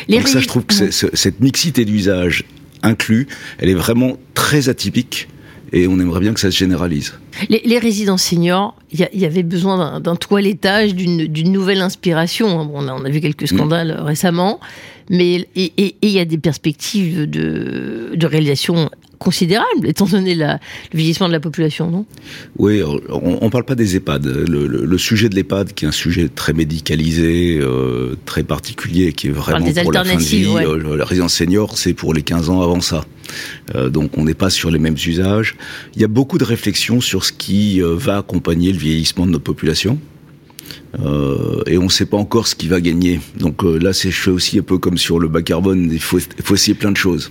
Donc 0.08 0.28
ça, 0.28 0.40
je 0.40 0.48
trouve 0.48 0.64
que 0.64 0.90
cette 0.90 1.40
mixité 1.40 1.84
d'usage 1.84 2.44
inclus, 2.82 3.28
elle 3.58 3.70
est 3.70 3.74
vraiment 3.74 4.18
très 4.34 4.68
atypique 4.68 5.28
et 5.74 5.88
on 5.88 5.98
aimerait 5.98 6.20
bien 6.20 6.32
que 6.32 6.40
ça 6.40 6.50
se 6.50 6.56
généralise. 6.56 7.14
Les, 7.48 7.78
résidents 7.78 8.16
seniors, 8.16 8.76
il 8.92 9.08
y, 9.12 9.24
avait 9.24 9.42
besoin 9.42 9.98
d'un 9.98 10.14
toilettage, 10.14 10.94
d'une 10.94 11.52
nouvelle 11.52 11.82
inspiration. 11.82 12.70
on, 12.72 13.04
a, 13.04 13.10
vu 13.10 13.20
quelques 13.20 13.42
mm. 13.42 13.56
scandales 13.56 13.90
récemment, 14.00 14.60
mais 15.10 15.48
et 15.56 15.96
il 16.00 16.10
y 16.10 16.20
a 16.20 16.24
des 16.24 16.38
perspectives 16.38 17.28
de, 17.28 18.12
de 18.14 18.26
réalisation 18.26 18.88
considérable, 19.24 19.88
étant 19.88 20.04
donné 20.04 20.34
la, 20.34 20.60
le 20.92 20.98
vieillissement 20.98 21.28
de 21.28 21.32
la 21.32 21.40
population, 21.40 21.90
non? 21.90 22.04
Oui, 22.58 22.82
on 23.08 23.44
ne 23.44 23.48
parle 23.48 23.64
pas 23.64 23.74
des 23.74 23.96
EHPAD. 23.96 24.26
Le, 24.26 24.98
sujet 24.98 25.30
de 25.30 25.34
l'EHPAD, 25.34 25.72
qui 25.72 25.86
est 25.86 25.88
un 25.88 25.92
sujet 25.92 26.28
très 26.28 26.52
médicalisé, 26.52 27.58
euh, 27.58 28.16
très 28.26 28.42
particulier, 28.42 29.12
qui 29.12 29.28
est 29.28 29.30
vraiment 29.30 29.64
pour 29.82 29.92
la 29.92 30.04
fin 30.04 30.16
de 30.16 30.22
vie, 30.22 30.46
euh, 30.46 30.96
la 30.96 31.04
résidence 31.06 31.32
senior, 31.32 31.78
c'est 31.78 31.94
pour 31.94 32.12
les 32.12 32.22
15 32.22 32.50
ans 32.50 32.60
avant 32.60 32.82
ça. 32.82 33.04
Euh, 33.74 33.88
donc 33.88 34.16
on 34.18 34.24
n'est 34.24 34.34
pas 34.34 34.50
sur 34.50 34.70
les 34.70 34.78
mêmes 34.78 34.96
usages. 35.06 35.56
Il 35.94 36.02
y 36.02 36.04
a 36.04 36.08
beaucoup 36.08 36.36
de 36.36 36.44
réflexions 36.44 37.00
sur 37.00 37.24
ce 37.24 37.32
qui 37.32 37.80
va 37.80 38.18
accompagner 38.18 38.72
le 38.72 38.78
vieillissement 38.78 39.24
de 39.26 39.32
notre 39.32 39.44
population. 39.44 39.98
et 41.66 41.78
on 41.78 41.84
ne 41.84 41.88
sait 41.88 42.06
pas 42.06 42.18
encore 42.18 42.46
ce 42.46 42.54
qui 42.54 42.68
va 42.68 42.80
gagner. 42.80 43.20
Donc 43.38 43.62
là, 43.62 43.94
c'est 43.94 44.10
je 44.10 44.20
fais 44.20 44.30
aussi 44.30 44.58
un 44.58 44.62
peu 44.62 44.76
comme 44.76 44.98
sur 44.98 45.18
le 45.18 45.28
bas 45.28 45.42
carbone. 45.42 45.88
Il 45.90 46.02
faut, 46.02 46.18
il 46.18 46.44
faut 46.44 46.54
essayer 46.54 46.74
plein 46.74 46.92
de 46.92 46.98
choses. 46.98 47.30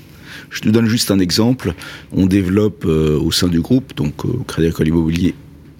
Je 0.49 0.61
te 0.61 0.69
donne 0.69 0.87
juste 0.87 1.11
un 1.11 1.19
exemple. 1.19 1.73
On 2.11 2.25
développe 2.25 2.85
euh, 2.85 3.19
au 3.19 3.31
sein 3.31 3.47
du 3.47 3.61
groupe, 3.61 3.95
donc 3.95 4.25
euh, 4.25 4.29
Crédit 4.47 4.67
Agricole 4.67 4.87
Immobilier 4.89 5.35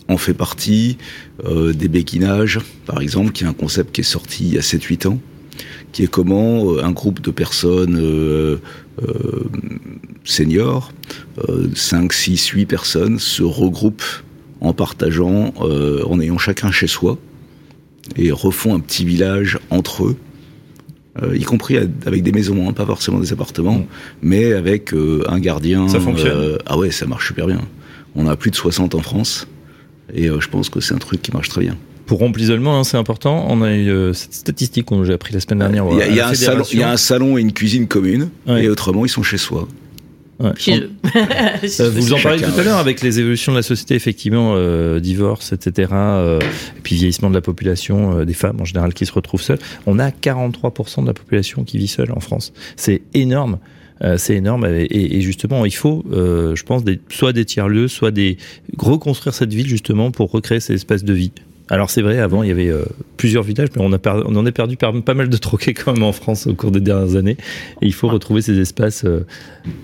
en 0.09 0.17
fait 0.17 0.33
partie, 0.33 0.97
euh, 1.45 1.71
des 1.71 1.87
béquinages, 1.87 2.59
par 2.85 3.01
exemple, 3.01 3.31
qui 3.31 3.45
est 3.45 3.47
un 3.47 3.53
concept 3.53 3.95
qui 3.95 4.01
est 4.01 4.03
sorti 4.03 4.43
il 4.43 4.53
y 4.53 4.57
a 4.57 4.61
7-8 4.61 5.07
ans, 5.07 5.19
qui 5.93 6.03
est 6.03 6.07
comment 6.07 6.77
un 6.77 6.91
groupe 6.91 7.21
de 7.21 7.31
personnes 7.31 8.59
seniors, 10.25 10.91
5, 11.73 12.11
6, 12.11 12.47
8 12.47 12.65
personnes, 12.65 13.17
se 13.17 13.43
regroupent 13.43 14.03
en 14.59 14.73
partageant, 14.73 15.53
en 15.61 16.19
ayant 16.19 16.37
chacun 16.37 16.69
chez 16.69 16.87
soi, 16.87 17.17
et 18.17 18.31
refont 18.31 18.75
un 18.75 18.81
petit 18.81 19.05
village 19.05 19.57
entre 19.69 20.03
eux, 20.05 20.17
euh, 21.21 21.37
y 21.37 21.43
compris 21.43 21.77
avec 21.77 22.23
des 22.23 22.31
maisons, 22.31 22.67
hein, 22.67 22.73
pas 22.73 22.85
forcément 22.85 23.19
des 23.19 23.31
appartements, 23.33 23.77
mm. 23.77 23.85
mais 24.23 24.53
avec 24.53 24.93
euh, 24.93 25.23
un 25.27 25.39
gardien. 25.39 25.87
Ça 25.87 25.99
fonctionne. 25.99 26.31
Euh, 26.31 26.57
ah 26.65 26.77
ouais, 26.77 26.89
ça 26.89 27.05
marche 27.05 27.27
super 27.27 27.45
bien. 27.45 27.61
On 28.15 28.27
a 28.27 28.35
plus 28.35 28.49
de 28.49 28.55
60 28.55 28.95
en 28.95 29.01
France, 29.01 29.47
et 30.13 30.27
je 30.27 30.49
pense 30.49 30.69
que 30.69 30.79
c'est 30.79 30.93
un 30.93 30.99
truc 30.99 31.21
qui 31.21 31.31
marche 31.31 31.49
très 31.49 31.61
bien. 31.61 31.77
Pour 32.05 32.19
rompre 32.19 32.37
l'isolement, 32.37 32.79
hein, 32.79 32.83
c'est 32.83 32.97
important. 32.97 33.45
On 33.49 33.61
a 33.61 33.73
eu 33.73 34.13
cette 34.13 34.33
statistique 34.33 34.87
que 34.87 35.03
j'ai 35.03 35.13
appris 35.13 35.33
la 35.33 35.39
semaine 35.39 35.59
dernière. 35.59 35.85
Il 35.91 36.15
y, 36.15 36.19
a, 36.19 36.27
un 36.27 36.33
salon, 36.33 36.63
il 36.71 36.79
y 36.79 36.83
a 36.83 36.91
un 36.91 36.97
salon 36.97 37.37
et 37.37 37.41
une 37.41 37.53
cuisine 37.53 37.87
commune, 37.87 38.29
et 38.47 38.69
autrement, 38.69 39.05
ils 39.05 39.09
sont 39.09 39.23
chez 39.23 39.37
soi. 39.37 39.67
Euh, 41.79 41.89
vous 41.91 42.13
en 42.13 42.19
parlez 42.19 42.41
tout 42.41 42.59
à 42.59 42.63
l'heure 42.63 42.77
avec 42.77 43.01
les 43.01 43.19
évolutions 43.19 43.51
de 43.51 43.57
la 43.57 43.63
société, 43.63 43.95
effectivement, 43.95 44.53
euh, 44.55 44.99
divorce, 44.99 45.53
etc. 45.53 45.89
Euh, 45.93 46.39
et 46.39 46.81
puis 46.81 46.95
vieillissement 46.95 47.29
de 47.29 47.35
la 47.35 47.41
population, 47.41 48.25
des 48.25 48.33
femmes 48.33 48.59
en 48.59 48.65
général 48.65 48.93
qui 48.93 49.05
se 49.05 49.13
retrouvent 49.13 49.41
seules. 49.41 49.59
On 49.85 49.99
a 49.99 50.09
43% 50.09 51.03
de 51.03 51.07
la 51.07 51.13
population 51.13 51.63
qui 51.63 51.77
vit 51.77 51.87
seule 51.87 52.11
en 52.11 52.19
France. 52.19 52.53
C'est 52.75 53.01
énorme. 53.13 53.59
c'est 54.17 54.35
énorme 54.35 54.65
et, 54.65 55.21
justement 55.21 55.65
il 55.65 55.75
faut, 55.75 56.03
je 56.11 56.63
pense, 56.63 56.83
des, 56.83 56.99
soit 57.09 57.33
des 57.33 57.45
tiers-lieux, 57.45 57.87
soit 57.87 58.11
des 58.11 58.37
reconstruire 58.77 59.33
cette 59.33 59.53
ville 59.53 59.67
justement 59.67 60.11
pour 60.11 60.31
recréer 60.31 60.59
ces 60.59 60.73
espaces 60.73 61.03
de 61.03 61.13
vie. 61.13 61.31
Alors 61.69 61.89
c'est 61.89 62.01
vrai, 62.01 62.19
avant 62.19 62.43
il 62.43 62.49
y 62.49 62.51
avait 62.51 62.71
plusieurs 63.17 63.43
villages, 63.43 63.69
mais 63.75 63.81
on, 63.81 63.93
a 63.93 63.99
on 64.25 64.35
en 64.35 64.45
a 64.45 64.51
perdu 64.51 64.77
pas 64.77 65.13
mal 65.13 65.29
de 65.29 65.37
troquets 65.37 65.73
quand 65.73 65.93
même 65.93 66.03
en 66.03 66.11
France 66.11 66.47
au 66.47 66.53
cours 66.53 66.71
des 66.71 66.81
dernières 66.81 67.15
années. 67.15 67.37
Et 67.81 67.85
il 67.85 67.93
faut 67.93 68.09
retrouver 68.09 68.41
ces 68.41 68.59
espaces 68.59 69.05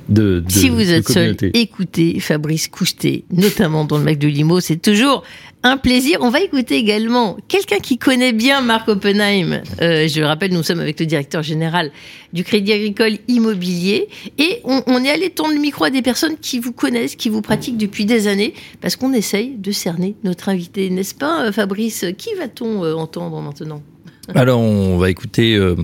de, 0.08 0.40
de 0.40 0.52
Si 0.52 0.70
vous 0.70 0.92
êtes 0.92 1.08
seul, 1.08 1.36
écoutez 1.54 2.20
Fabrice 2.20 2.68
Coustet, 2.68 3.24
notamment 3.32 3.86
dans 3.86 3.98
le 3.98 4.04
Mac 4.04 4.18
de 4.18 4.28
Limo. 4.28 4.60
C'est 4.60 4.82
toujours 4.82 5.24
un 5.64 5.78
plaisir. 5.78 6.20
On 6.22 6.30
va 6.30 6.42
écouter 6.42 6.76
également 6.76 7.38
quelqu'un 7.48 7.80
qui 7.80 7.98
connaît 7.98 8.32
bien 8.32 8.62
Marc 8.62 8.88
Oppenheim. 8.88 9.62
Euh, 9.82 10.08
je 10.08 10.22
rappelle, 10.22 10.54
nous 10.54 10.64
sommes 10.64 10.80
avec 10.80 11.00
le 11.00 11.06
directeur 11.06 11.44
général 11.44 11.92
du 12.32 12.44
Crédit 12.44 12.72
Agricole 12.72 13.18
Immobilier 13.28 14.08
et 14.38 14.62
on, 14.64 14.82
on, 14.88 15.04
est 15.04 15.10
allé 15.10 15.30
tendre 15.30 15.54
le 15.54 15.60
micro 15.60 15.86
à 15.86 15.90
des 15.90 16.02
personnes 16.02 16.38
qui 16.38 16.60
vous 16.60 16.72
connaissent, 16.72 17.16
qui 17.16 17.30
vous 17.30 17.42
pratiquent 17.42 17.78
depuis 17.78 18.06
des 18.06 18.28
années, 18.28 18.54
parce 18.82 18.96
qu'on 18.96 19.14
essaye 19.14 19.56
de 19.58 19.72
cerner 19.72 20.16
notre 20.24 20.50
invité, 20.50 20.90
n'est-ce 20.90 21.16
pas, 21.16 21.46
euh, 21.46 21.52
Fabrice? 21.52 22.06
Qui 22.18 22.34
va-t-on 22.36 22.84
euh, 22.86 22.94
entendre 22.94 23.42
maintenant? 23.42 23.82
Alors, 24.36 24.60
on 24.60 24.98
va 24.98 25.10
écouter 25.10 25.56
euh, 25.56 25.76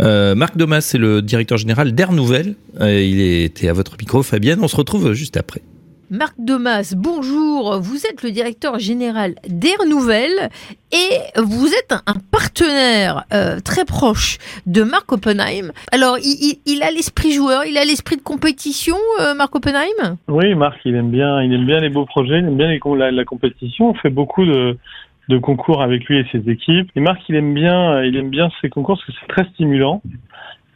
euh, 0.00 0.34
Marc 0.34 0.56
Domas, 0.56 0.80
c'est 0.80 0.98
le 0.98 1.22
directeur 1.22 1.58
général 1.58 1.92
d'Air 1.92 2.12
Nouvelle. 2.12 2.54
il 2.80 3.20
était 3.20 3.68
à 3.68 3.72
votre 3.72 3.96
micro, 3.98 4.22
Fabienne. 4.22 4.58
On 4.62 4.68
se 4.68 4.76
retrouve 4.76 5.12
juste 5.12 5.36
après. 5.36 5.62
Marc 6.10 6.34
Domas, 6.38 6.94
bonjour. 6.96 7.80
Vous 7.80 8.06
êtes 8.06 8.22
le 8.22 8.30
directeur 8.30 8.78
général 8.78 9.34
d'Air 9.48 9.78
Nouvelle 9.88 10.50
et 10.92 11.40
vous 11.42 11.66
êtes 11.66 11.92
un, 11.92 12.14
partenaire 12.30 13.24
euh, 13.34 13.58
très 13.58 13.84
proche 13.84 14.38
de 14.66 14.84
Marc 14.84 15.10
Oppenheim. 15.10 15.72
Alors, 15.90 16.16
il, 16.18 16.82
a 16.84 16.92
l'esprit 16.92 17.32
joueur, 17.32 17.64
il 17.64 17.76
a 17.76 17.84
l'esprit 17.84 18.16
de 18.16 18.22
compétition, 18.22 18.96
euh, 19.20 19.34
Marc 19.34 19.56
Oppenheim? 19.56 20.16
Oui, 20.28 20.54
Marc, 20.54 20.78
il 20.84 20.94
aime 20.94 21.10
bien, 21.10 21.42
il 21.42 21.52
aime 21.52 21.66
bien 21.66 21.80
les 21.80 21.88
beaux 21.88 22.06
projets, 22.06 22.38
il 22.38 22.44
aime 22.44 22.56
bien 22.56 22.68
la, 22.68 23.10
la, 23.10 23.24
compétition. 23.24 23.90
On 23.90 23.94
fait 23.94 24.10
beaucoup 24.10 24.44
de, 24.44 24.78
de 25.28 25.38
concours 25.38 25.82
avec 25.82 26.04
lui 26.04 26.18
et 26.18 26.26
ses 26.30 26.48
équipes. 26.50 26.90
Et 26.96 27.00
Marc, 27.00 27.20
il 27.28 27.34
aime 27.36 27.54
bien, 27.54 28.02
il 28.02 28.16
aime 28.16 28.30
bien 28.30 28.48
ces 28.60 28.68
concours 28.68 28.96
parce 28.96 29.06
que 29.06 29.12
c'est 29.20 29.28
très 29.28 29.44
stimulant. 29.52 30.02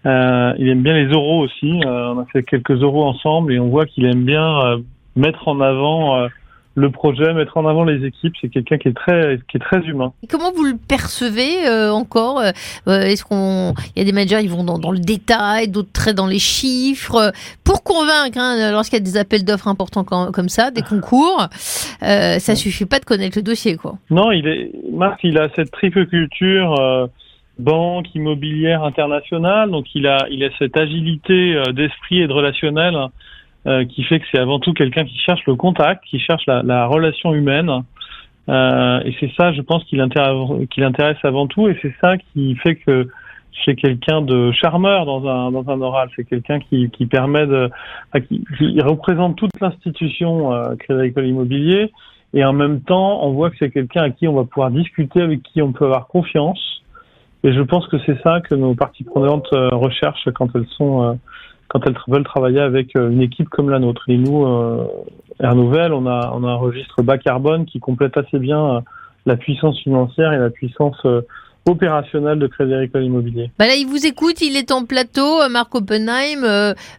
Euh, 0.06 0.54
il 0.58 0.68
aime 0.68 0.82
bien 0.82 0.94
les 0.94 1.06
euros 1.06 1.40
aussi. 1.40 1.80
on 1.84 2.18
a 2.18 2.26
fait 2.32 2.42
quelques 2.42 2.82
euros 2.82 3.04
ensemble 3.04 3.52
et 3.52 3.58
on 3.58 3.68
voit 3.68 3.86
qu'il 3.86 4.06
aime 4.06 4.24
bien 4.24 4.80
mettre 5.16 5.48
en 5.48 5.60
avant 5.60 6.16
euh, 6.16 6.28
le 6.74 6.90
projet, 6.90 7.34
mettre 7.34 7.56
en 7.56 7.66
avant 7.66 7.84
les 7.84 8.06
équipes. 8.06 8.34
C'est 8.40 8.48
quelqu'un 8.48 8.78
qui 8.78 8.88
est 8.88 8.96
très, 8.96 9.40
qui 9.48 9.56
est 9.56 9.60
très 9.60 9.80
humain. 9.80 10.12
comment 10.28 10.52
vous 10.52 10.64
le 10.64 10.76
percevez 10.76 11.66
euh, 11.66 11.92
encore 11.92 12.40
euh, 12.40 12.52
Est-ce 12.86 13.24
qu'on, 13.24 13.74
il 13.94 13.98
y 13.98 14.02
a 14.02 14.04
des 14.04 14.12
managers, 14.12 14.40
ils 14.42 14.50
vont 14.50 14.64
dans, 14.64 14.78
dans 14.78 14.92
le 14.92 15.00
détail, 15.00 15.68
d'autres 15.68 15.92
très 15.92 16.14
dans 16.14 16.26
les 16.26 16.38
chiffres, 16.38 17.32
pour 17.64 17.82
convaincre. 17.82 18.38
Hein, 18.38 18.70
lorsqu'il 18.72 18.98
y 18.98 19.02
a 19.02 19.04
des 19.04 19.16
appels 19.16 19.44
d'offres 19.44 19.68
importants 19.68 20.04
comme, 20.04 20.30
comme, 20.30 20.48
ça, 20.48 20.70
des 20.70 20.82
concours, 20.82 21.48
euh, 22.02 22.38
ça 22.38 22.54
suffit 22.54 22.86
pas 22.86 23.00
de 23.00 23.04
connaître 23.04 23.36
le 23.36 23.42
dossier, 23.42 23.76
quoi. 23.76 23.94
Non, 24.10 24.30
il 24.30 24.46
est, 24.46 24.70
Marc, 24.92 25.20
il 25.24 25.38
a 25.38 25.48
cette 25.56 25.70
triple 25.72 26.06
culture. 26.06 27.08
banque 27.58 28.14
immobilière 28.14 28.84
internationale, 28.84 29.70
donc 29.70 29.84
il 29.94 30.06
a 30.06 30.26
il 30.30 30.42
a 30.44 30.48
cette 30.58 30.78
agilité 30.78 31.60
d'esprit 31.74 32.22
et 32.22 32.26
de 32.26 32.32
relationnel 32.32 32.96
euh, 33.66 33.84
qui 33.84 34.04
fait 34.04 34.20
que 34.20 34.26
c'est 34.32 34.38
avant 34.38 34.58
tout 34.58 34.72
quelqu'un 34.72 35.04
qui 35.04 35.18
cherche 35.18 35.44
le 35.46 35.54
contact, 35.54 36.04
qui 36.04 36.18
cherche 36.18 36.44
la, 36.46 36.62
la 36.62 36.86
relation 36.86 37.34
humaine. 37.34 37.82
Euh, 38.48 39.00
et 39.04 39.14
c'est 39.20 39.30
ça, 39.36 39.52
je 39.52 39.60
pense, 39.60 39.84
qui 39.84 39.96
l'intéresse 39.96 41.18
avant 41.22 41.46
tout, 41.46 41.68
et 41.68 41.78
c'est 41.82 41.94
ça 42.00 42.16
qui 42.16 42.54
fait 42.56 42.76
que 42.76 43.08
c'est 43.64 43.74
quelqu'un 43.76 44.22
de 44.22 44.50
charmeur 44.52 45.04
dans 45.04 45.26
un, 45.28 45.80
oral. 45.80 46.08
C'est 46.16 46.24
quelqu'un 46.24 46.58
qui, 46.58 46.88
permet 47.06 47.46
de, 47.46 47.70
qui, 48.28 48.80
représente 48.80 49.36
toute 49.36 49.52
l'institution 49.60 50.52
euh, 50.52 50.74
Crédit 50.76 51.00
Agricole 51.00 51.26
Immobilier, 51.26 51.92
et 52.32 52.44
en 52.44 52.52
même 52.52 52.80
temps, 52.80 53.24
on 53.24 53.32
voit 53.32 53.50
que 53.50 53.56
c'est 53.58 53.70
quelqu'un 53.70 54.02
à 54.02 54.10
qui 54.10 54.26
on 54.26 54.34
va 54.34 54.44
pouvoir 54.44 54.70
discuter, 54.70 55.20
avec 55.20 55.42
qui 55.42 55.62
on 55.62 55.72
peut 55.72 55.84
avoir 55.84 56.06
confiance. 56.06 56.82
Et 57.44 57.52
je 57.52 57.60
pense 57.60 57.86
que 57.88 57.98
c'est 58.04 58.20
ça 58.22 58.40
que 58.40 58.54
nos 58.54 58.74
parties 58.74 59.04
prenantes 59.04 59.48
euh, 59.52 59.68
recherchent 59.72 60.28
quand 60.34 60.48
elles 60.54 60.68
sont 60.76 61.18
quand 61.70 61.86
elles 61.86 61.96
veulent 62.08 62.24
travailler 62.24 62.60
avec 62.60 62.96
euh, 62.96 63.10
une 63.10 63.22
équipe 63.22 63.48
comme 63.48 63.70
la 63.70 63.78
nôtre. 63.78 64.02
Et 64.08 64.16
nous, 64.16 64.44
euh, 64.44 64.84
Air 65.38 65.54
Nouvelle, 65.54 65.92
on 65.92 66.06
a, 66.06 66.32
on 66.34 66.44
a 66.44 66.50
un 66.50 66.56
registre 66.56 67.02
bas 67.02 67.16
carbone 67.16 67.64
qui 67.64 67.78
complète 67.78 68.16
assez 68.16 68.38
bien 68.38 68.76
euh, 68.76 68.80
la 69.24 69.36
puissance 69.36 69.78
financière 69.80 70.32
et 70.32 70.38
la 70.38 70.50
puissance 70.50 70.96
opérationnelle 71.66 72.38
de 72.38 72.46
Crédit 72.46 72.72
Agricole 72.72 73.04
Immobilier. 73.04 73.50
Bah 73.58 73.66
là, 73.66 73.74
il 73.76 73.86
vous 73.86 74.06
écoute, 74.06 74.40
il 74.40 74.56
est 74.56 74.72
en 74.72 74.86
plateau, 74.86 75.46
Marc 75.50 75.74
Oppenheim. 75.74 76.40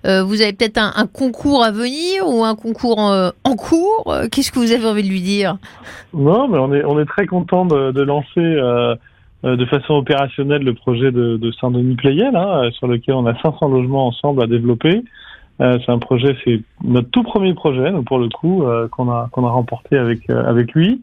vous 0.04 0.42
avez 0.42 0.54
peut-être 0.54 0.78
un, 0.78 1.08
concours 1.08 1.64
à 1.64 1.72
venir 1.72 2.28
ou 2.28 2.44
un 2.44 2.54
concours 2.54 3.00
en, 3.00 3.56
cours? 3.56 4.16
Qu'est-ce 4.32 4.52
que 4.52 4.60
vous 4.60 4.72
avez 4.72 4.86
envie 4.86 5.02
de 5.02 5.10
lui 5.10 5.22
dire? 5.22 5.58
Non, 6.14 6.48
mais 6.48 6.60
on 6.60 6.72
est, 6.74 6.86
on 6.86 7.00
est 7.00 7.06
très 7.06 7.26
content 7.26 7.66
de, 7.66 7.92
de 7.92 8.02
lancer 8.04 8.28
euh, 8.38 8.96
de 9.44 9.66
façon 9.66 9.96
opérationnelle 9.96 10.64
le 10.64 10.74
projet 10.74 11.12
de, 11.12 11.38
de 11.38 11.52
Saint-Denis 11.54 11.96
Playel, 11.96 12.36
hein, 12.36 12.64
euh, 12.64 12.72
sur 12.72 12.88
lequel 12.88 13.16
on 13.16 13.26
a 13.26 13.36
500 13.42 13.68
logements 13.70 14.08
ensemble 14.08 14.44
à 14.44 14.48
développer. 14.48 15.04
Euh, 15.62 15.78
c'est 15.86 15.92
un 15.92 16.00
projet, 16.00 16.36
c'est 16.44 16.62
notre 16.84 17.10
tout 17.10 17.24
premier 17.24 17.54
projet, 17.54 17.92
pour 18.06 18.20
le 18.20 18.30
coup, 18.30 18.64
qu'on 18.92 19.12
a 19.12 19.30
qu'on 19.32 19.46
a 19.46 19.50
remporté 19.50 19.98
avec 19.98 20.30
avec 20.30 20.74
lui. 20.74 21.02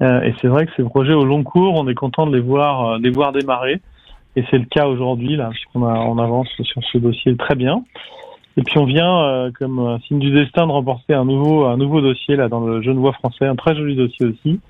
et 0.00 0.34
c'est 0.40 0.48
vrai 0.48 0.66
que 0.66 0.72
ces 0.76 0.82
projets 0.82 1.14
au 1.14 1.24
long 1.24 1.42
cours, 1.42 1.74
on 1.74 1.88
est 1.88 1.94
content 1.94 2.26
de 2.26 2.34
les 2.34 2.42
voir 2.42 2.98
les 2.98 3.10
voir 3.10 3.32
démarrer. 3.32 3.80
Et 4.36 4.44
c'est 4.50 4.58
le 4.58 4.64
cas 4.64 4.86
aujourd'hui 4.86 5.36
là, 5.36 5.50
puisqu'on 5.50 5.86
a, 5.86 5.94
on 5.94 6.18
avance 6.18 6.48
sur 6.60 6.82
ce 6.92 6.98
dossier 6.98 7.36
très 7.36 7.54
bien. 7.54 7.84
Et 8.56 8.62
puis 8.62 8.78
on 8.78 8.84
vient, 8.84 9.24
euh, 9.24 9.50
comme 9.58 9.80
un 9.80 9.98
signe 10.00 10.20
du 10.20 10.30
destin, 10.30 10.66
de 10.66 10.72
remporter 10.72 11.12
un 11.12 11.24
nouveau, 11.24 11.64
un 11.64 11.76
nouveau 11.76 12.00
dossier 12.00 12.36
là 12.36 12.48
dans 12.48 12.60
le 12.60 12.82
Genevois 12.82 13.12
français, 13.14 13.46
un 13.46 13.56
très 13.56 13.74
joli 13.74 13.96
dossier 13.96 14.26
aussi, 14.26 14.60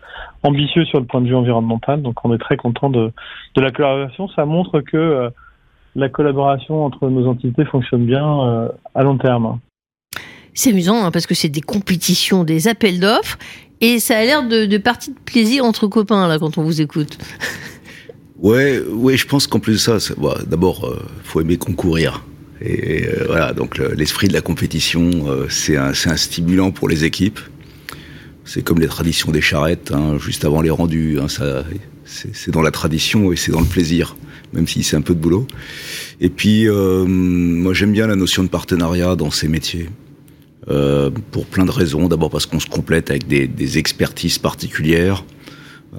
ambitieux 0.42 0.86
sur 0.86 1.00
le 1.00 1.06
point 1.06 1.20
de 1.20 1.28
vue 1.28 1.34
environnemental. 1.34 2.00
Donc 2.00 2.24
on 2.24 2.34
est 2.34 2.38
très 2.38 2.56
content 2.56 2.88
de, 2.88 3.12
de 3.54 3.60
la 3.60 3.70
collaboration. 3.70 4.28
Ça 4.28 4.46
montre 4.46 4.80
que 4.80 4.96
euh, 4.96 5.30
la 5.96 6.08
collaboration 6.08 6.84
entre 6.84 7.08
nos 7.08 7.26
entités 7.28 7.64
fonctionne 7.66 8.06
bien 8.06 8.26
euh, 8.26 8.68
à 8.94 9.02
long 9.02 9.18
terme. 9.18 9.58
C'est 10.54 10.70
amusant 10.70 11.04
hein, 11.04 11.10
parce 11.10 11.26
que 11.26 11.34
c'est 11.34 11.48
des 11.48 11.60
compétitions, 11.60 12.44
des 12.44 12.68
appels 12.68 13.00
d'offres, 13.00 13.38
et 13.80 13.98
ça 13.98 14.16
a 14.16 14.24
l'air 14.24 14.48
de, 14.48 14.64
de 14.64 14.78
parties 14.78 15.12
de 15.12 15.18
plaisir 15.18 15.64
entre 15.64 15.88
copains 15.88 16.26
là 16.26 16.38
quand 16.38 16.56
on 16.56 16.62
vous 16.62 16.80
écoute. 16.80 17.18
Ouais, 18.38 18.80
ouais, 18.80 19.16
je 19.16 19.26
pense 19.26 19.46
qu'en 19.46 19.58
plus 19.58 19.72
de 19.72 19.98
ça, 19.98 20.14
d'abord, 20.46 20.88
faut 21.22 21.40
aimer 21.40 21.56
concourir. 21.56 22.22
Et 22.64 23.06
euh, 23.06 23.24
voilà, 23.26 23.52
donc 23.52 23.78
l'esprit 23.78 24.28
de 24.28 24.32
la 24.32 24.40
compétition, 24.40 25.28
euh, 25.28 25.46
c'est 25.50 25.76
un, 25.76 25.92
un, 26.06 26.16
stimulant 26.16 26.70
pour 26.70 26.88
les 26.88 27.04
équipes. 27.04 27.38
C'est 28.44 28.62
comme 28.62 28.80
les 28.80 28.86
traditions 28.86 29.32
des 29.32 29.40
charrettes, 29.40 29.92
hein, 29.92 30.18
juste 30.18 30.44
avant 30.44 30.62
les 30.62 30.70
rendus. 30.70 31.18
Hein, 31.20 31.26
c'est 32.06 32.50
dans 32.50 32.62
la 32.62 32.70
tradition 32.70 33.32
et 33.32 33.36
c'est 33.36 33.52
dans 33.52 33.60
le 33.60 33.66
plaisir, 33.66 34.16
même 34.52 34.66
si 34.66 34.82
c'est 34.82 34.96
un 34.96 35.02
peu 35.02 35.14
de 35.14 35.20
boulot. 35.20 35.46
Et 36.20 36.30
puis, 36.30 36.68
euh, 36.68 37.04
moi, 37.04 37.74
j'aime 37.74 37.92
bien 37.92 38.06
la 38.06 38.16
notion 38.16 38.42
de 38.42 38.48
partenariat 38.48 39.16
dans 39.16 39.30
ces 39.30 39.48
métiers. 39.48 39.88
Euh, 40.70 41.10
pour 41.30 41.44
plein 41.44 41.66
de 41.66 41.70
raisons. 41.70 42.08
D'abord 42.08 42.30
parce 42.30 42.46
qu'on 42.46 42.60
se 42.60 42.66
complète 42.66 43.10
avec 43.10 43.26
des, 43.26 43.46
des 43.46 43.76
expertises 43.76 44.38
particulières. 44.38 45.22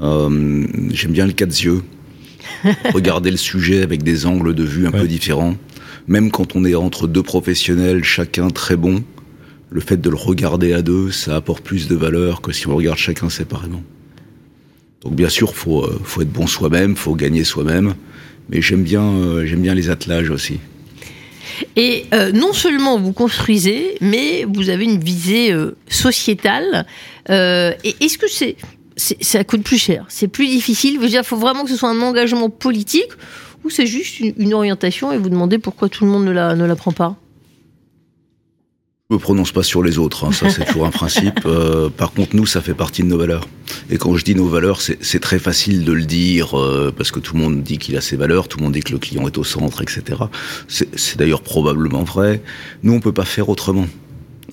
Euh, 0.02 0.66
j'aime 0.90 1.12
bien 1.12 1.28
le 1.28 1.34
cas 1.34 1.46
de 1.46 1.54
yeux. 1.54 1.84
Regarder 2.94 3.30
le 3.30 3.38
sujet 3.38 3.84
avec 3.84 4.02
des 4.02 4.26
angles 4.26 4.56
de 4.56 4.64
vue 4.64 4.88
un 4.88 4.92
peu 4.92 5.08
différents 5.08 5.56
même 6.08 6.32
quand 6.32 6.56
on 6.56 6.66
est 6.66 6.76
entre 6.76 7.08
deux 7.08 7.24
professionnels, 7.24 8.04
chacun 8.04 8.50
très 8.50 8.76
bon, 8.76 9.04
le 9.70 9.82
fait 9.82 9.98
de 9.98 10.10
le 10.10 10.16
regarder 10.16 10.74
à 10.74 10.82
deux, 10.82 11.12
ça 11.12 11.36
apporte 11.36 11.64
plus 11.64 11.88
de 11.88 11.96
valeur 11.96 12.42
que 12.42 12.52
si 12.52 12.68
on 12.68 12.76
regarde 12.76 12.98
chacun 12.98 13.30
séparément. 13.30 13.84
Donc 15.02 15.16
bien 15.16 15.30
sûr, 15.30 15.56
faut 15.56 15.84
euh, 15.84 16.00
faut 16.04 16.22
être 16.22 16.32
bon 16.32 16.48
soi-même, 16.48 16.96
faut 16.96 17.16
gagner 17.16 17.44
soi-même, 17.44 17.94
mais 18.50 18.62
j'aime 18.62 18.84
bien 18.84 19.04
euh, 19.04 19.46
j'aime 19.46 19.62
bien 19.62 19.76
les 19.76 19.90
attelages 19.90 20.30
aussi. 20.30 20.60
Et 21.76 22.06
euh, 22.14 22.32
non 22.32 22.54
seulement 22.54 23.00
vous 23.00 23.14
construisez, 23.14 23.98
mais 24.02 24.46
vous 24.52 24.70
avez 24.70 24.84
une 24.84 25.00
visée 25.00 25.54
sociétale. 25.88 26.86
est-ce 27.30 28.18
que 28.18 28.28
c'est, 28.28 28.56
ça 28.98 29.44
coûte 29.44 29.64
plus 29.64 29.78
cher, 29.78 30.06
c'est 30.10 30.28
plus 30.28 30.48
difficile? 30.48 31.00
Il 31.02 31.24
faut 31.24 31.38
vraiment 31.38 31.64
que 31.64 31.70
ce 31.70 31.78
soit 31.78 31.90
un 31.90 32.02
engagement 32.02 32.50
politique 32.50 33.12
ou 33.66 33.70
c'est 33.70 33.88
juste 33.88 34.20
une, 34.20 34.54
orientation 34.54 35.12
et 35.12 35.18
vous 35.18 35.30
demandez 35.30 35.58
pourquoi 35.58 35.90
tout 35.90 36.06
le 36.06 36.12
monde 36.12 36.24
ne 36.24 36.32
la, 36.32 36.56
ne 36.56 36.66
la 36.66 36.76
prend 36.76 36.92
pas 36.92 37.18
je 39.12 39.14
me 39.14 39.20
prononce 39.20 39.52
pas 39.52 39.62
sur 39.62 39.84
les 39.84 40.00
autres, 40.00 40.26
hein, 40.26 40.32
ça 40.32 40.50
c'est 40.50 40.66
toujours 40.66 40.88
un 40.88 40.92
principe. 40.92 41.42
Euh, 41.46 41.90
par 41.90 42.12
contre, 42.12 42.36
nous, 42.36 42.48
ça 42.48 42.60
fait 42.60 42.74
partie 42.74 43.04
de 43.04 43.08
nos 43.08 43.20
valeurs. 43.20 43.48
Et 43.92 43.98
quand 43.98 44.18
je 44.18 44.24
dis 44.24 44.34
nos 44.34 44.48
valeurs, 44.48 44.82
c'est 44.82 45.20
très 45.20 45.38
facile 45.38 45.86
de 45.86 45.92
le 45.92 46.04
dire 46.04 46.60
euh, 46.60 46.92
parce 46.96 47.12
que 47.12 47.20
tout 47.20 47.36
le 47.36 47.42
monde 47.42 47.62
dit 47.62 47.78
qu'il 47.78 47.96
a 47.98 48.02
ses 48.02 48.16
valeurs, 48.16 48.48
tout 48.48 48.58
le 48.58 48.64
monde 48.64 48.74
dit 48.74 48.80
que 48.80 48.92
le 48.92 48.98
client 48.98 49.28
est 49.28 49.38
au 49.38 49.44
centre, 49.44 49.84
etc. 49.84 50.24
C'est 50.68 51.18
d'ailleurs 51.18 51.42
probablement 51.42 52.04
vrai. 52.04 52.42
Nous, 52.82 52.94
on 52.94 53.00
peut 53.00 53.14
pas 53.14 53.26
faire 53.26 53.50
autrement. 53.50 53.88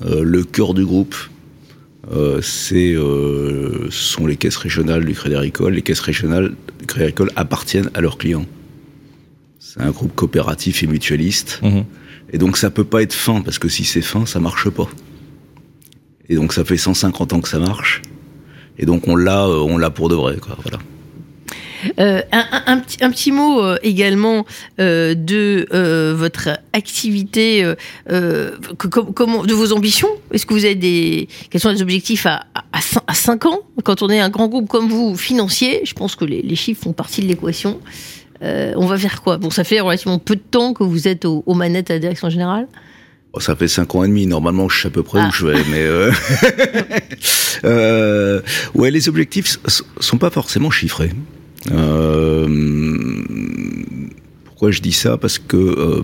Euh, 0.05 0.23
le 0.23 0.45
cœur 0.45 0.75
du 0.75 0.85
groupe, 0.85 1.17
c'est 2.43 2.95
sont 3.91 4.27
les 4.27 4.37
caisses 4.37 4.59
régionales 4.59 5.05
du 5.07 5.15
Crédit 5.15 5.37
Agricole. 5.37 5.73
Les 5.73 5.83
caisses 5.83 6.01
régionales 6.01 6.53
du 6.79 6.87
Crédit 6.87 7.05
Agricole 7.05 7.33
appartiennent 7.37 7.91
à 7.95 8.03
leurs 8.03 8.19
clients. 8.19 8.47
C'est 9.75 9.81
un 9.83 9.91
groupe 9.91 10.15
coopératif 10.15 10.83
et 10.83 10.87
mutualiste. 10.87 11.61
Mhm. 11.63 11.85
Et 12.33 12.39
donc 12.39 12.57
ça 12.57 12.71
peut 12.71 12.85
pas 12.85 13.03
être 13.03 13.13
fin, 13.15 13.41
parce 13.43 13.59
que 13.59 13.69
si 13.69 13.85
c'est 13.85 14.03
fin, 14.03 14.27
ça 14.27 14.39
marche 14.41 14.69
pas. 14.71 14.89
Et 16.29 16.35
donc 16.37 16.53
ça 16.53 16.65
fait 16.65 16.77
150 16.77 17.33
ans 17.33 17.41
que 17.41 17.49
ça 17.49 17.59
marche. 17.59 18.03
Et 18.79 18.87
donc 18.87 19.09
on 19.09 19.17
l'a, 19.17 19.45
euh, 19.47 19.59
on 19.61 19.79
l'a 19.79 19.91
pour 19.91 20.09
de 20.09 20.15
vrai, 20.15 20.37
quoi. 20.39 20.57
Voilà. 20.63 20.79
Euh, 21.99 22.23
un, 22.31 22.39
un- 22.53 22.63
un 22.75 22.79
petit, 22.79 23.03
un 23.03 23.11
petit 23.11 23.33
mot 23.33 23.61
euh, 23.61 23.77
également 23.83 24.47
euh, 24.79 25.15
de 25.15 25.67
euh, 25.75 26.15
votre 26.17 26.51
activité, 26.73 27.65
que- 28.09 28.87
com- 28.89 29.13
comment, 29.15 29.43
de 29.45 29.53
vos 29.53 29.73
ambitions? 29.73 30.09
Est-ce 30.33 30.47
que 30.47 30.55
vous 30.55 30.65
avez 30.65 30.77
des, 30.77 31.29
quels 31.51 31.61
sont 31.61 31.71
les 31.71 31.83
objectifs 31.83 32.25
à, 32.27 32.45
à, 32.73 33.15
5 33.15 33.47
ans? 33.47 33.61
Quand 33.85 34.01
on 34.03 34.09
est 34.11 34.21
un 34.21 34.29
grand 34.31 34.49
groupe 34.49 34.69
comme 34.69 34.89
vous, 34.89 35.17
financier, 35.17 35.81
je 35.85 35.93
pense 35.95 36.15
que 36.15 36.25
les, 36.25 36.41
les 36.43 36.57
chiffres 36.57 36.83
font 36.85 36.93
partie 36.93 37.21
de 37.21 37.27
l'équation. 37.27 37.81
Euh, 38.43 38.73
on 38.77 38.87
va 38.87 38.99
faire 38.99 39.23
quoi? 39.23 39.37
Bon, 39.39 39.51
ça 39.51 39.63
fait 39.65 39.81
relativement 39.81 40.19
peu 40.19 40.35
de 40.37 40.41
temps 40.41 40.73
que 40.75 40.83
vous 40.85 41.07
êtes 41.09 41.25
aux, 41.25 41.43
aux 41.47 41.55
manettes 41.55 41.91
à 41.91 41.95
la 41.95 42.01
direction 42.01 42.29
générale? 42.29 42.67
Bon, 43.33 43.41
ça 43.41 43.55
fait 43.57 43.69
cinq 43.69 43.95
ans 43.95 44.03
et 44.05 44.09
demi. 44.09 44.27
Normalement, 44.27 44.69
je 44.69 44.83
sais 44.83 44.89
à 44.89 44.91
peu 44.91 45.03
près 45.03 45.21
Ah. 45.23 45.29
où 45.29 45.33
je 45.33 45.47
vais, 45.47 45.59
mais 45.71 45.83
euh... 45.83 46.11
euh, 47.65 48.41
ouais, 48.75 48.91
les 48.91 49.09
objectifs 49.09 49.59
sont 50.01 50.19
pas 50.19 50.31
forcément 50.31 50.71
chiffrés. 50.71 51.13
Euh, 51.71 52.49
Pourquoi 54.45 54.71
je 54.71 54.81
dis 54.81 54.93
ça? 54.93 55.17
Parce 55.17 55.39
que 55.39 56.03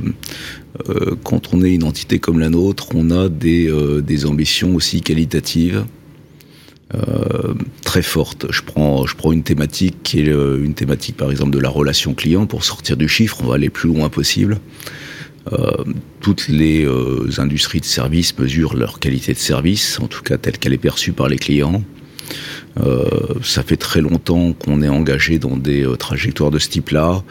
quand 1.24 1.52
on 1.52 1.62
est 1.64 1.74
une 1.74 1.84
entité 1.84 2.18
comme 2.18 2.38
la 2.38 2.48
nôtre, 2.50 2.88
on 2.94 3.10
a 3.10 3.28
des, 3.28 3.72
des 4.02 4.26
ambitions 4.26 4.74
aussi 4.74 5.00
qualitatives. 5.00 5.84
Euh, 6.94 7.54
très 7.84 8.02
fortes. 8.02 8.46
Je 8.50 8.62
prends, 8.62 9.06
je 9.06 9.14
prends 9.14 9.32
une 9.32 9.42
thématique 9.42 9.96
qui 10.02 10.20
est 10.20 10.28
euh, 10.28 10.64
une 10.64 10.74
thématique 10.74 11.16
par 11.16 11.30
exemple 11.30 11.50
de 11.50 11.58
la 11.58 11.68
relation 11.68 12.14
client. 12.14 12.46
Pour 12.46 12.64
sortir 12.64 12.96
du 12.96 13.08
chiffre, 13.08 13.38
on 13.42 13.46
va 13.46 13.56
aller 13.56 13.70
plus 13.70 13.88
loin 13.88 14.08
possible. 14.08 14.58
Euh, 15.52 15.84
toutes 16.20 16.48
les 16.48 16.84
euh, 16.84 17.28
industries 17.38 17.80
de 17.80 17.86
services 17.86 18.38
mesurent 18.38 18.74
leur 18.74 19.00
qualité 19.00 19.32
de 19.32 19.38
service, 19.38 19.98
en 20.00 20.06
tout 20.06 20.22
cas 20.22 20.38
telle 20.38 20.58
qu'elle 20.58 20.72
est 20.72 20.78
perçue 20.78 21.12
par 21.12 21.28
les 21.28 21.38
clients. 21.38 21.82
Ça 23.42 23.64
fait 23.64 23.76
très 23.76 24.00
longtemps 24.00 24.52
qu'on 24.52 24.82
est 24.82 24.88
engagé 24.88 25.40
dans 25.40 25.56
des 25.56 25.84
trajectoires 25.98 26.52
de 26.52 26.60
ce 26.60 26.68
type-là. 26.68 27.24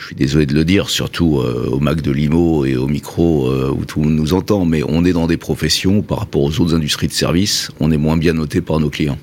Je 0.00 0.06
suis 0.06 0.16
désolé 0.16 0.46
de 0.46 0.54
le 0.54 0.64
dire, 0.64 0.88
surtout 0.88 1.40
euh, 1.40 1.68
au 1.70 1.78
Mac 1.78 2.00
de 2.00 2.10
Limo 2.10 2.64
et 2.64 2.74
au 2.74 2.86
micro 2.86 3.48
euh, 3.48 3.70
où 3.70 3.84
tout 3.84 4.00
le 4.00 4.06
monde 4.06 4.16
nous 4.16 4.32
entend, 4.32 4.64
mais 4.64 4.82
on 4.88 5.04
est 5.04 5.12
dans 5.12 5.26
des 5.26 5.36
professions 5.36 6.00
par 6.00 6.20
rapport 6.20 6.42
aux 6.42 6.60
autres 6.60 6.74
industries 6.74 7.06
de 7.06 7.12
services, 7.12 7.70
on 7.80 7.92
est 7.92 7.98
moins 7.98 8.16
bien 8.16 8.32
noté 8.32 8.62
par 8.62 8.80
nos 8.80 8.88
clients. 8.88 9.18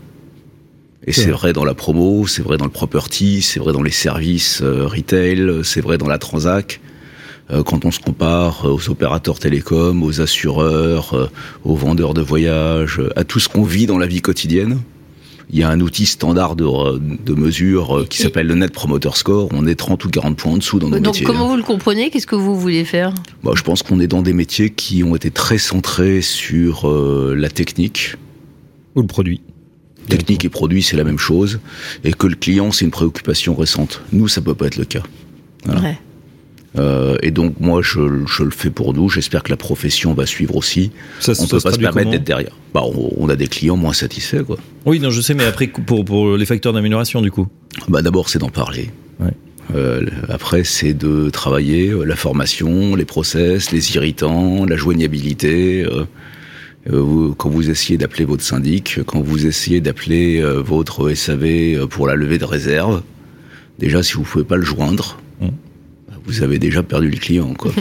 Et 1.05 1.13
C'est 1.13 1.31
vrai. 1.31 1.51
dans 1.51 1.65
la 1.65 1.73
promo, 1.73 2.27
c'est 2.27 2.43
vrai 2.43 2.57
dans 2.57 2.65
le 2.65 2.71
property, 2.71 3.41
c'est 3.41 3.59
vrai 3.59 3.73
dans 3.73 3.81
les 3.81 3.91
services 3.91 4.61
euh, 4.61 4.85
retail, 4.85 5.61
c'est 5.63 5.81
vrai 5.81 5.97
dans 5.97 6.07
la 6.07 6.19
transac. 6.19 6.79
Euh, 7.49 7.63
quand 7.63 7.85
on 7.85 7.91
se 7.91 7.99
compare 7.99 8.65
euh, 8.65 8.73
aux 8.73 8.89
opérateurs 8.89 9.39
télécoms, 9.39 10.03
aux 10.03 10.19
assureurs, 10.21 11.13
euh, 11.13 11.29
aux 11.63 11.75
vendeurs 11.75 12.13
de 12.13 12.21
voyages, 12.21 13.01
à 13.15 13.23
tout 13.23 13.39
ce 13.39 13.47
qu'on 13.47 13.63
vit 13.63 13.85
dans 13.85 13.97
la 13.97 14.07
vie 14.07 14.21
quotidienne, 14.21 14.79
il 15.49 15.57
y 15.59 15.63
a 15.63 15.69
un 15.69 15.79
outil 15.79 16.05
standard 16.05 16.55
de, 16.57 16.65
de 16.99 17.33
mesure 17.33 17.99
euh, 17.99 18.05
qui 18.05 18.17
s'appelle 18.21 18.47
le 18.47 18.55
Net 18.55 18.71
Promoter 18.73 19.11
Score. 19.15 19.47
On 19.53 19.65
est 19.65 19.75
30 19.75 20.03
ou 20.03 20.09
40 20.09 20.35
points 20.37 20.51
en 20.53 20.57
dessous 20.57 20.77
dans 20.79 20.89
nos 20.89 20.97
Donc, 20.99 21.13
métiers. 21.13 21.25
comment 21.25 21.47
vous 21.47 21.55
le 21.55 21.63
comprenez? 21.63 22.09
Qu'est-ce 22.09 22.27
que 22.27 22.35
vous 22.35 22.59
voulez 22.59 22.83
faire? 22.83 23.13
Bah, 23.43 23.51
je 23.55 23.61
pense 23.63 23.81
qu'on 23.81 23.99
est 24.01 24.07
dans 24.07 24.21
des 24.21 24.33
métiers 24.33 24.69
qui 24.71 25.03
ont 25.03 25.15
été 25.15 25.31
très 25.31 25.57
centrés 25.57 26.21
sur 26.21 26.89
euh, 26.89 27.33
la 27.37 27.49
technique. 27.49 28.15
Ou 28.95 29.01
le 29.01 29.07
produit. 29.07 29.41
Technique 30.09 30.43
et 30.45 30.49
produit, 30.49 30.83
c'est 30.83 30.97
la 30.97 31.03
même 31.03 31.19
chose. 31.19 31.59
Et 32.03 32.11
que 32.13 32.27
le 32.27 32.35
client, 32.35 32.71
c'est 32.71 32.85
une 32.85 32.91
préoccupation 32.91 33.55
récente. 33.55 34.01
Nous, 34.11 34.27
ça 34.27 34.41
peut 34.41 34.55
pas 34.55 34.67
être 34.67 34.77
le 34.77 34.85
cas. 34.85 35.03
Voilà. 35.65 35.81
Ouais. 35.81 35.99
Euh, 36.77 37.15
et 37.23 37.31
donc, 37.31 37.55
moi, 37.59 37.81
je, 37.81 37.99
je 38.27 38.43
le 38.43 38.51
fais 38.51 38.69
pour 38.69 38.93
nous. 38.93 39.09
J'espère 39.09 39.43
que 39.43 39.49
la 39.49 39.57
profession 39.57 40.13
va 40.13 40.25
suivre 40.25 40.55
aussi. 40.55 40.91
Ça, 41.19 41.31
On 41.31 41.35
ça 41.35 41.47
peut 41.47 41.59
pas 41.61 41.71
se 41.71 41.79
permettre 41.79 42.11
d'être 42.11 42.23
derrière. 42.23 42.51
Bah, 42.73 42.81
on, 42.85 43.11
on 43.17 43.29
a 43.29 43.35
des 43.35 43.47
clients 43.47 43.77
moins 43.77 43.93
satisfaits, 43.93 44.43
quoi. 44.43 44.57
Oui, 44.85 44.99
non, 44.99 45.09
je 45.09 45.21
sais, 45.21 45.33
mais 45.33 45.45
après, 45.45 45.67
pour, 45.67 46.05
pour 46.05 46.37
les 46.37 46.45
facteurs 46.45 46.73
d'amélioration, 46.73 47.21
du 47.21 47.31
coup. 47.31 47.47
Bah, 47.87 48.01
d'abord, 48.01 48.29
c'est 48.29 48.39
d'en 48.39 48.49
parler. 48.49 48.91
Ouais. 49.19 49.31
Euh, 49.75 50.05
après, 50.29 50.63
c'est 50.63 50.93
de 50.93 51.29
travailler 51.29 51.89
euh, 51.89 52.03
la 52.05 52.15
formation, 52.15 52.95
les 52.95 53.05
process, 53.05 53.71
les 53.71 53.95
irritants, 53.95 54.65
la 54.65 54.77
joignabilité. 54.77 55.83
euh, 55.85 56.03
vous- 56.89 57.33
quand 57.35 57.49
vous 57.49 57.69
essayez 57.69 57.97
d'appeler 57.97 58.23
votre 58.23 58.43
syndic, 58.43 58.99
quand 59.05 59.19
vous 59.21 59.45
essayez 59.45 59.81
d'appeler 59.81 60.41
votre 60.41 61.09
SAV 61.13 61.85
pour 61.89 62.07
la 62.07 62.15
levée 62.15 62.37
de 62.37 62.45
réserve, 62.45 63.01
déjà, 63.77 64.03
si 64.03 64.13
vous 64.13 64.21
pouvez 64.23 64.45
pas 64.45 64.55
le 64.55 64.63
joindre, 64.63 65.19
vous 66.27 66.43
avez 66.43 66.59
déjà 66.59 66.83
perdu 66.83 67.09
le 67.09 67.17
client, 67.17 67.53
quoi. 67.53 67.71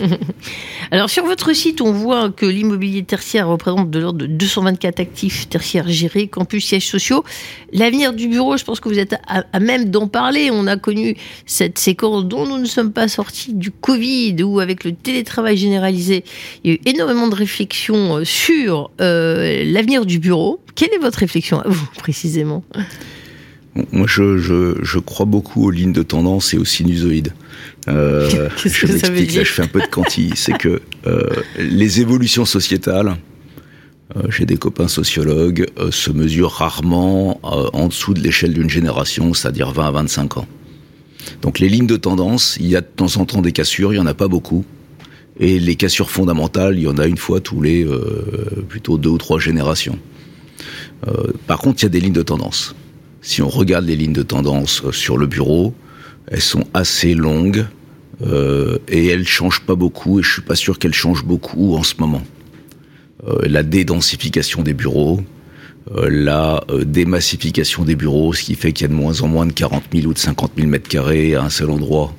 Alors 0.92 1.10
sur 1.10 1.24
votre 1.24 1.52
site, 1.52 1.80
on 1.80 1.92
voit 1.92 2.30
que 2.30 2.46
l'immobilier 2.46 3.02
tertiaire 3.02 3.48
représente 3.48 3.90
de 3.90 3.98
l'ordre 3.98 4.20
de 4.20 4.26
224 4.26 5.00
actifs 5.00 5.48
tertiaires 5.48 5.88
gérés, 5.88 6.28
campus, 6.28 6.64
sièges 6.64 6.86
sociaux. 6.86 7.24
L'avenir 7.72 8.12
du 8.12 8.28
bureau, 8.28 8.56
je 8.56 8.64
pense 8.64 8.78
que 8.78 8.88
vous 8.88 9.00
êtes 9.00 9.16
à, 9.26 9.58
même 9.58 9.90
d'en 9.90 10.06
parler. 10.06 10.50
On 10.52 10.68
a 10.68 10.76
connu 10.76 11.16
cette 11.44 11.78
séquence 11.78 12.24
dont 12.24 12.46
nous 12.46 12.58
ne 12.58 12.66
sommes 12.66 12.92
pas 12.92 13.08
sortis 13.08 13.52
du 13.52 13.72
Covid, 13.72 14.40
où 14.44 14.60
avec 14.60 14.84
le 14.84 14.92
télétravail 14.92 15.56
généralisé, 15.56 16.22
il 16.62 16.70
y 16.70 16.74
a 16.74 16.76
eu 16.76 16.80
énormément 16.86 17.26
de 17.26 17.34
réflexions 17.34 18.24
sur 18.24 18.92
euh, 19.00 19.64
l'avenir 19.66 20.06
du 20.06 20.20
bureau. 20.20 20.60
Quelle 20.76 20.94
est 20.94 20.98
votre 20.98 21.18
réflexion 21.18 21.60
à 21.60 21.68
vous 21.68 21.88
précisément? 21.98 22.62
Moi, 23.92 24.06
je, 24.08 24.38
je, 24.38 24.74
je 24.82 24.98
crois 24.98 25.26
beaucoup 25.26 25.66
aux 25.66 25.70
lignes 25.70 25.92
de 25.92 26.02
tendance 26.02 26.54
et 26.54 26.58
aux 26.58 26.64
sinusoïdes. 26.64 27.32
Euh, 27.88 28.48
je 28.64 28.86
m'explique, 28.86 29.34
là, 29.34 29.44
je 29.44 29.52
fais 29.52 29.62
un 29.62 29.68
peu 29.68 29.80
de 29.80 29.86
quanti. 29.86 30.30
C'est 30.34 30.56
que 30.56 30.80
euh, 31.06 31.28
les 31.58 32.00
évolutions 32.00 32.44
sociétales, 32.44 33.16
euh, 34.16 34.22
j'ai 34.30 34.46
des 34.46 34.56
copains 34.56 34.88
sociologues, 34.88 35.66
euh, 35.78 35.90
se 35.90 36.10
mesurent 36.10 36.52
rarement 36.52 37.40
euh, 37.44 37.68
en 37.72 37.88
dessous 37.88 38.14
de 38.14 38.20
l'échelle 38.20 38.54
d'une 38.54 38.70
génération, 38.70 39.34
c'est-à-dire 39.34 39.72
20 39.72 39.86
à 39.86 39.90
25 39.90 40.38
ans. 40.38 40.46
Donc 41.42 41.58
les 41.58 41.68
lignes 41.68 41.86
de 41.86 41.96
tendance, 41.96 42.56
il 42.60 42.68
y 42.68 42.76
a 42.76 42.80
de 42.80 42.86
temps 42.86 43.16
en 43.16 43.24
temps 43.24 43.42
des 43.42 43.52
cassures, 43.52 43.92
il 43.92 43.96
y 43.96 44.00
en 44.00 44.06
a 44.06 44.14
pas 44.14 44.28
beaucoup. 44.28 44.64
Et 45.38 45.58
les 45.58 45.76
cassures 45.76 46.10
fondamentales, 46.10 46.78
il 46.78 46.84
y 46.84 46.88
en 46.88 46.98
a 46.98 47.06
une 47.06 47.18
fois 47.18 47.40
tous 47.40 47.60
les 47.60 47.84
euh, 47.84 48.64
plutôt 48.68 48.96
deux 48.96 49.10
ou 49.10 49.18
trois 49.18 49.38
générations. 49.38 49.98
Euh, 51.06 51.32
par 51.46 51.58
contre, 51.58 51.82
il 51.82 51.84
y 51.84 51.86
a 51.86 51.90
des 51.90 52.00
lignes 52.00 52.14
de 52.14 52.22
tendance. 52.22 52.74
Si 53.26 53.42
on 53.42 53.48
regarde 53.48 53.86
les 53.86 53.96
lignes 53.96 54.12
de 54.12 54.22
tendance 54.22 54.88
sur 54.92 55.18
le 55.18 55.26
bureau, 55.26 55.74
elles 56.28 56.40
sont 56.40 56.62
assez 56.74 57.12
longues 57.12 57.66
euh, 58.24 58.78
et 58.86 59.08
elles 59.08 59.26
changent 59.26 59.62
pas 59.62 59.74
beaucoup. 59.74 60.20
Et 60.20 60.22
je 60.22 60.34
suis 60.34 60.42
pas 60.42 60.54
sûr 60.54 60.78
qu'elles 60.78 60.94
changent 60.94 61.24
beaucoup 61.24 61.74
en 61.74 61.82
ce 61.82 61.94
moment. 61.98 62.22
Euh, 63.26 63.40
la 63.42 63.64
dédensification 63.64 64.62
des 64.62 64.74
bureaux, 64.74 65.22
euh, 65.92 66.08
la 66.08 66.62
démassification 66.84 67.82
des 67.82 67.96
bureaux, 67.96 68.32
ce 68.32 68.44
qui 68.44 68.54
fait 68.54 68.72
qu'il 68.72 68.84
y 68.84 68.90
a 68.90 68.94
de 68.94 68.96
moins 68.96 69.20
en 69.22 69.26
moins 69.26 69.46
de 69.46 69.52
40 69.52 69.82
000 69.92 70.06
ou 70.06 70.14
de 70.14 70.18
50 70.18 70.52
000 70.56 70.68
mètres 70.68 70.88
carrés 70.88 71.34
à 71.34 71.42
un 71.42 71.50
seul 71.50 71.70
endroit. 71.70 72.14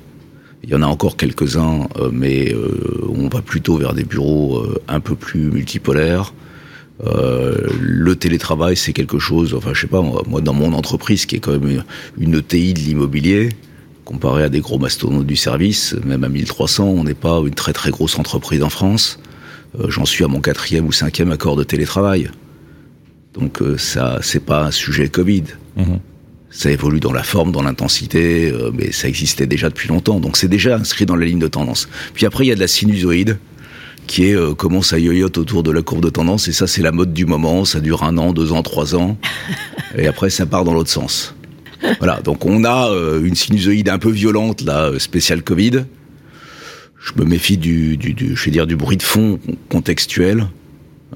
Il 0.62 0.68
y 0.68 0.74
en 0.74 0.82
a 0.82 0.86
encore 0.86 1.16
quelques-uns, 1.16 1.88
mais 2.12 2.54
on 3.08 3.28
va 3.28 3.40
plutôt 3.40 3.78
vers 3.78 3.94
des 3.94 4.04
bureaux 4.04 4.62
un 4.88 5.00
peu 5.00 5.14
plus 5.14 5.50
multipolaires. 5.50 6.34
Euh, 7.06 7.68
le 7.80 8.16
télétravail, 8.16 8.76
c'est 8.76 8.92
quelque 8.92 9.18
chose. 9.18 9.54
Enfin, 9.54 9.70
je 9.72 9.82
sais 9.82 9.86
pas, 9.86 10.02
moi, 10.02 10.22
moi, 10.26 10.40
dans 10.40 10.54
mon 10.54 10.72
entreprise, 10.72 11.26
qui 11.26 11.36
est 11.36 11.40
quand 11.40 11.58
même 11.58 11.84
une 12.18 12.34
ETI 12.34 12.74
de 12.74 12.80
l'immobilier, 12.80 13.50
comparé 14.04 14.42
à 14.42 14.48
des 14.48 14.60
gros 14.60 14.78
mastodontes 14.78 15.26
du 15.26 15.36
service, 15.36 15.94
même 16.04 16.24
à 16.24 16.28
1300, 16.28 16.84
on 16.84 17.04
n'est 17.04 17.14
pas 17.14 17.40
une 17.40 17.54
très 17.54 17.72
très 17.72 17.90
grosse 17.90 18.18
entreprise 18.18 18.62
en 18.62 18.70
France. 18.70 19.20
Euh, 19.78 19.90
J'en 19.90 20.06
suis 20.06 20.24
à 20.24 20.28
mon 20.28 20.40
quatrième 20.40 20.86
ou 20.86 20.92
cinquième 20.92 21.30
accord 21.30 21.56
de 21.56 21.64
télétravail. 21.64 22.30
Donc 23.34 23.62
euh, 23.62 23.78
ça, 23.78 24.18
c'est 24.22 24.44
pas 24.44 24.64
un 24.64 24.70
sujet 24.70 25.08
Covid. 25.08 25.44
Mhm. 25.76 26.00
Ça 26.50 26.70
évolue 26.70 26.98
dans 26.98 27.12
la 27.12 27.22
forme, 27.22 27.52
dans 27.52 27.62
l'intensité, 27.62 28.50
mais 28.72 28.90
ça 28.90 29.06
existait 29.06 29.46
déjà 29.46 29.68
depuis 29.68 29.86
longtemps. 29.86 30.18
Donc 30.18 30.38
c'est 30.38 30.48
déjà 30.48 30.76
inscrit 30.76 31.04
dans 31.04 31.14
la 31.14 31.26
ligne 31.26 31.38
de 31.38 31.46
tendance. 31.46 31.90
Puis 32.14 32.24
après, 32.24 32.46
il 32.46 32.48
y 32.48 32.52
a 32.52 32.54
de 32.54 32.60
la 32.60 32.66
sinusoïde 32.66 33.38
qui 34.08 34.24
est 34.24 34.34
euh, 34.34 34.54
comment 34.54 34.82
ça 34.82 34.98
yoyote 34.98 35.38
autour 35.38 35.62
de 35.62 35.70
la 35.70 35.82
courbe 35.82 36.02
de 36.02 36.10
tendance. 36.10 36.48
Et 36.48 36.52
ça, 36.52 36.66
c'est 36.66 36.82
la 36.82 36.90
mode 36.90 37.12
du 37.12 37.26
moment. 37.26 37.64
Ça 37.64 37.78
dure 37.78 38.02
un 38.02 38.18
an, 38.18 38.32
deux 38.32 38.50
ans, 38.52 38.62
trois 38.62 38.96
ans. 38.96 39.16
et 39.96 40.08
après, 40.08 40.30
ça 40.30 40.46
part 40.46 40.64
dans 40.64 40.72
l'autre 40.74 40.90
sens. 40.90 41.34
Voilà. 42.00 42.20
Donc 42.22 42.44
on 42.44 42.64
a 42.64 42.90
euh, 42.90 43.22
une 43.22 43.36
sinusoïde 43.36 43.88
un 43.88 43.98
peu 43.98 44.10
violente, 44.10 44.62
là, 44.62 44.86
euh, 44.86 44.98
spéciale 44.98 45.42
Covid. 45.44 45.84
Je 47.00 47.12
me 47.20 47.24
méfie 47.24 47.56
du, 47.56 47.96
du, 47.96 48.14
du- 48.14 48.34
je 48.34 48.44
vais 48.46 48.50
dire, 48.50 48.66
du 48.66 48.74
bruit 48.74 48.96
de 48.96 49.02
fond 49.04 49.38
contextuel. 49.68 50.48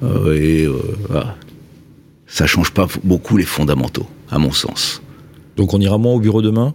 Euh, 0.03 0.35
et 0.35 0.69
voilà. 1.09 1.37
ça 2.27 2.47
change 2.47 2.71
pas 2.71 2.87
beaucoup 3.03 3.37
les 3.37 3.45
fondamentaux, 3.45 4.07
à 4.31 4.39
mon 4.39 4.53
sens. 4.53 5.03
Donc 5.57 5.75
on 5.75 5.81
ira 5.81 5.99
moins 5.99 6.15
au 6.15 6.21
bureau 6.21 6.41
demain? 6.43 6.75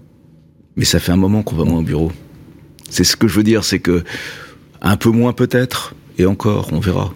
Mais 0.76 0.86
ça 0.86 1.00
fait 1.00 1.12
un 1.12 1.18
moment 1.18 1.42
qu'on 1.42 1.56
va 1.56 1.64
moins 1.64 1.80
au 1.80 1.84
bureau. 1.84 2.12
C'est 2.90 3.04
ce 3.04 3.16
que 3.16 3.28
je 3.28 3.36
veux 3.36 3.44
dire, 3.44 3.64
c'est 3.64 3.80
que 3.80 4.04
un 4.82 4.96
peu 4.98 5.10
moins 5.10 5.34
peut-être, 5.34 5.96
et 6.18 6.26
encore, 6.26 6.70
on 6.72 6.80
verra. 6.80 7.14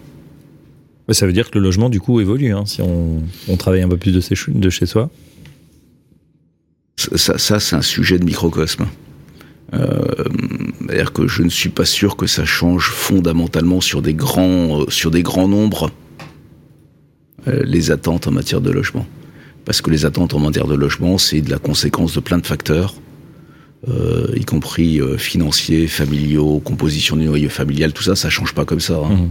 Ça 1.09 1.25
veut 1.25 1.33
dire 1.33 1.49
que 1.51 1.57
le 1.57 1.63
logement, 1.63 1.89
du 1.89 1.99
coup, 1.99 2.21
évolue, 2.21 2.53
hein, 2.53 2.63
si 2.65 2.81
on, 2.81 3.21
on 3.49 3.57
travaille 3.57 3.81
un 3.81 3.89
peu 3.89 3.97
plus 3.97 4.11
de, 4.13 4.21
chez- 4.21 4.51
de 4.51 4.69
chez 4.69 4.85
soi. 4.85 5.09
Ça, 6.97 7.17
ça, 7.17 7.37
ça, 7.37 7.59
c'est 7.59 7.75
un 7.75 7.81
sujet 7.81 8.17
de 8.19 8.23
microcosme. 8.23 8.85
Euh, 9.73 10.03
C'est-à-dire 10.81 11.11
que 11.13 11.27
je 11.27 11.43
ne 11.43 11.49
suis 11.49 11.69
pas 11.69 11.85
sûr 11.85 12.15
que 12.15 12.27
ça 12.27 12.45
change 12.45 12.89
fondamentalement 12.89 13.81
sur 13.81 14.01
des 14.01 14.13
grands, 14.13 14.81
euh, 14.81 14.85
sur 14.89 15.11
des 15.11 15.23
grands 15.23 15.47
nombres 15.47 15.91
euh, 17.47 17.61
les 17.65 17.91
attentes 17.91 18.27
en 18.27 18.31
matière 18.31 18.61
de 18.61 18.69
logement. 18.71 19.05
Parce 19.65 19.81
que 19.81 19.89
les 19.89 20.05
attentes 20.05 20.33
en 20.33 20.39
matière 20.39 20.67
de 20.67 20.75
logement, 20.75 21.17
c'est 21.17 21.41
de 21.41 21.49
la 21.49 21.57
conséquence 21.59 22.13
de 22.13 22.19
plein 22.19 22.37
de 22.37 22.45
facteurs. 22.45 22.95
Euh, 23.89 24.27
y 24.35 24.45
compris 24.45 24.99
euh, 25.01 25.17
financiers, 25.17 25.87
familiaux, 25.87 26.59
composition 26.59 27.15
du 27.15 27.25
noyau 27.25 27.49
familial, 27.49 27.93
tout 27.93 28.03
ça, 28.03 28.15
ça 28.15 28.29
change 28.29 28.53
pas 28.53 28.65
comme 28.65 28.79
ça. 28.79 28.97
hein. 28.97 29.09
Mhm. 29.09 29.29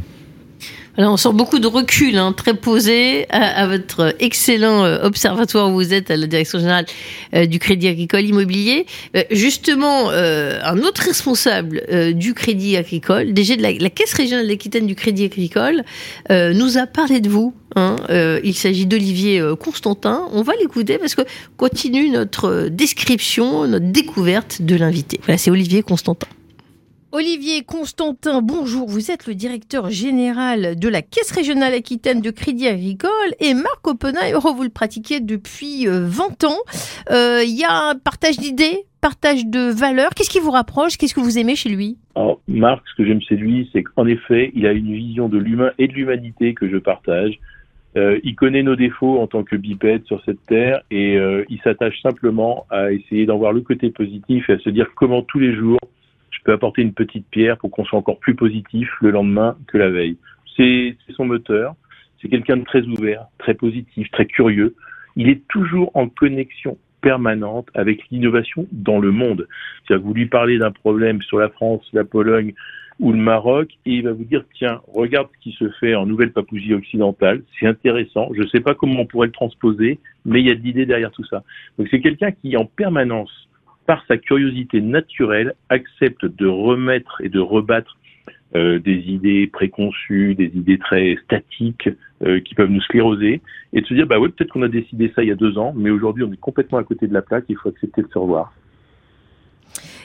Alors, 0.96 1.12
on 1.12 1.16
sent 1.16 1.32
beaucoup 1.32 1.60
de 1.60 1.66
recul, 1.68 2.18
hein, 2.18 2.32
très 2.32 2.54
posé, 2.54 3.26
à, 3.30 3.66
votre 3.68 4.14
excellent 4.18 4.84
euh, 4.84 4.98
observatoire 5.02 5.70
où 5.70 5.74
vous 5.74 5.94
êtes 5.94 6.10
à 6.10 6.16
la 6.16 6.26
direction 6.26 6.58
générale 6.58 6.86
euh, 7.32 7.46
du 7.46 7.58
Crédit 7.60 7.86
Agricole 7.86 8.24
Immobilier. 8.24 8.86
Euh, 9.16 9.22
justement, 9.30 10.10
un 10.10 10.78
autre 10.78 11.02
responsable 11.02 11.82
du 12.14 12.34
Crédit 12.34 12.76
Agricole, 12.76 13.32
DG 13.32 13.56
de 13.56 13.62
la, 13.62 13.90
Caisse 13.90 14.12
régionale 14.14 14.48
d'Aquitaine 14.48 14.86
du 14.86 14.94
Crédit 14.94 15.24
Agricole, 15.24 15.84
nous 16.30 16.78
a 16.78 16.86
parlé 16.86 17.20
de 17.20 17.28
vous. 17.28 17.54
hein. 17.76 17.96
Il 18.42 18.54
s'agit 18.54 18.86
d'Olivier 18.86 19.42
Constantin. 19.58 20.28
On 20.32 20.42
va 20.42 20.52
l'écouter 20.60 20.98
parce 20.98 21.14
que 21.14 21.22
continue 21.56 22.10
notre 22.10 22.68
description, 22.68 23.66
notre 23.66 23.86
découverte 23.86 24.62
de 24.62 24.76
l'invité. 24.76 25.20
Voilà, 25.24 25.38
c'est 25.38 25.50
Olivier 25.50 25.82
Constantin. 25.82 26.28
Olivier 27.12 27.64
Constantin, 27.64 28.40
bonjour. 28.40 28.86
Vous 28.88 29.10
êtes 29.10 29.26
le 29.26 29.34
directeur 29.34 29.90
général 29.90 30.78
de 30.78 30.88
la 30.88 31.02
Caisse 31.02 31.32
régionale 31.32 31.74
aquitaine 31.74 32.20
de 32.20 32.30
Crédit 32.30 32.68
Agricole 32.68 33.10
et 33.40 33.52
Marc 33.52 33.84
Oppenheimer, 33.84 34.38
vous 34.38 34.62
le 34.62 34.68
pratiquez 34.68 35.18
depuis 35.18 35.88
euh, 35.88 36.06
20 36.06 36.44
ans. 36.44 36.58
Euh, 37.10 37.42
Il 37.44 37.58
y 37.58 37.64
a 37.64 37.90
un 37.90 37.96
partage 37.96 38.38
d'idées, 38.38 38.84
partage 39.00 39.44
de 39.44 39.72
valeurs. 39.72 40.10
Qu'est-ce 40.14 40.30
qui 40.30 40.38
vous 40.38 40.52
rapproche? 40.52 40.98
Qu'est-ce 40.98 41.14
que 41.14 41.20
vous 41.20 41.36
aimez 41.36 41.56
chez 41.56 41.68
lui? 41.70 41.98
Alors, 42.14 42.40
Marc, 42.46 42.84
ce 42.88 42.94
que 42.94 43.04
j'aime 43.04 43.20
chez 43.20 43.34
lui, 43.34 43.68
c'est 43.72 43.82
qu'en 43.82 44.06
effet, 44.06 44.52
il 44.54 44.64
a 44.64 44.72
une 44.72 44.92
vision 44.92 45.28
de 45.28 45.38
l'humain 45.38 45.72
et 45.78 45.88
de 45.88 45.92
l'humanité 45.92 46.54
que 46.54 46.68
je 46.68 46.76
partage. 46.76 47.40
Euh, 47.96 48.20
il 48.22 48.36
connaît 48.36 48.62
nos 48.62 48.76
défauts 48.76 49.18
en 49.18 49.26
tant 49.26 49.42
que 49.42 49.56
bipède 49.56 50.04
sur 50.04 50.22
cette 50.24 50.46
terre 50.46 50.82
et 50.92 51.16
euh, 51.16 51.44
il 51.48 51.60
s'attache 51.62 52.00
simplement 52.02 52.66
à 52.70 52.92
essayer 52.92 53.26
d'en 53.26 53.36
voir 53.36 53.52
le 53.52 53.62
côté 53.62 53.90
positif 53.90 54.48
et 54.48 54.52
à 54.52 54.58
se 54.60 54.70
dire 54.70 54.86
comment 54.94 55.22
tous 55.22 55.40
les 55.40 55.56
jours 55.56 55.80
apporter 56.52 56.82
une 56.82 56.92
petite 56.92 57.26
pierre 57.30 57.58
pour 57.58 57.70
qu'on 57.70 57.84
soit 57.84 57.98
encore 57.98 58.18
plus 58.18 58.34
positif 58.34 58.88
le 59.00 59.10
lendemain 59.10 59.56
que 59.66 59.78
la 59.78 59.90
veille. 59.90 60.16
C'est 60.56 60.96
son 61.16 61.24
moteur. 61.24 61.74
C'est 62.20 62.28
quelqu'un 62.28 62.58
de 62.58 62.64
très 62.64 62.82
ouvert, 62.82 63.26
très 63.38 63.54
positif, 63.54 64.10
très 64.10 64.26
curieux. 64.26 64.74
Il 65.16 65.28
est 65.28 65.46
toujours 65.48 65.90
en 65.94 66.08
connexion 66.08 66.76
permanente 67.00 67.68
avec 67.74 68.02
l'innovation 68.10 68.66
dans 68.72 68.98
le 68.98 69.10
monde. 69.10 69.48
Que 69.88 69.94
vous 69.94 70.12
lui 70.12 70.26
parlez 70.26 70.58
d'un 70.58 70.70
problème 70.70 71.22
sur 71.22 71.38
la 71.38 71.48
France, 71.48 71.82
la 71.92 72.04
Pologne 72.04 72.52
ou 72.98 73.12
le 73.12 73.18
Maroc 73.18 73.70
et 73.86 73.94
il 73.94 74.04
va 74.04 74.12
vous 74.12 74.24
dire 74.24 74.44
tiens, 74.54 74.80
regarde 74.92 75.28
ce 75.34 75.42
qui 75.42 75.52
se 75.52 75.70
fait 75.80 75.94
en 75.94 76.04
Nouvelle-Papousie 76.04 76.74
occidentale, 76.74 77.42
c'est 77.58 77.66
intéressant, 77.66 78.28
je 78.34 78.42
ne 78.42 78.46
sais 78.48 78.60
pas 78.60 78.74
comment 78.74 79.00
on 79.00 79.06
pourrait 79.06 79.28
le 79.28 79.32
transposer, 79.32 79.98
mais 80.26 80.40
il 80.40 80.46
y 80.46 80.50
a 80.50 80.54
de 80.54 80.60
l'idée 80.60 80.84
derrière 80.84 81.10
tout 81.10 81.24
ça. 81.24 81.42
Donc 81.78 81.88
c'est 81.90 82.00
quelqu'un 82.00 82.30
qui 82.30 82.56
en 82.58 82.66
permanence 82.66 83.48
par 83.90 84.04
sa 84.06 84.18
curiosité 84.18 84.80
naturelle, 84.80 85.54
accepte 85.68 86.24
de 86.24 86.46
remettre 86.46 87.20
et 87.22 87.28
de 87.28 87.40
rebattre 87.40 87.98
euh, 88.54 88.78
des 88.78 88.98
idées 89.08 89.48
préconçues, 89.48 90.36
des 90.36 90.52
idées 90.54 90.78
très 90.78 91.16
statiques 91.24 91.88
euh, 92.22 92.38
qui 92.38 92.54
peuvent 92.54 92.70
nous 92.70 92.82
scléroser, 92.82 93.40
et 93.72 93.80
de 93.80 93.86
se 93.88 93.94
dire, 93.94 94.06
bah 94.06 94.20
ouais, 94.20 94.28
peut-être 94.28 94.52
qu'on 94.52 94.62
a 94.62 94.68
décidé 94.68 95.12
ça 95.16 95.24
il 95.24 95.28
y 95.28 95.32
a 95.32 95.34
deux 95.34 95.58
ans, 95.58 95.72
mais 95.76 95.90
aujourd'hui 95.90 96.22
on 96.22 96.32
est 96.32 96.36
complètement 96.36 96.78
à 96.78 96.84
côté 96.84 97.08
de 97.08 97.12
la 97.12 97.20
plaque, 97.20 97.46
il 97.48 97.56
faut 97.56 97.68
accepter 97.68 98.02
de 98.02 98.06
se 98.06 98.16
revoir. 98.16 98.52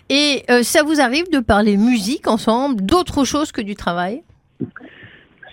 Et 0.09 0.41
euh, 0.49 0.63
ça 0.63 0.81
vous 0.81 0.99
arrive 0.99 1.29
de 1.31 1.39
parler 1.39 1.77
musique 1.77 2.27
ensemble, 2.27 2.83
d'autre 2.83 3.23
chose 3.23 3.51
que 3.51 3.61
du 3.61 3.75
travail? 3.75 4.23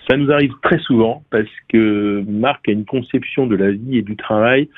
Ça 0.09 0.17
nous 0.17 0.31
arrive 0.31 0.53
très 0.63 0.79
souvent 0.79 1.23
parce 1.29 1.53
que 1.69 2.23
Marc 2.27 2.67
a 2.67 2.71
une 2.71 2.85
conception 2.85 3.45
de 3.45 3.55
la 3.55 3.69
vie 3.69 3.99
et 3.99 4.01
du 4.01 4.15
travail. 4.15 4.69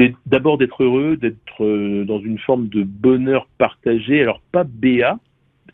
C'est 0.00 0.14
d'abord 0.24 0.56
d'être 0.56 0.82
heureux, 0.82 1.18
d'être 1.18 1.62
euh, 1.62 2.06
dans 2.06 2.20
une 2.20 2.38
forme 2.38 2.68
de 2.68 2.84
bonheur 2.84 3.46
partagé. 3.58 4.22
Alors 4.22 4.40
pas 4.50 4.64
béat, 4.64 5.18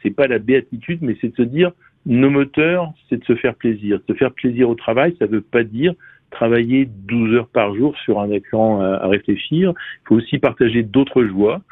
c'est 0.02 0.10
pas 0.10 0.26
la 0.26 0.40
béatitude, 0.40 0.98
mais 1.00 1.16
c'est 1.20 1.28
de 1.28 1.36
se 1.36 1.42
dire 1.42 1.70
nos 2.06 2.28
moteurs, 2.28 2.92
c'est 3.08 3.20
de 3.20 3.24
se 3.24 3.36
faire 3.36 3.54
plaisir. 3.54 4.00
Se 4.08 4.14
faire 4.14 4.32
plaisir 4.32 4.68
au 4.68 4.74
travail, 4.74 5.14
ça 5.20 5.26
veut 5.26 5.42
pas 5.42 5.62
dire 5.62 5.94
travailler 6.32 6.88
12 7.06 7.34
heures 7.36 7.48
par 7.48 7.72
jour 7.76 7.96
sur 7.98 8.18
un 8.18 8.30
écran 8.32 8.80
à 8.80 9.06
réfléchir. 9.06 9.72
Il 10.02 10.08
faut 10.08 10.16
aussi 10.16 10.38
partager 10.38 10.82
d'autres 10.82 11.24
joies. 11.24 11.62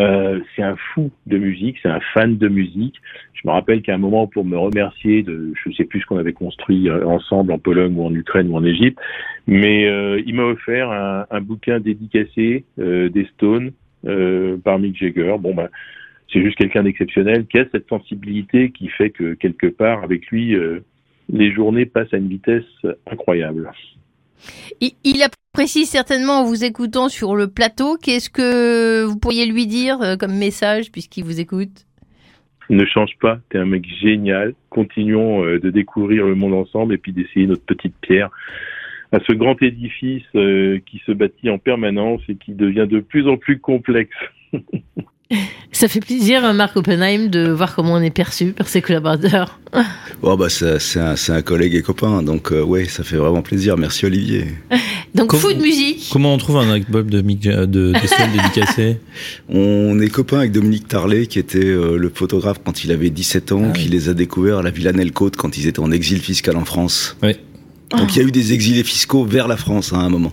Euh, 0.00 0.40
c'est 0.54 0.62
un 0.62 0.76
fou 0.76 1.10
de 1.26 1.38
musique, 1.38 1.76
c'est 1.82 1.88
un 1.88 2.00
fan 2.14 2.38
de 2.38 2.48
musique. 2.48 2.96
Je 3.34 3.46
me 3.46 3.52
rappelle 3.52 3.82
qu'à 3.82 3.94
un 3.94 3.98
moment, 3.98 4.26
pour 4.26 4.44
me 4.44 4.56
remercier 4.56 5.22
de, 5.22 5.52
je 5.54 5.72
sais 5.72 5.84
plus 5.84 6.00
ce 6.00 6.06
qu'on 6.06 6.18
avait 6.18 6.32
construit 6.32 6.88
euh, 6.88 7.06
ensemble 7.06 7.52
en 7.52 7.58
Pologne 7.58 7.94
ou 7.96 8.04
en 8.04 8.14
Ukraine 8.14 8.48
ou 8.48 8.56
en 8.56 8.64
Égypte, 8.64 8.98
mais 9.46 9.86
euh, 9.88 10.22
il 10.24 10.34
m'a 10.34 10.44
offert 10.44 10.90
un, 10.90 11.40
bouquin 11.40 11.80
dédicacé 11.80 12.64
des 12.78 13.28
Stones 13.34 13.72
par 14.64 14.78
Mick 14.78 14.96
Jagger. 14.96 15.36
Bon 15.38 15.54
ben, 15.54 15.68
c'est 16.32 16.40
juste 16.40 16.56
quelqu'un 16.56 16.84
d'exceptionnel 16.84 17.46
qui 17.46 17.58
a 17.58 17.66
cette 17.72 17.88
sensibilité 17.88 18.70
qui 18.70 18.88
fait 18.88 19.10
que 19.10 19.34
quelque 19.34 19.66
part 19.66 20.02
avec 20.04 20.28
lui, 20.28 20.56
les 21.28 21.52
journées 21.52 21.86
passent 21.86 22.12
à 22.14 22.18
une 22.18 22.28
vitesse 22.28 22.64
incroyable. 23.10 23.70
il, 24.80 24.92
il 25.04 25.22
apprécie 25.54 25.84
certainement 25.84 26.40
en 26.40 26.44
vous 26.44 26.64
écoutant 26.64 27.10
sur 27.10 27.36
le 27.36 27.46
plateau. 27.46 27.98
Qu'est-ce 27.98 28.30
que 28.30 29.04
vous 29.04 29.18
pourriez 29.18 29.44
lui 29.44 29.66
dire 29.66 30.00
euh, 30.00 30.16
comme 30.16 30.34
message 30.34 30.90
puisqu'il 30.90 31.24
vous 31.24 31.40
écoute? 31.40 31.84
Ne 32.70 32.86
change 32.86 33.10
pas, 33.20 33.38
t'es 33.50 33.58
un 33.58 33.66
mec 33.66 33.84
génial. 34.00 34.54
Continuons 34.70 35.44
euh, 35.44 35.60
de 35.60 35.68
découvrir 35.68 36.24
le 36.24 36.34
monde 36.34 36.54
ensemble 36.54 36.94
et 36.94 36.98
puis 36.98 37.12
d'essayer 37.12 37.46
notre 37.46 37.66
petite 37.66 37.94
pierre 38.00 38.30
à 39.12 39.18
ce 39.28 39.34
grand 39.34 39.62
édifice 39.62 40.24
euh, 40.36 40.80
qui 40.86 41.02
se 41.04 41.12
bâtit 41.12 41.50
en 41.50 41.58
permanence 41.58 42.22
et 42.30 42.36
qui 42.36 42.54
devient 42.54 42.86
de 42.88 43.00
plus 43.00 43.28
en 43.28 43.36
plus 43.36 43.58
complexe. 43.58 44.16
Ça 45.72 45.88
fait 45.88 46.00
plaisir, 46.00 46.44
hein, 46.44 46.52
Marc 46.52 46.76
Oppenheim, 46.76 47.28
de 47.28 47.48
voir 47.48 47.74
comment 47.74 47.94
on 47.94 48.02
est 48.02 48.10
perçu 48.10 48.52
par 48.52 48.68
ses 48.68 48.82
collaborateurs. 48.82 49.58
Oh, 50.24 50.36
bah, 50.36 50.48
c'est 50.48 51.30
un, 51.30 51.42
collègue 51.42 51.74
et 51.74 51.82
copain, 51.82 52.22
donc 52.22 52.52
euh, 52.52 52.62
ouais, 52.62 52.84
ça 52.84 53.02
fait 53.02 53.16
vraiment 53.16 53.42
plaisir. 53.42 53.76
Merci 53.76 54.06
Olivier. 54.06 54.46
Donc, 55.16 55.34
fou 55.34 55.52
de 55.52 55.60
musique. 55.60 56.10
Comment 56.12 56.32
on 56.32 56.38
trouve 56.38 56.58
un 56.58 56.70
album 56.70 57.10
de 57.10 57.20
Mick 57.22 57.40
de, 57.40 57.66
de 57.66 58.06
Stone 58.06 58.30
dédicacé? 58.32 58.98
On 59.48 59.98
est 59.98 60.08
copain 60.08 60.38
avec 60.38 60.52
Dominique 60.52 60.86
Tarlet, 60.86 61.26
qui 61.26 61.40
était 61.40 61.58
euh, 61.58 61.96
le 61.96 62.08
photographe 62.14 62.58
quand 62.64 62.84
il 62.84 62.92
avait 62.92 63.10
17 63.10 63.50
ans, 63.52 63.62
Ah 63.70 63.72
qui 63.72 63.86
oui. 63.86 63.90
les 63.90 64.08
a 64.08 64.14
découverts 64.14 64.58
à 64.58 64.62
la 64.62 64.70
Villa 64.70 64.92
Nelcôte 64.92 65.36
quand 65.36 65.58
ils 65.58 65.66
étaient 65.66 65.80
en 65.80 65.90
exil 65.90 66.20
fiscal 66.20 66.56
en 66.56 66.64
France. 66.64 67.16
Oui. 67.22 67.32
Donc 67.90 68.14
il 68.14 68.22
y 68.22 68.24
a 68.24 68.28
eu 68.28 68.30
des 68.30 68.52
exilés 68.52 68.84
fiscaux 68.84 69.24
vers 69.24 69.48
la 69.48 69.56
France 69.56 69.92
hein, 69.92 69.98
à 69.98 70.02
un 70.04 70.08
moment. 70.08 70.32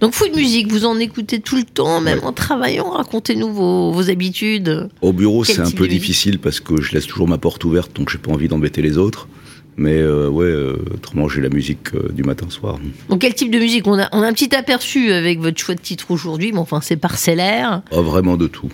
Donc, 0.00 0.14
fou 0.14 0.28
de 0.28 0.34
musique, 0.34 0.72
vous 0.72 0.86
en 0.86 0.98
écoutez 0.98 1.40
tout 1.40 1.56
le 1.56 1.64
temps, 1.64 2.00
même 2.00 2.20
en 2.22 2.32
travaillant. 2.32 2.90
Racontez-nous 2.90 3.52
vos, 3.52 3.92
vos 3.92 4.10
habitudes. 4.10 4.88
Au 5.02 5.12
bureau, 5.12 5.44
c'est 5.44 5.60
un 5.60 5.70
peu 5.70 5.86
difficile 5.86 6.38
parce 6.38 6.58
que 6.58 6.80
je 6.80 6.92
laisse 6.92 7.06
toujours 7.06 7.28
ma 7.28 7.38
porte 7.38 7.62
ouverte, 7.64 7.94
donc 7.94 8.08
j'ai 8.08 8.18
pas 8.18 8.32
envie 8.32 8.48
d'embêter 8.48 8.80
les 8.80 8.96
autres. 8.96 9.28
Mais 9.76 9.98
euh, 9.98 10.28
ouais, 10.28 10.46
euh, 10.46 10.76
autrement 10.92 11.28
j'ai 11.28 11.40
la 11.40 11.48
musique 11.48 11.94
euh, 11.94 12.10
du 12.12 12.22
matin 12.22 12.46
au 12.46 12.50
soir. 12.50 12.78
Donc, 13.08 13.20
quel 13.20 13.34
type 13.34 13.50
de 13.50 13.58
musique? 13.58 13.86
On 13.86 13.98
a, 13.98 14.08
on 14.12 14.22
a 14.22 14.26
un 14.26 14.32
petit 14.32 14.54
aperçu 14.54 15.12
avec 15.12 15.38
votre 15.38 15.58
choix 15.58 15.74
de 15.74 15.80
titre 15.80 16.10
aujourd'hui, 16.10 16.52
mais 16.52 16.58
enfin, 16.58 16.80
c'est 16.82 16.96
parcellaire. 16.96 17.82
Oh, 17.90 18.02
vraiment 18.02 18.36
de 18.36 18.46
tout. 18.46 18.70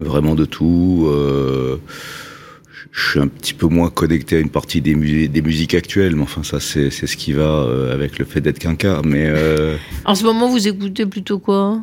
Vraiment 0.00 0.34
de 0.34 0.44
tout. 0.44 1.08
Je 2.92 3.08
suis 3.10 3.18
un 3.20 3.26
petit 3.28 3.54
peu 3.54 3.66
moins 3.66 3.88
connecté 3.90 4.36
à 4.36 4.40
une 4.40 4.50
partie 4.50 4.80
des, 4.82 4.94
mu- 4.94 5.26
des 5.28 5.42
musiques 5.42 5.74
actuelles, 5.74 6.14
mais 6.14 6.22
enfin 6.22 6.42
ça 6.42 6.60
c'est 6.60 6.90
c'est 6.90 7.06
ce 7.06 7.16
qui 7.16 7.32
va 7.32 7.42
euh, 7.64 7.92
avec 7.94 8.18
le 8.18 8.24
fait 8.26 8.40
d'être 8.42 8.58
quinca. 8.58 9.00
Mais 9.04 9.24
euh, 9.26 9.76
En 10.04 10.14
ce 10.14 10.24
moment, 10.24 10.48
vous 10.48 10.68
écoutez 10.68 11.06
plutôt 11.06 11.38
quoi? 11.38 11.80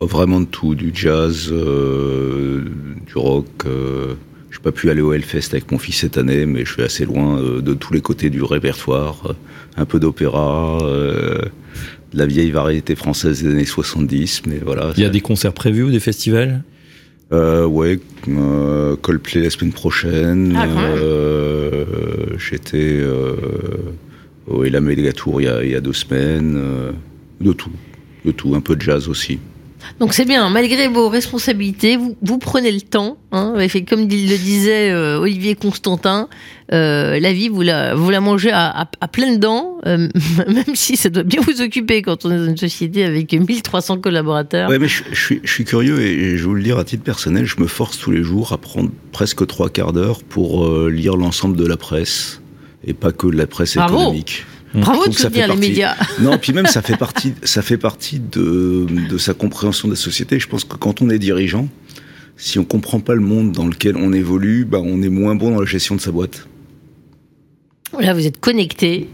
Vraiment 0.00 0.40
de 0.40 0.46
tout, 0.46 0.74
du 0.74 0.90
jazz, 0.94 1.48
euh, 1.52 2.64
du 3.06 3.14
rock. 3.16 3.46
Euh, 3.66 4.14
j'ai 4.50 4.60
pas 4.60 4.72
pu 4.72 4.90
aller 4.90 5.00
au 5.00 5.12
Hellfest 5.12 5.48
avec 5.52 5.70
mon 5.72 5.78
fils 5.78 5.96
cette 5.98 6.18
année, 6.18 6.46
mais 6.46 6.64
je 6.64 6.72
suis 6.72 6.82
assez 6.82 7.04
loin 7.04 7.38
euh, 7.38 7.60
de 7.60 7.74
tous 7.74 7.92
les 7.92 8.00
côtés 8.00 8.30
du 8.30 8.42
répertoire. 8.42 9.16
Euh, 9.26 9.32
Un 9.76 9.84
peu 9.86 10.00
d'opéra, 10.00 10.78
euh, 10.82 11.38
de 12.12 12.18
la 12.18 12.26
vieille 12.26 12.50
variété 12.50 12.96
française 12.96 13.42
des 13.44 13.50
années 13.50 13.64
70, 13.64 14.42
mais 14.48 14.58
voilà. 14.64 14.92
Il 14.96 15.02
y 15.02 15.06
a 15.06 15.08
des 15.10 15.20
concerts 15.20 15.52
prévus 15.52 15.82
ou 15.84 15.90
des 15.90 16.00
festivals? 16.00 16.62
Euh, 17.30 17.66
ouais, 17.66 18.00
euh, 18.28 18.96
Coldplay 18.96 19.42
la 19.42 19.50
semaine 19.50 19.72
prochaine. 19.72 20.54
Ah, 20.56 20.66
euh, 20.66 21.84
J'étais 22.38 22.98
euh, 23.00 23.36
au 24.46 24.64
la 25.02 25.12
Tour 25.12 25.40
il 25.40 25.44
y 25.44 25.48
a, 25.48 25.62
il 25.62 25.70
y 25.70 25.74
a 25.74 25.80
deux 25.80 25.92
semaines. 25.92 26.54
euh, 26.56 26.92
de 27.40 27.52
tout, 27.52 27.70
de 28.24 28.30
tout, 28.32 28.54
un 28.54 28.60
peu 28.60 28.76
de 28.76 28.82
jazz 28.82 29.08
aussi. 29.08 29.38
Donc 30.00 30.14
c'est 30.14 30.24
bien, 30.24 30.48
malgré 30.50 30.88
vos 30.88 31.08
responsabilités, 31.08 31.96
vous, 31.96 32.16
vous 32.22 32.38
prenez 32.38 32.70
le 32.72 32.80
temps. 32.80 33.18
Hein, 33.32 33.54
comme 33.88 34.00
le 34.00 34.06
disait 34.06 34.90
euh, 34.90 35.18
Olivier 35.18 35.54
Constantin, 35.54 36.28
euh, 36.72 37.18
la 37.20 37.32
vie, 37.32 37.48
vous 37.48 37.62
la, 37.62 37.94
vous 37.94 38.10
la 38.10 38.20
mangez 38.20 38.50
à, 38.50 38.68
à, 38.68 38.90
à 39.00 39.08
pleines 39.08 39.38
dents, 39.38 39.78
euh, 39.86 40.08
même 40.48 40.74
si 40.74 40.96
ça 40.96 41.10
doit 41.10 41.24
bien 41.24 41.40
vous 41.40 41.60
occuper 41.60 42.02
quand 42.02 42.24
on 42.24 42.30
est 42.30 42.38
dans 42.38 42.46
une 42.46 42.56
société 42.56 43.04
avec 43.04 43.32
1300 43.32 43.98
collaborateurs. 43.98 44.70
Ouais, 44.70 44.78
mais 44.78 44.88
je, 44.88 45.02
je 45.10 45.20
suis, 45.20 45.40
je 45.44 45.52
suis 45.52 45.64
curieux 45.64 46.00
et 46.00 46.36
je 46.36 46.42
vais 46.42 46.48
vous 46.48 46.54
le 46.54 46.62
dire 46.62 46.78
à 46.78 46.84
titre 46.84 47.04
personnel, 47.04 47.44
je 47.44 47.60
me 47.60 47.66
force 47.66 47.98
tous 47.98 48.10
les 48.10 48.22
jours 48.22 48.52
à 48.52 48.58
prendre 48.58 48.90
presque 49.12 49.46
trois 49.46 49.68
quarts 49.68 49.92
d'heure 49.92 50.22
pour 50.22 50.68
lire 50.88 51.16
l'ensemble 51.16 51.56
de 51.56 51.66
la 51.66 51.76
presse 51.76 52.40
et 52.86 52.94
pas 52.94 53.12
que 53.12 53.26
de 53.26 53.36
la 53.36 53.46
presse 53.46 53.76
économique. 53.76 54.44
Bravo 54.46 54.57
De 54.74 54.82
trouve 54.82 55.06
que 55.06 55.12
ça 55.12 55.22
soutenir 55.24 55.46
les 55.46 55.52
partie- 55.54 55.68
médias. 55.68 55.94
Non, 56.20 56.38
puis 56.38 56.52
même 56.52 56.66
ça 56.66 56.82
fait 56.82 56.96
partie, 56.96 57.34
ça 57.42 57.62
fait 57.62 57.78
partie 57.78 58.20
de, 58.20 58.86
de 59.08 59.18
sa 59.18 59.34
compréhension 59.34 59.88
de 59.88 59.92
la 59.94 59.98
société. 59.98 60.38
Je 60.38 60.46
pense 60.48 60.64
que 60.64 60.76
quand 60.76 61.00
on 61.02 61.08
est 61.10 61.18
dirigeant, 61.18 61.68
si 62.36 62.58
on 62.58 62.64
comprend 62.64 63.00
pas 63.00 63.14
le 63.14 63.20
monde 63.20 63.52
dans 63.52 63.66
lequel 63.66 63.96
on 63.96 64.12
évolue, 64.12 64.64
bah 64.64 64.80
on 64.82 65.02
est 65.02 65.08
moins 65.08 65.34
bon 65.34 65.50
dans 65.52 65.60
la 65.60 65.66
gestion 65.66 65.94
de 65.96 66.00
sa 66.00 66.10
boîte. 66.12 66.46
Là, 67.98 68.12
vous 68.14 68.26
êtes 68.26 68.38
connecté. 68.40 69.08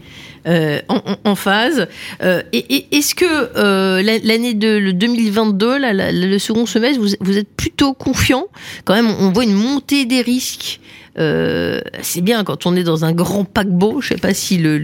euh, 0.47 0.79
en, 1.23 1.33
phase. 1.33 1.87
Euh, 2.21 2.43
et, 2.53 2.75
et 2.75 2.97
est-ce 2.97 3.15
que 3.15 3.25
euh, 3.25 4.03
la- 4.03 4.19
l'année 4.19 4.53
de 4.53 4.77
le 4.77 4.93
2022, 4.93 5.79
là, 5.79 5.91
la- 5.91 6.11
le 6.11 6.37
second 6.37 6.67
semestre, 6.67 7.01
vous, 7.01 7.15
vous 7.19 7.37
êtes 7.39 7.49
plutôt 7.49 7.93
confiant? 7.93 8.45
Quand 8.83 8.93
même, 8.93 9.07
on 9.07 9.31
voit 9.31 9.43
une 9.45 9.55
montée 9.55 10.05
des 10.05 10.21
risques. 10.21 10.79
Euh, 11.17 11.79
c'est 12.01 12.21
bien 12.21 12.43
quand 12.43 12.65
on 12.65 12.75
est 12.75 12.83
dans 12.83 13.05
un 13.05 13.13
grand 13.13 13.45
paquebot. 13.45 14.01
Je 14.01 14.09
sais 14.09 14.17
pas 14.17 14.33
si 14.33 14.57
le, 14.57 14.77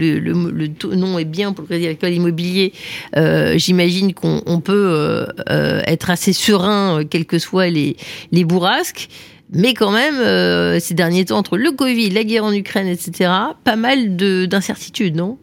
nom 0.94 1.18
est 1.18 1.24
bien 1.24 1.52
pour 1.52 1.62
le 1.62 1.68
Crédit 1.68 1.86
Agricole 1.86 2.12
Immobilier. 2.12 2.72
Euh, 3.16 3.58
J'imagine 3.58 4.14
qu'on 4.14 4.42
on 4.46 4.60
peut 4.60 5.26
euh, 5.48 5.82
être 5.86 6.10
assez 6.10 6.32
serein, 6.32 7.02
quelles 7.08 7.26
que 7.26 7.38
soient 7.38 7.68
les, 7.68 7.96
bourrasques. 8.44 9.08
Mais 9.54 9.74
quand 9.74 9.90
même, 9.90 10.80
ces 10.80 10.94
derniers 10.94 11.26
temps, 11.26 11.36
entre 11.36 11.58
le 11.58 11.72
Covid, 11.72 12.08
la 12.10 12.24
guerre 12.24 12.44
en 12.44 12.52
Ukraine, 12.52 12.86
etc., 12.86 13.30
pas 13.64 13.76
mal 13.76 14.16
de- 14.16 14.46
d'incertitudes, 14.46 15.14
non? 15.14 15.36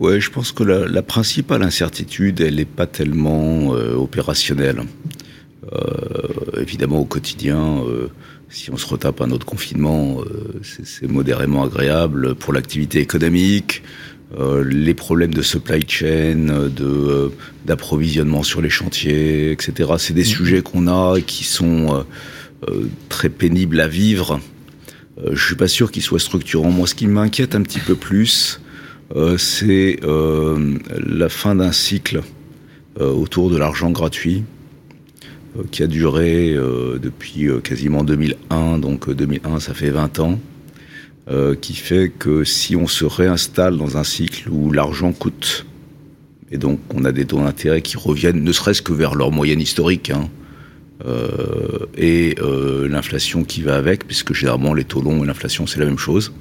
Ouais, 0.00 0.20
je 0.20 0.30
pense 0.30 0.50
que 0.50 0.64
la, 0.64 1.02
principale 1.02 1.62
incertitude, 1.62 2.40
elle 2.40 2.56
n'est 2.56 2.64
pas 2.64 2.88
tellement 2.88 3.68
opérationnelle. 3.68 4.82
Évidemment, 6.58 6.98
au 6.98 7.04
quotidien, 7.04 7.82
si 8.48 8.70
on 8.70 8.76
se 8.76 8.86
retape 8.86 9.20
un 9.20 9.30
autre 9.30 9.46
confinement, 9.46 10.20
euh, 10.20 10.60
c'est 10.62 11.10
modérément 11.10 11.64
agréable 11.64 12.34
pour 12.34 12.52
l'activité 12.52 13.00
économique. 13.00 13.82
Euh, 14.38 14.64
les 14.64 14.94
problèmes 14.94 15.32
de 15.32 15.42
supply 15.42 15.80
chain, 15.86 16.68
de 16.68 16.84
euh, 16.84 17.28
d'approvisionnement 17.64 18.42
sur 18.42 18.60
les 18.60 18.70
chantiers, 18.70 19.52
etc. 19.52 19.92
C'est 19.98 20.14
des 20.14 20.24
sujets 20.24 20.62
qu'on 20.62 20.88
a 20.88 21.20
qui 21.20 21.44
sont 21.44 21.94
euh, 21.94 22.02
euh, 22.68 22.88
très 23.08 23.28
pénibles 23.28 23.80
à 23.80 23.86
vivre. 23.86 24.40
Euh, 25.18 25.30
je 25.34 25.44
suis 25.44 25.54
pas 25.54 25.68
sûr 25.68 25.92
qu'ils 25.92 26.02
soient 26.02 26.18
structurants. 26.18 26.70
Moi, 26.70 26.86
ce 26.86 26.94
qui 26.94 27.06
m'inquiète 27.06 27.54
un 27.54 27.62
petit 27.62 27.78
peu 27.78 27.94
plus, 27.94 28.60
euh, 29.14 29.38
c'est 29.38 30.00
euh, 30.02 30.76
la 30.90 31.28
fin 31.28 31.54
d'un 31.54 31.72
cycle 31.72 32.22
euh, 33.00 33.12
autour 33.12 33.50
de 33.50 33.56
l'argent 33.56 33.90
gratuit 33.90 34.44
qui 35.70 35.82
a 35.82 35.86
duré 35.86 36.52
euh, 36.52 36.98
depuis 36.98 37.48
euh, 37.48 37.60
quasiment 37.60 38.04
2001, 38.04 38.78
donc 38.78 39.08
euh, 39.08 39.14
2001 39.14 39.60
ça 39.60 39.74
fait 39.74 39.90
20 39.90 40.18
ans, 40.20 40.38
euh, 41.28 41.54
qui 41.54 41.74
fait 41.74 42.12
que 42.16 42.44
si 42.44 42.76
on 42.76 42.86
se 42.86 43.04
réinstalle 43.04 43.76
dans 43.76 43.96
un 43.96 44.04
cycle 44.04 44.48
où 44.50 44.70
l'argent 44.72 45.12
coûte, 45.12 45.66
et 46.50 46.58
donc 46.58 46.80
on 46.94 47.04
a 47.04 47.12
des 47.12 47.24
taux 47.24 47.38
d'intérêt 47.38 47.82
qui 47.82 47.96
reviennent 47.96 48.42
ne 48.42 48.52
serait-ce 48.52 48.82
que 48.82 48.92
vers 48.92 49.14
leur 49.14 49.32
moyenne 49.32 49.60
historique, 49.60 50.10
hein, 50.10 50.28
euh, 51.04 51.86
et 51.96 52.36
euh, 52.40 52.88
l'inflation 52.88 53.44
qui 53.44 53.62
va 53.62 53.76
avec, 53.76 54.06
puisque 54.06 54.32
généralement 54.32 54.72
les 54.72 54.84
taux 54.84 55.02
longs 55.02 55.24
et 55.24 55.26
l'inflation 55.26 55.66
c'est 55.66 55.78
la 55.78 55.86
même 55.86 55.98
chose. 55.98 56.32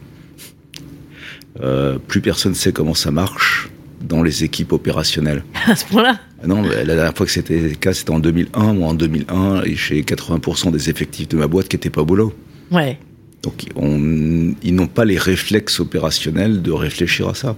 Euh, 1.61 1.97
plus 1.97 2.21
personne 2.21 2.53
sait 2.53 2.71
comment 2.71 2.93
ça 2.93 3.11
marche 3.11 3.69
dans 4.01 4.23
les 4.23 4.43
équipes 4.43 4.73
opérationnelles. 4.73 5.43
À 5.67 5.75
ce 5.75 5.85
point-là? 5.85 6.19
Non, 6.47 6.61
la 6.61 6.83
dernière 6.83 7.15
fois 7.15 7.25
que 7.25 7.31
c'était 7.31 7.59
le 7.59 7.75
cas, 7.75 7.93
c'était 7.93 8.11
en 8.11 8.19
2001. 8.19 8.73
Moi, 8.73 8.89
en 8.89 8.93
2001, 8.93 9.63
et 9.63 9.75
j'ai 9.75 10.01
80% 10.01 10.71
des 10.71 10.89
effectifs 10.89 11.27
de 11.29 11.37
ma 11.37 11.47
boîte 11.47 11.67
qui 11.67 11.75
n'étaient 11.75 11.89
pas 11.89 12.01
au 12.01 12.05
boulot. 12.05 12.33
Ouais. 12.71 12.97
Donc, 13.43 13.65
on, 13.75 14.53
ils 14.63 14.73
n'ont 14.73 14.87
pas 14.87 15.05
les 15.05 15.17
réflexes 15.17 15.79
opérationnels 15.79 16.61
de 16.61 16.71
réfléchir 16.71 17.29
à 17.29 17.35
ça. 17.35 17.55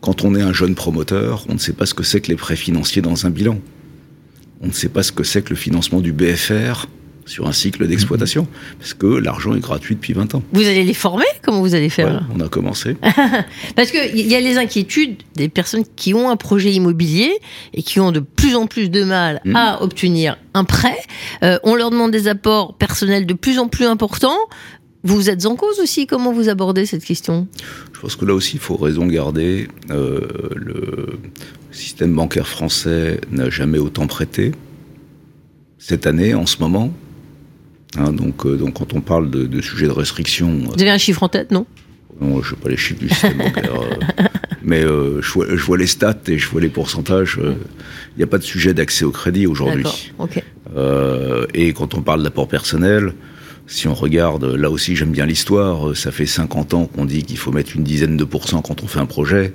Quand 0.00 0.24
on 0.24 0.34
est 0.34 0.42
un 0.42 0.52
jeune 0.52 0.74
promoteur, 0.74 1.44
on 1.48 1.54
ne 1.54 1.58
sait 1.58 1.72
pas 1.72 1.86
ce 1.86 1.94
que 1.94 2.02
c'est 2.02 2.20
que 2.20 2.28
les 2.28 2.36
prêts 2.36 2.56
financiers 2.56 3.02
dans 3.02 3.26
un 3.26 3.30
bilan. 3.30 3.58
On 4.60 4.68
ne 4.68 4.72
sait 4.72 4.88
pas 4.88 5.02
ce 5.02 5.12
que 5.12 5.24
c'est 5.24 5.42
que 5.42 5.50
le 5.50 5.56
financement 5.56 6.00
du 6.00 6.12
BFR 6.12 6.86
sur 7.26 7.46
un 7.46 7.52
cycle 7.52 7.86
d'exploitation, 7.86 8.46
parce 8.78 8.94
que 8.94 9.06
l'argent 9.06 9.54
est 9.54 9.60
gratuit 9.60 9.96
depuis 9.96 10.12
20 10.14 10.34
ans. 10.36 10.42
Vous 10.52 10.66
allez 10.66 10.84
les 10.84 10.94
former 10.94 11.24
Comment 11.42 11.60
vous 11.60 11.74
allez 11.74 11.88
faire 11.90 12.06
Ouais, 12.06 12.20
on 12.34 12.40
a 12.40 12.48
commencé. 12.48 12.96
Parce 13.76 13.90
qu'il 13.90 14.26
y 14.26 14.34
a 14.34 14.40
les 14.40 14.56
inquiétudes 14.58 15.16
des 15.34 15.48
personnes 15.48 15.84
qui 15.96 16.14
ont 16.14 16.30
un 16.30 16.36
projet 16.36 16.72
immobilier 16.72 17.32
et 17.74 17.82
qui 17.82 18.00
ont 18.00 18.12
de 18.12 18.20
plus 18.20 18.54
en 18.56 18.66
plus 18.66 18.88
de 18.88 19.04
mal 19.04 19.40
Mhm. 19.44 19.56
à 19.56 19.82
obtenir 19.82 20.38
un 20.54 20.64
prêt. 20.64 20.96
Euh, 21.42 21.58
on 21.64 21.74
leur 21.74 21.90
demande 21.90 22.10
des 22.12 22.28
apports 22.28 22.74
personnels 22.76 23.26
de 23.26 23.34
plus 23.34 23.58
en 23.58 23.68
plus 23.68 23.84
importants. 23.86 24.38
Vous 25.02 25.28
êtes 25.30 25.46
en 25.46 25.54
cause 25.56 25.78
aussi. 25.80 26.06
Comment 26.06 26.32
vous 26.32 26.48
abordez 26.48 26.86
cette 26.86 27.04
question? 27.04 27.46
Je 27.92 28.00
pense 28.00 28.16
que 28.16 28.24
là 28.24 28.34
aussi, 28.34 28.54
il 28.54 28.60
faut 28.60 28.76
raison 28.76 29.06
garder. 29.06 29.68
Euh, 29.90 30.20
le 30.54 31.18
système 31.70 32.14
bancaire 32.14 32.48
français 32.48 33.20
n'a 33.30 33.50
jamais 33.50 33.78
autant 33.78 34.06
prêté. 34.06 34.52
Cette 35.78 36.06
année, 36.06 36.34
en 36.34 36.46
ce 36.46 36.58
moment, 36.58 36.92
hein, 37.98 38.12
donc, 38.12 38.46
euh, 38.46 38.56
donc 38.56 38.74
quand 38.74 38.92
on 38.94 39.00
parle 39.00 39.30
de, 39.30 39.46
de 39.46 39.60
sujets 39.60 39.86
de 39.86 39.92
restriction, 39.92 40.48
euh, 40.48 40.66
Vous 40.74 40.82
avez 40.82 40.90
un 40.90 40.98
chiffre 40.98 41.22
en 41.22 41.28
tête, 41.28 41.50
non? 41.50 41.66
Non, 42.20 42.40
je 42.42 42.50
sais 42.50 42.56
pas 42.56 42.68
les 42.70 42.76
chiffres 42.78 43.00
du 43.00 43.08
système 43.10 43.36
bancaire, 43.36 43.72
euh, 43.80 44.24
mais 44.62 44.82
euh, 44.82 45.20
je, 45.20 45.32
vois, 45.32 45.46
je 45.50 45.62
vois 45.62 45.76
les 45.76 45.86
stats 45.86 46.14
et 46.28 46.38
je 46.38 46.48
vois 46.48 46.60
les 46.62 46.68
pourcentages. 46.70 47.38
euh, 47.42 47.54
Il 48.14 48.18
n'y 48.18 48.24
a 48.24 48.26
pas 48.26 48.38
de 48.38 48.42
sujet 48.42 48.72
d'accès 48.72 49.04
au 49.04 49.10
crédit 49.10 49.46
aujourd'hui. 49.46 49.82
D'accord. 49.84 49.98
Ok. 50.18 50.42
Euh, 50.76 51.46
et 51.54 51.72
quand 51.74 51.94
on 51.94 52.00
parle 52.02 52.22
d'apport 52.22 52.48
personnel, 52.48 53.12
si 53.66 53.86
on 53.88 53.94
regarde, 53.94 54.44
là 54.44 54.70
aussi 54.70 54.96
j'aime 54.96 55.10
bien 55.12 55.26
l'histoire, 55.26 55.94
ça 55.96 56.10
fait 56.10 56.24
50 56.26 56.72
ans 56.74 56.86
qu'on 56.86 57.04
dit 57.04 57.22
qu'il 57.24 57.36
faut 57.36 57.52
mettre 57.52 57.76
une 57.76 57.84
dizaine 57.84 58.16
de 58.16 58.24
pourcents 58.24 58.62
quand 58.62 58.82
on 58.82 58.86
fait 58.86 59.00
un 59.00 59.06
projet. 59.06 59.52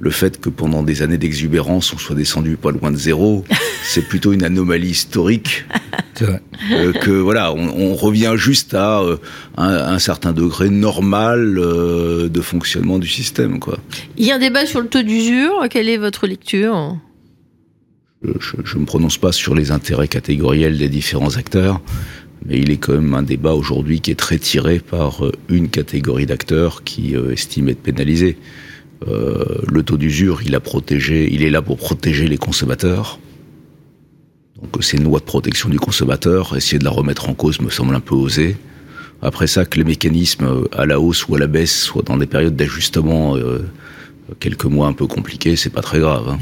Le 0.00 0.10
fait 0.10 0.40
que 0.40 0.48
pendant 0.48 0.82
des 0.82 1.02
années 1.02 1.18
d'exubérance, 1.18 1.92
on 1.92 1.98
soit 1.98 2.16
descendu 2.16 2.56
pas 2.56 2.72
loin 2.72 2.90
de 2.90 2.96
zéro, 2.96 3.44
c'est 3.84 4.06
plutôt 4.06 4.32
une 4.32 4.44
anomalie 4.44 4.90
historique. 4.90 5.64
Vrai. 6.20 6.40
Euh, 6.70 6.92
que 6.92 7.10
voilà, 7.10 7.52
on, 7.52 7.68
on 7.76 7.94
revient 7.94 8.34
juste 8.36 8.74
à 8.74 9.00
euh, 9.00 9.16
un, 9.56 9.72
un 9.72 9.98
certain 9.98 10.32
degré 10.32 10.70
normal 10.70 11.58
euh, 11.58 12.28
de 12.28 12.40
fonctionnement 12.40 12.98
du 12.98 13.08
système, 13.08 13.58
quoi. 13.58 13.78
Il 14.16 14.24
y 14.24 14.30
a 14.30 14.36
un 14.36 14.38
débat 14.38 14.64
sur 14.64 14.80
le 14.80 14.86
taux 14.86 15.02
d'usure. 15.02 15.66
Quelle 15.70 15.88
est 15.88 15.96
votre 15.96 16.26
lecture? 16.26 16.96
Je 18.40 18.76
ne 18.76 18.80
me 18.80 18.86
prononce 18.86 19.18
pas 19.18 19.32
sur 19.32 19.54
les 19.54 19.70
intérêts 19.70 20.08
catégoriels 20.08 20.78
des 20.78 20.88
différents 20.88 21.36
acteurs, 21.36 21.80
mais 22.46 22.58
il 22.58 22.70
est 22.70 22.78
quand 22.78 22.94
même 22.94 23.14
un 23.14 23.22
débat 23.22 23.52
aujourd'hui 23.52 24.00
qui 24.00 24.10
est 24.10 24.18
très 24.18 24.38
tiré 24.38 24.78
par 24.78 25.22
une 25.48 25.68
catégorie 25.68 26.26
d'acteurs 26.26 26.84
qui 26.84 27.16
euh, 27.16 27.32
estime 27.32 27.68
être 27.68 27.82
pénalisé. 27.82 28.38
Euh, 29.08 29.44
le 29.70 29.82
taux 29.82 29.96
d'usure, 29.96 30.42
il 30.44 30.54
a 30.54 30.60
protégé, 30.60 31.32
il 31.32 31.42
est 31.42 31.50
là 31.50 31.62
pour 31.62 31.76
protéger 31.76 32.26
les 32.26 32.38
consommateurs. 32.38 33.18
Donc 34.62 34.82
c'est 34.82 34.96
une 34.96 35.04
loi 35.04 35.18
de 35.18 35.24
protection 35.24 35.68
du 35.68 35.78
consommateur. 35.78 36.56
Essayer 36.56 36.78
de 36.78 36.84
la 36.84 36.90
remettre 36.90 37.28
en 37.28 37.34
cause 37.34 37.60
me 37.60 37.70
semble 37.70 37.94
un 37.94 38.00
peu 38.00 38.14
osé. 38.14 38.56
Après 39.20 39.46
ça, 39.46 39.64
que 39.64 39.78
les 39.78 39.84
mécanismes 39.84 40.44
euh, 40.44 40.64
à 40.72 40.86
la 40.86 41.00
hausse 41.00 41.28
ou 41.28 41.34
à 41.34 41.38
la 41.38 41.46
baisse 41.46 41.82
soient 41.82 42.02
dans 42.02 42.16
des 42.16 42.26
périodes 42.26 42.56
d'ajustement 42.56 43.36
euh, 43.36 43.60
quelques 44.40 44.64
mois 44.64 44.86
un 44.86 44.92
peu 44.92 45.06
compliqués, 45.06 45.56
c'est 45.56 45.70
pas 45.70 45.82
très 45.82 45.98
grave. 45.98 46.28
hein. 46.28 46.38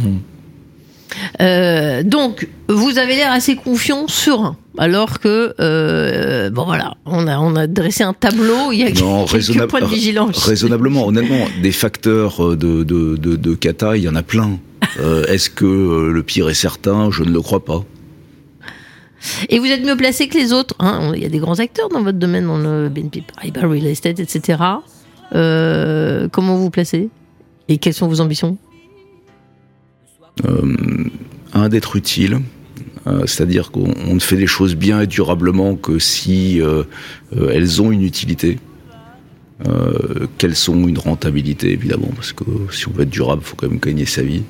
Euh, 1.40 2.02
donc, 2.02 2.48
vous 2.68 2.98
avez 2.98 3.14
l'air 3.16 3.32
assez 3.32 3.56
confiant, 3.56 4.06
serein, 4.08 4.56
alors 4.78 5.18
que 5.20 5.54
euh, 5.60 6.50
bon 6.50 6.64
voilà, 6.64 6.94
on 7.06 7.26
a 7.26 7.38
on 7.38 7.54
a 7.56 7.66
dressé 7.66 8.02
un 8.04 8.12
tableau. 8.14 8.72
Il 8.72 8.78
y 8.80 8.82
a 8.84 8.90
Non, 8.90 9.24
quelques 9.24 9.30
raisonnable- 9.32 9.68
points 9.68 9.80
de 9.80 9.86
vigilance. 9.86 10.44
Raisonnablement, 10.46 11.06
honnêtement, 11.06 11.46
des 11.62 11.72
facteurs 11.72 12.44
euh, 12.44 12.56
de, 12.56 12.82
de, 12.84 13.16
de, 13.16 13.36
de 13.36 13.54
cata, 13.54 13.96
il 13.96 14.02
y 14.04 14.08
en 14.08 14.14
a 14.16 14.22
plein. 14.22 14.58
Euh, 15.00 15.24
Est-ce 15.26 15.48
que 15.50 16.10
le 16.10 16.22
pire 16.22 16.48
est 16.48 16.54
certain? 16.54 17.10
Je 17.10 17.22
ne 17.24 17.30
le 17.30 17.40
crois 17.40 17.64
pas. 17.64 17.84
Et 19.48 19.58
vous 19.60 19.66
êtes 19.66 19.84
mieux 19.84 19.96
placé 19.96 20.26
que 20.28 20.36
les 20.36 20.52
autres. 20.52 20.74
hein. 20.80 21.12
Il 21.14 21.22
y 21.22 21.26
a 21.26 21.28
des 21.28 21.38
grands 21.38 21.58
acteurs 21.60 21.88
dans 21.88 22.02
votre 22.02 22.18
domaine, 22.18 22.46
dans 22.46 22.58
le 22.58 22.88
BNP 22.88 23.22
Paribas 23.34 23.60
Real 23.68 23.86
Estate, 23.86 24.18
etc. 24.18 24.58
Comment 25.30 26.56
vous 26.56 26.70
placez? 26.70 27.08
Et 27.68 27.78
quelles 27.78 27.94
sont 27.94 28.08
vos 28.08 28.20
ambitions? 28.20 28.58
Un, 31.52 31.68
d'être 31.68 31.96
utile. 31.96 32.40
Euh, 33.06 33.26
C'est-à-dire 33.26 33.70
qu'on 33.70 33.92
on 34.08 34.14
ne 34.14 34.20
fait 34.20 34.36
les 34.36 34.46
choses 34.46 34.76
bien 34.76 35.00
et 35.00 35.06
durablement 35.06 35.74
que 35.74 35.98
si 35.98 36.60
euh, 36.60 36.84
euh, 37.36 37.50
elles 37.52 37.82
ont 37.82 37.90
une 37.90 38.02
utilité. 38.02 38.58
Euh, 39.68 40.26
qu'elles 40.38 40.56
sont 40.56 40.88
une 40.88 40.98
rentabilité 40.98 41.70
évidemment 41.70 42.08
parce 42.16 42.32
que 42.32 42.42
si 42.72 42.88
on 42.88 42.90
veut 42.90 43.02
être 43.02 43.10
durable, 43.10 43.42
il 43.44 43.48
faut 43.48 43.54
quand 43.54 43.68
même 43.68 43.78
gagner 43.78 44.06
sa 44.06 44.22
vie. 44.22 44.42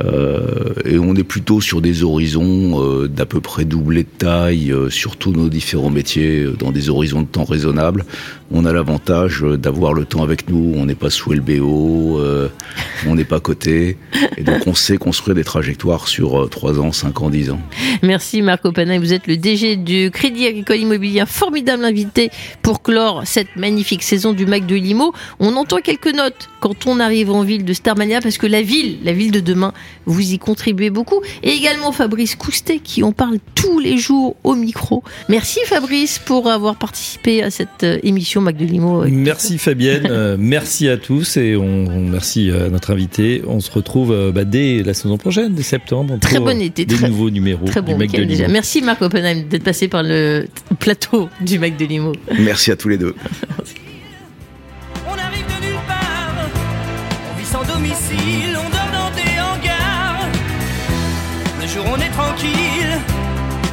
Euh, 0.00 0.74
et 0.84 0.98
on 0.98 1.14
est 1.14 1.24
plutôt 1.24 1.62
sur 1.62 1.80
des 1.80 2.02
horizons 2.02 2.82
euh, 2.82 3.08
d'à 3.08 3.24
peu 3.24 3.40
près 3.40 3.64
doublé 3.64 4.02
de 4.02 4.08
taille 4.18 4.72
euh, 4.72 4.90
sur 4.90 5.16
tous 5.16 5.32
nos 5.32 5.48
différents 5.48 5.88
métiers, 5.88 6.42
euh, 6.42 6.52
dans 6.52 6.70
des 6.70 6.90
horizons 6.90 7.22
de 7.22 7.26
temps 7.26 7.44
raisonnables. 7.44 8.04
On 8.52 8.64
a 8.64 8.72
l'avantage 8.72 9.42
d'avoir 9.42 9.92
le 9.92 10.04
temps 10.04 10.22
avec 10.22 10.48
nous. 10.48 10.74
On 10.76 10.86
n'est 10.86 10.94
pas 10.94 11.10
sous 11.10 11.32
LBO, 11.32 12.18
euh, 12.20 12.48
on 13.06 13.14
n'est 13.14 13.24
pas 13.24 13.40
coté. 13.40 13.96
Et 14.36 14.42
donc, 14.42 14.66
on 14.66 14.74
sait 14.74 14.96
construire 14.96 15.34
des 15.34 15.44
trajectoires 15.44 16.08
sur 16.08 16.48
3 16.48 16.78
ans, 16.80 16.92
5 16.92 17.22
ans, 17.22 17.30
10 17.30 17.50
ans. 17.50 17.60
Merci 18.02 18.42
Marc 18.42 18.64
Opana. 18.64 18.98
Vous 18.98 19.12
êtes 19.12 19.26
le 19.26 19.36
DG 19.36 19.76
du 19.76 20.10
Crédit 20.10 20.46
Agricole 20.46 20.76
Immobilier, 20.78 21.24
formidable 21.26 21.84
invité 21.84 22.30
pour 22.62 22.82
clore 22.82 23.22
cette 23.24 23.56
magnifique 23.56 24.02
saison 24.02 24.32
du 24.32 24.46
Mac 24.46 24.66
de 24.66 24.74
Limo. 24.74 25.12
On 25.38 25.56
entend 25.56 25.78
quelques 25.78 26.14
notes 26.14 26.48
quand 26.60 26.86
on 26.86 27.00
arrive 27.00 27.30
en 27.30 27.42
ville 27.42 27.64
de 27.64 27.72
Starmania 27.72 28.20
parce 28.20 28.38
que 28.38 28.46
la 28.46 28.62
ville, 28.62 28.98
la 29.02 29.12
ville 29.12 29.30
de 29.30 29.40
demain, 29.40 29.72
vous 30.04 30.32
y 30.32 30.38
contribuez 30.38 30.90
beaucoup. 30.90 31.20
Et 31.42 31.50
également 31.50 31.92
Fabrice 31.92 32.36
Coustet 32.36 32.78
qui 32.78 33.02
en 33.02 33.12
parle 33.12 33.38
tous 33.54 33.78
les 33.78 33.98
jours 33.98 34.36
au 34.44 34.54
micro. 34.54 35.02
Merci 35.28 35.60
Fabrice 35.66 36.18
pour 36.18 36.48
avoir 36.48 36.76
participé 36.76 37.42
à 37.42 37.50
cette 37.50 37.84
euh, 37.84 37.98
émission 38.36 38.40
Mac 38.42 38.56
de 38.56 38.64
Limo. 38.64 39.04
Merci 39.06 39.58
Fabienne, 39.58 40.06
euh, 40.10 40.36
merci 40.38 40.88
à 40.88 40.96
tous 40.96 41.36
et 41.36 41.56
on, 41.56 42.00
merci 42.02 42.50
à 42.50 42.68
notre 42.68 42.90
invité. 42.90 43.42
On 43.46 43.60
se 43.60 43.70
retrouve 43.70 44.12
euh, 44.12 44.32
bah, 44.32 44.44
dès 44.44 44.82
la 44.82 44.94
saison 44.94 45.16
prochaine, 45.16 45.54
dès 45.54 45.62
septembre. 45.62 46.18
Très 46.20 46.38
bon 46.38 46.60
été, 46.60 46.84
des 46.84 47.08
nouveaux 47.08 47.30
numéros 47.30 47.66
très 47.66 47.80
bon 47.80 47.92
du 47.92 47.98
Mac 47.98 48.10
de 48.10 48.18
Limo. 48.18 48.28
Déjà. 48.28 48.48
Merci 48.48 48.82
Marc 48.82 49.00
Oppenheim 49.02 49.44
d'être 49.48 49.64
passé 49.64 49.88
par 49.88 50.02
le 50.02 50.46
plateau 50.78 51.28
du 51.40 51.58
Mac 51.58 51.76
de 51.76 51.84
Limo. 51.86 52.12
Merci 52.38 52.70
à 52.70 52.76
tous 52.76 52.88
les 52.88 52.98
deux. 52.98 53.14
On 55.06 55.12
arrive 55.12 55.46
de 55.46 55.66
nulle 55.66 55.80
part, 55.86 56.34
on 57.32 57.38
vit 57.38 57.46
sans 57.46 57.64
domicile, 57.64 58.52
on 58.52 58.68
dort 58.70 58.92
dans 58.92 59.10
des 59.16 59.40
hangars. 59.40 60.28
Le 61.60 61.66
jour 61.66 61.84
on 61.90 62.00
est 62.00 62.10
tranquille, 62.10 62.98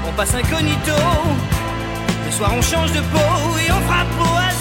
on 0.07 0.15
passe 0.15 0.35
incognito. 0.35 1.01
Le 2.25 2.31
soir 2.31 2.51
on 2.57 2.61
change 2.61 2.93
de 2.93 2.99
peau 2.99 3.57
et 3.59 3.71
on 3.71 3.81
frappe 3.81 4.07
au 4.19 4.37
hasard. 4.37 4.52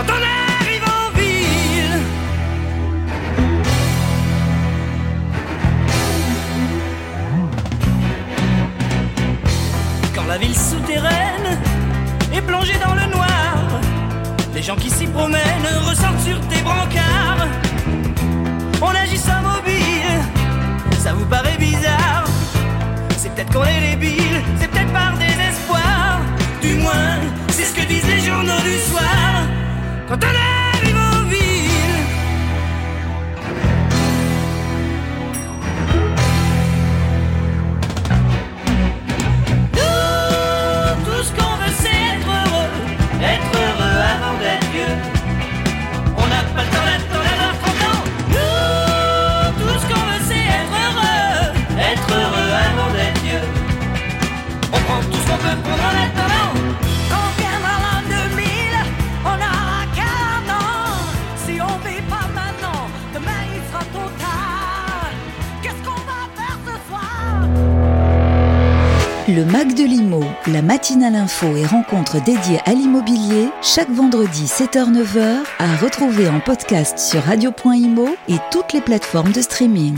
Quand 0.00 0.14
on 0.14 0.22
arrive 0.62 0.84
en 0.84 1.10
ville. 1.18 2.00
Quand 10.14 10.24
la 10.26 10.38
ville 10.38 10.56
souterraine 10.56 11.58
est 12.32 12.40
plongée 12.40 12.78
dans 12.82 12.94
le 12.94 13.12
noir, 13.14 13.80
les 14.54 14.62
gens 14.62 14.76
qui 14.76 14.88
s'y 14.88 15.06
promènent 15.06 15.38
ressortent 15.86 16.20
sur 16.20 16.40
tes 16.48 16.62
brancards. 16.62 17.46
On 18.80 18.88
agit 18.88 19.18
sans 19.18 19.42
mobile, 19.42 20.22
ça 20.98 21.12
vous 21.12 21.26
paraît 21.26 21.58
bizarre. 21.58 22.24
C'est 23.18 23.34
peut-être 23.34 23.52
qu'on 23.52 23.64
est 23.64 23.90
débile, 23.90 24.40
c'est 24.58 24.68
peut-être 24.68 24.92
par 24.94 25.12
désespoir. 25.18 26.20
Du 26.62 26.76
moins, 26.76 27.18
c'est 27.50 27.64
ce 27.64 27.74
que 27.74 27.86
disent 27.86 28.08
les 28.08 28.20
journaux 28.20 28.60
du 28.64 28.78
soir. 28.90 29.59
Quand 30.10 30.59
Le 69.36 69.44
Mac 69.44 69.74
de 69.74 69.84
l'Imo, 69.84 70.24
la 70.48 70.60
matinale 70.60 71.14
info 71.14 71.54
et 71.54 71.64
rencontres 71.64 72.20
dédiées 72.24 72.58
à 72.66 72.72
l'immobilier, 72.72 73.48
chaque 73.62 73.90
vendredi 73.90 74.46
7h-9h, 74.46 75.44
à 75.60 75.76
retrouver 75.76 76.28
en 76.28 76.40
podcast 76.40 76.98
sur 76.98 77.22
radio.imo 77.22 78.08
et 78.28 78.38
toutes 78.50 78.72
les 78.72 78.80
plateformes 78.80 79.30
de 79.30 79.40
streaming. 79.40 79.96